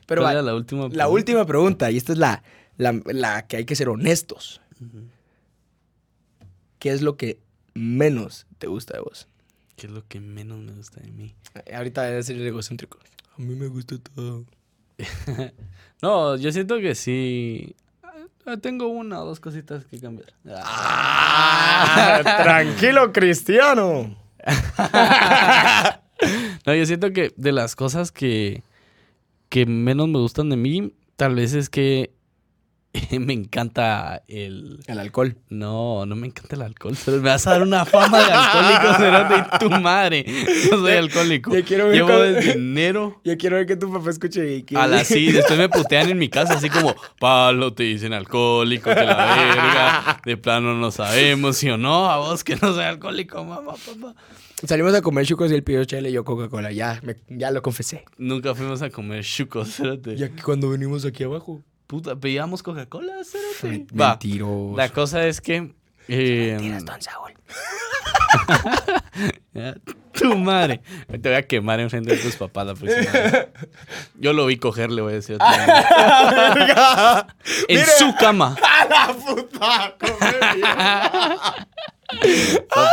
Pero 0.05 0.21
¿Cuál 0.21 0.25
va, 0.25 0.31
era 0.33 0.41
la 0.41 0.55
última? 0.55 0.83
La 0.83 0.89
pregunta? 0.89 1.09
última 1.09 1.45
pregunta, 1.45 1.91
y 1.91 1.97
esta 1.97 2.11
es 2.11 2.17
la, 2.17 2.43
la, 2.77 2.99
la 3.05 3.47
que 3.47 3.57
hay 3.57 3.65
que 3.65 3.75
ser 3.75 3.89
honestos. 3.89 4.61
¿Qué 6.79 6.91
es 6.91 7.01
lo 7.01 7.15
que 7.15 7.39
menos 7.73 8.45
te 8.57 8.67
gusta 8.67 8.95
de 8.95 9.01
vos? 9.01 9.27
¿Qué 9.75 9.87
es 9.87 9.93
lo 9.93 10.07
que 10.07 10.19
menos 10.19 10.59
me 10.59 10.71
gusta 10.71 11.01
de 11.01 11.11
mí? 11.11 11.35
Ahorita 11.73 12.03
debe 12.03 12.23
ser 12.23 12.39
egocéntrico. 12.41 12.99
A 13.37 13.41
mí 13.41 13.55
me 13.55 13.67
gusta 13.67 13.95
todo. 14.15 14.45
No, 16.01 16.35
yo 16.35 16.51
siento 16.51 16.79
que 16.79 16.95
sí. 16.95 17.77
Ah, 18.45 18.57
Tengo 18.57 18.87
una 18.87 19.21
o 19.21 19.25
dos 19.25 19.39
cositas 19.39 19.85
que 19.85 19.99
cambiar. 20.01 20.33
Ah. 20.45 22.19
Tranquilo, 22.43 23.13
Cristiano. 23.13 24.17
No, 26.65 26.73
yo 26.73 26.85
siento 26.85 27.11
que 27.11 27.33
de 27.35 27.51
las 27.51 27.75
cosas 27.75 28.11
que, 28.13 28.63
que 29.49 29.65
menos 29.65 30.07
me 30.07 30.19
gustan 30.19 30.49
de 30.49 30.55
mí, 30.55 30.93
tal 31.17 31.35
vez 31.35 31.53
es 31.53 31.69
que 31.69 32.11
me 33.19 33.33
encanta 33.33 34.21
el... 34.27 34.79
El 34.85 34.99
alcohol. 34.99 35.35
No, 35.49 36.05
no 36.05 36.15
me 36.15 36.27
encanta 36.27 36.55
el 36.55 36.61
alcohol. 36.61 36.95
Pero 37.03 37.17
me 37.17 37.29
vas 37.29 37.47
a 37.47 37.51
dar 37.51 37.63
una 37.63 37.85
fama 37.85 38.19
de 38.19 38.31
alcohólico, 38.31 38.93
cerote, 38.97 39.35
y 39.55 39.59
tu 39.59 39.69
madre. 39.81 40.25
No 40.71 40.77
soy 40.77 40.91
alcohólico. 40.93 41.53
Ya 41.53 41.63
quiero 41.63 41.85
ver 41.87 41.95
Llevo 41.95 42.07
cómo- 42.09 42.19
desde 42.19 42.51
enero 42.53 43.19
Yo 43.25 43.37
quiero 43.37 43.55
ver 43.55 43.65
que 43.65 43.75
tu 43.77 43.91
papá 43.91 44.11
escuche 44.11 44.57
y 44.57 44.63
que... 44.63 44.77
a 44.77 44.85
las 44.87 45.07
sí. 45.07 45.31
Después 45.31 45.57
me 45.57 45.69
putean 45.69 46.09
en 46.11 46.17
mi 46.19 46.29
casa, 46.29 46.53
así 46.53 46.69
como, 46.69 46.95
Pablo, 47.19 47.73
te 47.73 47.83
dicen 47.83 48.13
alcohólico, 48.13 48.89
que 48.91 48.95
la 49.03 49.35
verga. 49.35 50.21
De 50.23 50.37
plano 50.37 50.75
no 50.75 50.91
sabemos, 50.91 51.57
¿sí 51.57 51.69
o 51.69 51.77
no? 51.77 52.09
A 52.11 52.17
vos 52.17 52.43
que 52.43 52.55
no 52.57 52.73
soy 52.73 52.83
alcohólico, 52.83 53.43
mamá, 53.43 53.73
papá. 53.73 54.13
Salimos 54.67 54.93
a 54.93 55.01
comer 55.01 55.25
chucos 55.25 55.51
y 55.51 55.55
él 55.55 55.63
pidió 55.63 55.83
chile 55.83 56.09
y 56.09 56.13
yo 56.13 56.23
Coca-Cola. 56.23 56.71
Ya, 56.71 56.99
me- 57.03 57.15
ya 57.27 57.49
lo 57.51 57.61
confesé. 57.61 58.05
Nunca 58.17 58.53
fuimos 58.55 58.81
a 58.83 58.89
comer 58.91 59.23
chucos, 59.25 59.75
cerote. 59.75 60.15
Ya 60.15 60.29
que 60.29 60.41
cuando 60.43 60.69
venimos 60.69 61.03
aquí 61.05 61.23
abajo. 61.23 61.61
Puta, 61.93 62.15
pedíamos 62.15 62.63
Coca-Cola, 62.63 63.13
Va. 63.93 64.09
Mentiroso. 64.09 64.73
La 64.75 64.89
cosa 64.89 65.27
es 65.27 65.39
que. 65.39 65.75
eh, 66.07 66.53
Mentiras, 66.59 66.85
don 66.85 66.99
Saúl. 66.99 67.33
tu 70.13 70.35
madre. 70.35 70.81
Te 71.07 71.29
voy 71.29 71.33
a 71.33 71.43
quemar 71.43 71.79
en 71.81 71.91
frente 71.91 72.15
de 72.15 72.17
tus 72.17 72.35
papás 72.35 72.65
la 72.65 72.73
próxima 72.73 73.11
vez. 73.11 73.47
Yo 74.15 74.33
lo 74.33 74.47
vi 74.47 74.57
coger, 74.57 74.89
le 74.89 75.03
voy 75.03 75.11
a 75.11 75.15
decir. 75.17 75.35
otra 75.35 75.51
vez. 76.55 77.65
en 77.67 77.85
su 77.99 78.15
cama. 78.15 78.55
¡A 78.63 78.85
la 78.85 79.13
puta! 79.13 79.95
Pues 82.19 82.87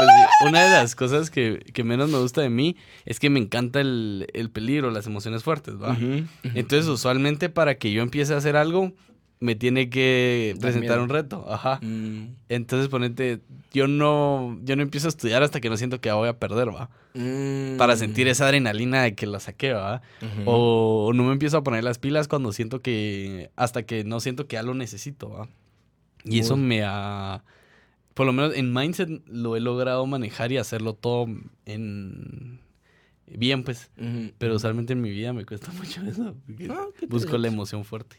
una 0.46 0.64
de 0.64 0.70
las 0.70 0.94
cosas 0.94 1.30
que, 1.30 1.58
que 1.72 1.84
menos 1.84 2.10
me 2.10 2.18
gusta 2.18 2.40
de 2.40 2.50
mí 2.50 2.76
es 3.04 3.20
que 3.20 3.30
me 3.30 3.40
encanta 3.40 3.80
el, 3.80 4.26
el 4.32 4.50
peligro, 4.50 4.90
las 4.90 5.06
emociones 5.06 5.42
fuertes, 5.42 5.74
¿va? 5.80 5.96
Entonces, 6.42 6.88
usualmente 6.88 7.48
para 7.48 7.76
que 7.76 7.92
yo 7.92 8.02
empiece 8.02 8.34
a 8.34 8.38
hacer 8.38 8.56
algo, 8.56 8.92
me 9.40 9.54
tiene 9.54 9.88
que 9.88 10.54
presentar 10.60 11.00
un 11.00 11.08
reto. 11.08 11.46
Ajá. 11.48 11.80
Mm. 11.82 12.36
Entonces, 12.50 12.88
ponete, 12.88 13.40
yo 13.72 13.88
no, 13.88 14.58
yo 14.62 14.76
no 14.76 14.82
empiezo 14.82 15.08
a 15.08 15.10
estudiar 15.10 15.42
hasta 15.42 15.60
que 15.60 15.70
no 15.70 15.78
siento 15.78 16.00
que 16.00 16.12
voy 16.12 16.28
a 16.28 16.38
perder, 16.38 16.68
¿va? 16.68 16.90
Mm. 17.14 17.78
Para 17.78 17.96
sentir 17.96 18.28
esa 18.28 18.44
adrenalina 18.44 19.02
de 19.02 19.14
que 19.14 19.26
la 19.26 19.40
saqué, 19.40 19.72
¿va? 19.72 20.02
O 20.44 21.12
no 21.14 21.24
me 21.24 21.32
empiezo 21.32 21.56
a 21.56 21.64
poner 21.64 21.82
las 21.84 21.98
pilas 21.98 22.28
cuando 22.28 22.52
siento 22.52 22.82
que, 22.82 23.50
hasta 23.56 23.82
que 23.84 24.04
no 24.04 24.20
siento 24.20 24.46
que 24.46 24.54
ya 24.54 24.62
lo 24.62 24.74
necesito, 24.74 25.30
¿va? 25.30 25.48
Y 26.22 26.40
eso 26.40 26.58
me 26.58 26.82
ha, 26.84 27.42
por 28.14 28.26
lo 28.26 28.32
menos 28.32 28.54
en 28.54 28.72
Mindset 28.72 29.08
lo 29.26 29.56
he 29.56 29.60
logrado 29.60 30.04
manejar 30.06 30.52
y 30.52 30.58
hacerlo 30.58 30.94
todo 30.94 31.26
en, 31.66 32.60
bien, 33.26 33.62
pues. 33.64 33.90
Pero 34.38 34.56
usualmente 34.56 34.92
en 34.92 35.00
mi 35.00 35.10
vida 35.10 35.32
me 35.32 35.44
cuesta 35.46 35.70
mucho 35.72 36.02
eso. 36.02 36.34
porque 36.46 36.68
Ah, 36.70 36.86
busco 37.08 37.38
la 37.38 37.48
emoción 37.48 37.84
fuerte. 37.84 38.16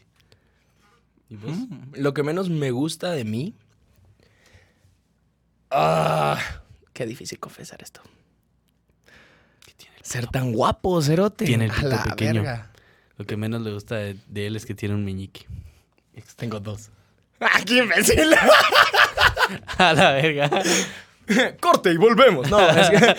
¿Y 1.28 1.36
vos? 1.36 1.56
Mm, 1.56 1.94
Lo 1.96 2.12
que 2.14 2.22
menos 2.22 2.48
me 2.50 2.70
gusta 2.70 3.10
de 3.12 3.24
mí. 3.24 3.54
Ah, 5.70 6.38
qué 6.92 7.06
difícil 7.06 7.38
confesar 7.38 7.82
esto. 7.82 8.02
¿Qué 9.64 9.72
tiene 9.74 9.96
el 9.96 10.04
Ser 10.04 10.26
tan 10.26 10.52
guapo, 10.52 11.00
cerote. 11.00 11.44
Tiene 11.46 11.66
el 11.66 11.70
pito 11.70 11.88
la 11.88 12.04
pequeño. 12.04 12.42
verga. 12.42 12.70
Lo 13.16 13.24
que 13.24 13.36
menos 13.36 13.62
le 13.62 13.72
gusta 13.72 13.96
de, 13.96 14.16
de 14.28 14.46
él 14.46 14.56
es 14.56 14.66
que 14.66 14.74
tiene 14.74 14.94
un 14.94 15.04
meñique. 15.04 15.46
Tengo 16.36 16.60
dos. 16.60 16.90
¡Ah, 17.40 17.60
qué 17.64 17.78
imbécil! 17.78 18.30
A 19.78 19.92
la 19.92 20.12
verga. 20.12 20.50
Corte 21.60 21.92
y 21.92 21.96
volvemos. 21.96 22.50
No, 22.50 22.60
es 22.68 22.90
que- 22.90 23.16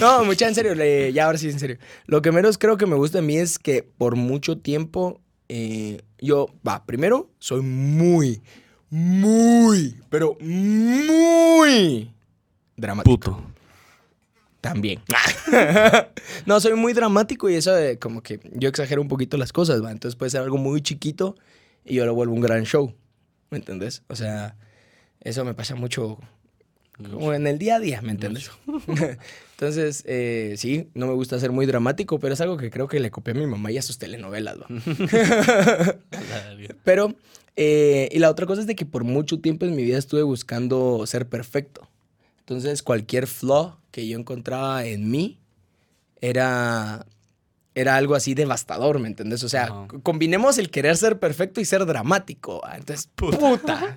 no, 0.00 0.24
mucha 0.24 0.48
en 0.48 0.54
serio. 0.54 0.74
le- 0.74 1.12
ya 1.12 1.26
ahora 1.26 1.38
sí, 1.38 1.48
en 1.50 1.58
serio. 1.58 1.78
Lo 2.06 2.22
que 2.22 2.32
menos 2.32 2.56
creo 2.58 2.76
que 2.76 2.86
me 2.86 2.96
gusta 2.96 3.18
a 3.18 3.22
mí 3.22 3.36
es 3.36 3.58
que 3.58 3.82
por 3.82 4.16
mucho 4.16 4.58
tiempo 4.58 5.20
eh, 5.48 6.02
yo, 6.18 6.46
va, 6.66 6.84
primero, 6.86 7.30
soy 7.38 7.62
muy, 7.62 8.42
muy, 8.90 9.96
pero 10.08 10.36
muy 10.40 12.10
dramático. 12.76 13.10
Puto. 13.16 13.42
También. 14.60 15.00
no, 16.46 16.60
soy 16.60 16.74
muy 16.74 16.92
dramático 16.92 17.50
y 17.50 17.56
eso 17.56 17.72
de 17.74 17.98
como 17.98 18.22
que 18.22 18.38
yo 18.52 18.68
exagero 18.68 19.02
un 19.02 19.08
poquito 19.08 19.36
las 19.36 19.52
cosas, 19.52 19.82
¿va? 19.84 19.90
Entonces 19.90 20.16
puede 20.16 20.30
ser 20.30 20.40
algo 20.42 20.56
muy 20.56 20.80
chiquito 20.80 21.34
y 21.84 21.94
yo 21.96 22.06
lo 22.06 22.14
vuelvo 22.14 22.34
un 22.34 22.40
gran 22.40 22.62
show. 22.64 22.94
¿Me 23.50 23.58
entendés? 23.58 24.02
O 24.06 24.14
sea, 24.14 24.54
eso 25.22 25.44
me 25.44 25.54
pasa 25.54 25.74
mucho 25.74 26.18
como 27.10 27.32
en 27.32 27.46
el 27.46 27.58
día 27.58 27.76
a 27.76 27.80
día, 27.80 28.02
¿me 28.02 28.12
entiendes? 28.12 28.50
Entonces, 29.52 30.04
eh, 30.06 30.54
sí, 30.56 30.88
no 30.94 31.06
me 31.06 31.14
gusta 31.14 31.38
ser 31.40 31.52
muy 31.52 31.66
dramático, 31.66 32.18
pero 32.18 32.34
es 32.34 32.40
algo 32.40 32.56
que 32.56 32.70
creo 32.70 32.88
que 32.88 33.00
le 33.00 33.10
copié 33.10 33.32
a 33.32 33.36
mi 33.36 33.46
mamá 33.46 33.70
y 33.70 33.78
a 33.78 33.82
sus 33.82 33.98
telenovelas, 33.98 34.56
verga. 34.68 35.98
Pero, 36.84 37.14
eh, 37.56 38.08
y 38.12 38.18
la 38.18 38.30
otra 38.30 38.46
cosa 38.46 38.60
es 38.60 38.66
de 38.66 38.74
que 38.74 38.84
por 38.84 39.04
mucho 39.04 39.40
tiempo 39.40 39.64
en 39.64 39.74
mi 39.74 39.84
vida 39.84 39.98
estuve 39.98 40.22
buscando 40.22 41.06
ser 41.06 41.28
perfecto. 41.28 41.88
Entonces, 42.40 42.82
cualquier 42.82 43.26
flaw 43.26 43.76
que 43.90 44.06
yo 44.06 44.18
encontraba 44.18 44.84
en 44.84 45.10
mí 45.10 45.38
era, 46.20 47.06
era 47.74 47.96
algo 47.96 48.14
así 48.14 48.34
devastador, 48.34 48.98
¿me 48.98 49.08
entendés? 49.08 49.44
O 49.44 49.48
sea, 49.48 49.86
combinemos 50.02 50.58
el 50.58 50.70
querer 50.70 50.96
ser 50.96 51.18
perfecto 51.18 51.60
y 51.60 51.64
ser 51.64 51.86
dramático. 51.86 52.60
¿va? 52.60 52.76
Entonces, 52.76 53.08
puta. 53.14 53.96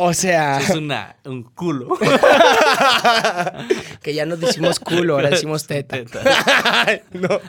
O 0.00 0.14
sea, 0.14 0.60
Es 0.60 0.70
una, 0.70 1.16
un 1.24 1.42
culo. 1.42 1.98
que 4.02 4.14
ya 4.14 4.26
nos 4.26 4.40
decimos 4.40 4.78
culo, 4.78 5.14
ahora 5.16 5.30
decimos 5.30 5.66
teta. 5.66 5.96
Teta. 5.96 6.20
no. 7.12 7.40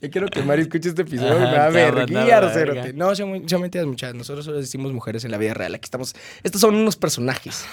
Yo 0.00 0.10
quiero 0.10 0.28
que 0.28 0.42
Mari 0.42 0.62
escuche 0.62 0.88
este 0.88 1.02
episodio 1.02 1.36
y 1.36 1.40
me 1.40 1.52
va 1.58 1.66
a 1.66 1.68
verguiar, 1.68 2.50
cerote. 2.52 2.94
No, 2.94 3.14
son, 3.14 3.46
son 3.48 3.60
mentiras 3.60 3.86
muchas. 3.86 4.14
Nosotros 4.14 4.46
solo 4.46 4.56
decimos 4.58 4.92
mujeres 4.94 5.24
en 5.26 5.30
la 5.30 5.36
vida 5.36 5.52
real. 5.52 5.74
Aquí 5.74 5.84
estamos. 5.84 6.14
Estos 6.42 6.62
son 6.62 6.74
unos 6.74 6.96
personajes. 6.96 7.66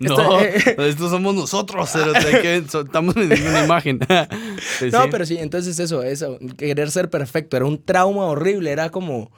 No, 0.00 0.40
Esto- 0.40 0.84
estos 0.84 1.10
somos 1.12 1.34
nosotros, 1.36 1.88
cerote, 1.90 2.40
que 2.42 2.56
estamos 2.56 3.14
vendiendo 3.14 3.48
una 3.50 3.64
imagen. 3.64 4.00
No, 4.08 5.02
sí. 5.04 5.08
pero 5.10 5.24
sí, 5.24 5.36
entonces 5.38 5.78
eso, 5.78 6.02
eso. 6.02 6.36
Querer 6.58 6.90
ser 6.90 7.10
perfecto 7.10 7.56
era 7.56 7.66
un 7.66 7.82
trauma 7.84 8.24
horrible. 8.26 8.72
Era 8.72 8.90
como. 8.90 9.30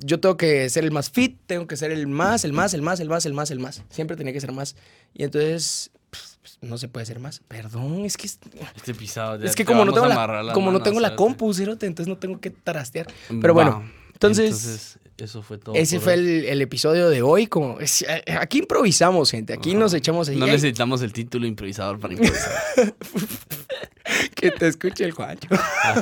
Yo 0.00 0.20
tengo 0.20 0.36
que 0.36 0.68
ser 0.70 0.84
el 0.84 0.90
más 0.92 1.10
fit, 1.10 1.38
tengo 1.46 1.66
que 1.66 1.76
ser 1.76 1.90
el 1.90 2.06
más, 2.06 2.44
el 2.44 2.52
más, 2.52 2.72
el 2.74 2.82
más, 2.82 3.00
el 3.00 3.08
más, 3.08 3.26
el 3.26 3.32
más, 3.34 3.50
el 3.50 3.58
más. 3.58 3.82
Siempre 3.90 4.16
tenía 4.16 4.32
que 4.32 4.40
ser 4.40 4.52
más. 4.52 4.76
Y 5.14 5.24
entonces. 5.24 5.90
pues, 6.10 6.38
pues, 6.40 6.58
no 6.62 6.78
se 6.78 6.88
puede 6.88 7.04
ser 7.06 7.18
más. 7.20 7.40
Perdón, 7.48 8.04
es 8.04 8.16
que. 8.16 8.26
es- 8.26 8.38
Este 8.76 8.94
pisado 8.94 9.36
ya 9.38 9.46
Es 9.46 9.56
que 9.56 9.64
te 9.64 9.72
como 9.72 9.84
no 9.84 9.92
tengo 9.92 10.06
la, 10.06 10.52
como 10.52 10.70
no 10.70 10.82
tengo 10.82 11.00
la 11.00 11.16
compu, 11.16 11.52
cerote, 11.52 11.86
entonces 11.86 12.08
no 12.08 12.18
tengo 12.18 12.40
que 12.40 12.50
trastear. 12.50 13.06
Pero 13.40 13.52
bueno, 13.54 13.84
entonces, 14.12 14.98
eso 15.16 15.42
fue 15.42 15.58
todo. 15.58 15.74
ese 15.74 16.00
fue 16.00 16.14
el, 16.14 16.44
el 16.46 16.60
episodio 16.62 17.08
de 17.08 17.22
hoy. 17.22 17.46
Como, 17.46 17.78
es- 17.80 18.02
eh, 18.02 18.22
aquí 18.40 18.58
improvisamos, 18.58 19.30
gente. 19.30 19.52
Aquí 19.52 19.74
nos 19.74 19.94
echamos 19.94 20.28
ahí. 20.28 20.36
No 20.36 20.46
"Ey, 20.46 20.52
necesitamos 20.52 21.02
el 21.02 21.12
título 21.12 21.46
improvisador 21.46 21.98
para 22.00 22.14
improvisar. 22.14 22.52
que 24.34 24.50
te 24.50 24.66
escuche 24.68 25.04
el 25.04 25.12
Juancho. 25.12 25.48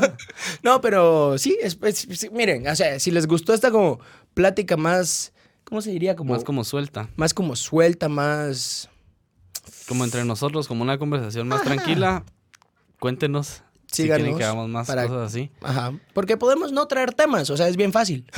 no, 0.62 0.80
pero 0.80 1.36
sí, 1.38 1.58
es- 1.62 1.78
es- 1.82 2.06
sí, 2.12 2.30
miren, 2.30 2.66
o 2.66 2.74
sea, 2.76 2.98
si 2.98 3.10
les 3.10 3.26
gustó 3.26 3.52
esta 3.54 3.70
como 3.70 4.00
plática 4.34 4.76
más, 4.76 5.32
¿cómo 5.64 5.80
se 5.82 5.90
diría? 5.90 6.16
Como, 6.16 6.32
Más 6.34 6.44
como 6.44 6.64
suelta. 6.64 7.08
más 7.16 7.34
como 7.34 7.56
suelta, 7.56 8.08
más... 8.08 8.88
Como 9.88 10.04
entre 10.04 10.24
nosotros, 10.24 10.68
como 10.68 10.82
una 10.82 10.96
conversación 10.98 11.48
más 11.48 11.62
tranquila. 11.62 12.24
Cuéntenos 12.98 13.62
Síganos 13.92 14.22
quieren 14.22 14.38
que 14.38 14.44
hagamos 14.44 14.68
más 14.68 14.86
para- 14.86 15.06
cosas 15.06 15.32
así. 15.32 15.50
Ajá. 15.60 15.92
Porque 16.14 16.36
podemos 16.36 16.72
no 16.72 16.86
traer 16.86 17.12
temas, 17.12 17.50
o 17.50 17.56
sea, 17.56 17.68
es 17.68 17.76
bien 17.76 17.92
fácil. 17.92 18.24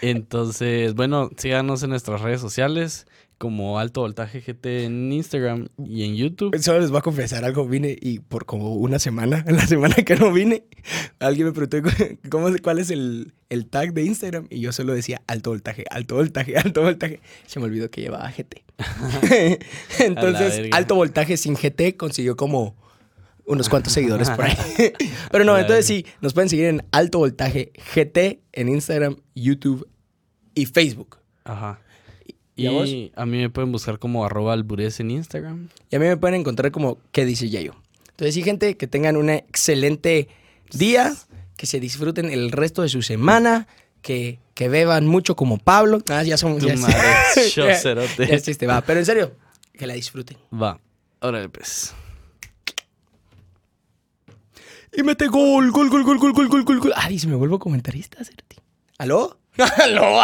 Entonces, 0.00 0.94
bueno, 0.94 1.30
síganos 1.36 1.82
en 1.82 1.90
nuestras 1.90 2.20
redes 2.20 2.40
sociales 2.40 3.06
como 3.38 3.78
Alto 3.78 4.02
Voltaje 4.02 4.40
GT 4.42 4.84
en 4.84 5.10
Instagram 5.12 5.68
y 5.78 6.04
en 6.04 6.14
YouTube. 6.14 6.54
Solo 6.60 6.80
les 6.80 6.90
voy 6.90 6.98
a 6.98 7.02
confesar 7.02 7.42
algo. 7.44 7.66
Vine 7.66 7.96
y 7.98 8.18
por 8.18 8.44
como 8.44 8.74
una 8.74 8.98
semana, 8.98 9.42
en 9.46 9.56
la 9.56 9.66
semana 9.66 9.94
que 9.94 10.14
no 10.16 10.30
vine, 10.32 10.64
alguien 11.20 11.46
me 11.46 11.52
preguntó 11.52 11.78
cómo, 12.30 12.48
cuál 12.62 12.78
es 12.78 12.90
el, 12.90 13.32
el 13.48 13.66
tag 13.66 13.94
de 13.94 14.04
Instagram 14.04 14.46
y 14.50 14.60
yo 14.60 14.72
solo 14.72 14.92
decía 14.92 15.22
alto 15.26 15.50
voltaje, 15.50 15.84
alto 15.90 16.16
voltaje, 16.16 16.56
alto 16.58 16.82
voltaje. 16.82 17.20
Se 17.46 17.60
me 17.60 17.66
olvidó 17.66 17.90
que 17.90 18.02
llevaba 18.02 18.30
GT. 18.30 18.62
Entonces, 20.00 20.68
alto 20.72 20.94
voltaje 20.96 21.36
sin 21.38 21.54
GT 21.54 21.96
consiguió 21.96 22.36
como 22.36 22.76
unos 23.50 23.68
cuantos 23.68 23.92
seguidores 23.92 24.30
por 24.30 24.44
ahí. 24.44 24.56
Pero 25.30 25.44
no, 25.44 25.58
entonces 25.58 25.84
sí, 25.86 26.06
nos 26.20 26.32
pueden 26.34 26.48
seguir 26.48 26.66
en 26.66 26.84
alto 26.92 27.18
voltaje 27.18 27.72
GT 27.94 28.40
en 28.52 28.68
Instagram, 28.68 29.16
YouTube 29.34 29.88
y 30.54 30.66
Facebook. 30.66 31.18
Ajá. 31.44 31.80
¿Y 32.56 32.66
a 32.66 32.70
vos? 32.72 32.88
Y 32.88 33.10
a 33.16 33.26
mí 33.26 33.38
me 33.38 33.50
pueden 33.50 33.72
buscar 33.72 33.98
como 33.98 34.24
arroba 34.24 34.52
alburez 34.52 35.00
en 35.00 35.10
Instagram. 35.10 35.68
Y 35.90 35.96
a 35.96 35.98
mí 35.98 36.06
me 36.06 36.16
pueden 36.16 36.40
encontrar 36.40 36.70
como 36.70 36.98
¿Qué 37.10 37.24
dice 37.24 37.48
Yayo? 37.48 37.74
Entonces, 38.10 38.34
sí, 38.34 38.42
gente, 38.42 38.76
que 38.76 38.86
tengan 38.86 39.16
un 39.16 39.30
excelente 39.30 40.28
día, 40.72 41.14
que 41.56 41.66
se 41.66 41.80
disfruten 41.80 42.30
el 42.30 42.52
resto 42.52 42.82
de 42.82 42.88
su 42.90 43.02
semana 43.02 43.66
que, 44.02 44.38
que 44.54 44.68
beban 44.68 45.06
mucho 45.06 45.36
como 45.36 45.58
Pablo. 45.58 46.02
Ah, 46.08 46.22
ya 46.22 46.36
somos... 46.36 46.62
Ya, 46.62 46.76
madre, 46.76 46.96
yo, 47.54 47.66
ya- 47.68 47.74
cerote. 47.76 48.26
ya 48.26 48.34
es 48.34 48.42
chiste, 48.44 48.66
va. 48.66 48.80
Pero 48.82 49.00
en 49.00 49.06
serio, 49.06 49.32
que 49.72 49.86
la 49.86 49.94
disfruten. 49.94 50.36
Va, 50.52 50.78
órale 51.20 51.48
pues. 51.48 51.94
Y 54.92 55.02
mete 55.02 55.28
gol, 55.28 55.70
gol, 55.70 55.88
gol, 55.88 56.02
gol, 56.02 56.18
gol, 56.18 56.32
gol, 56.32 56.48
gol, 56.48 56.64
gol, 56.64 56.80
gol. 56.80 56.92
Ay, 56.96 57.18
si 57.18 57.26
me 57.26 57.36
vuelvo 57.36 57.58
comentarista, 57.58 58.24
cerote. 58.24 58.56
¿Aló? 58.98 59.38
¿Aló? 59.82 60.22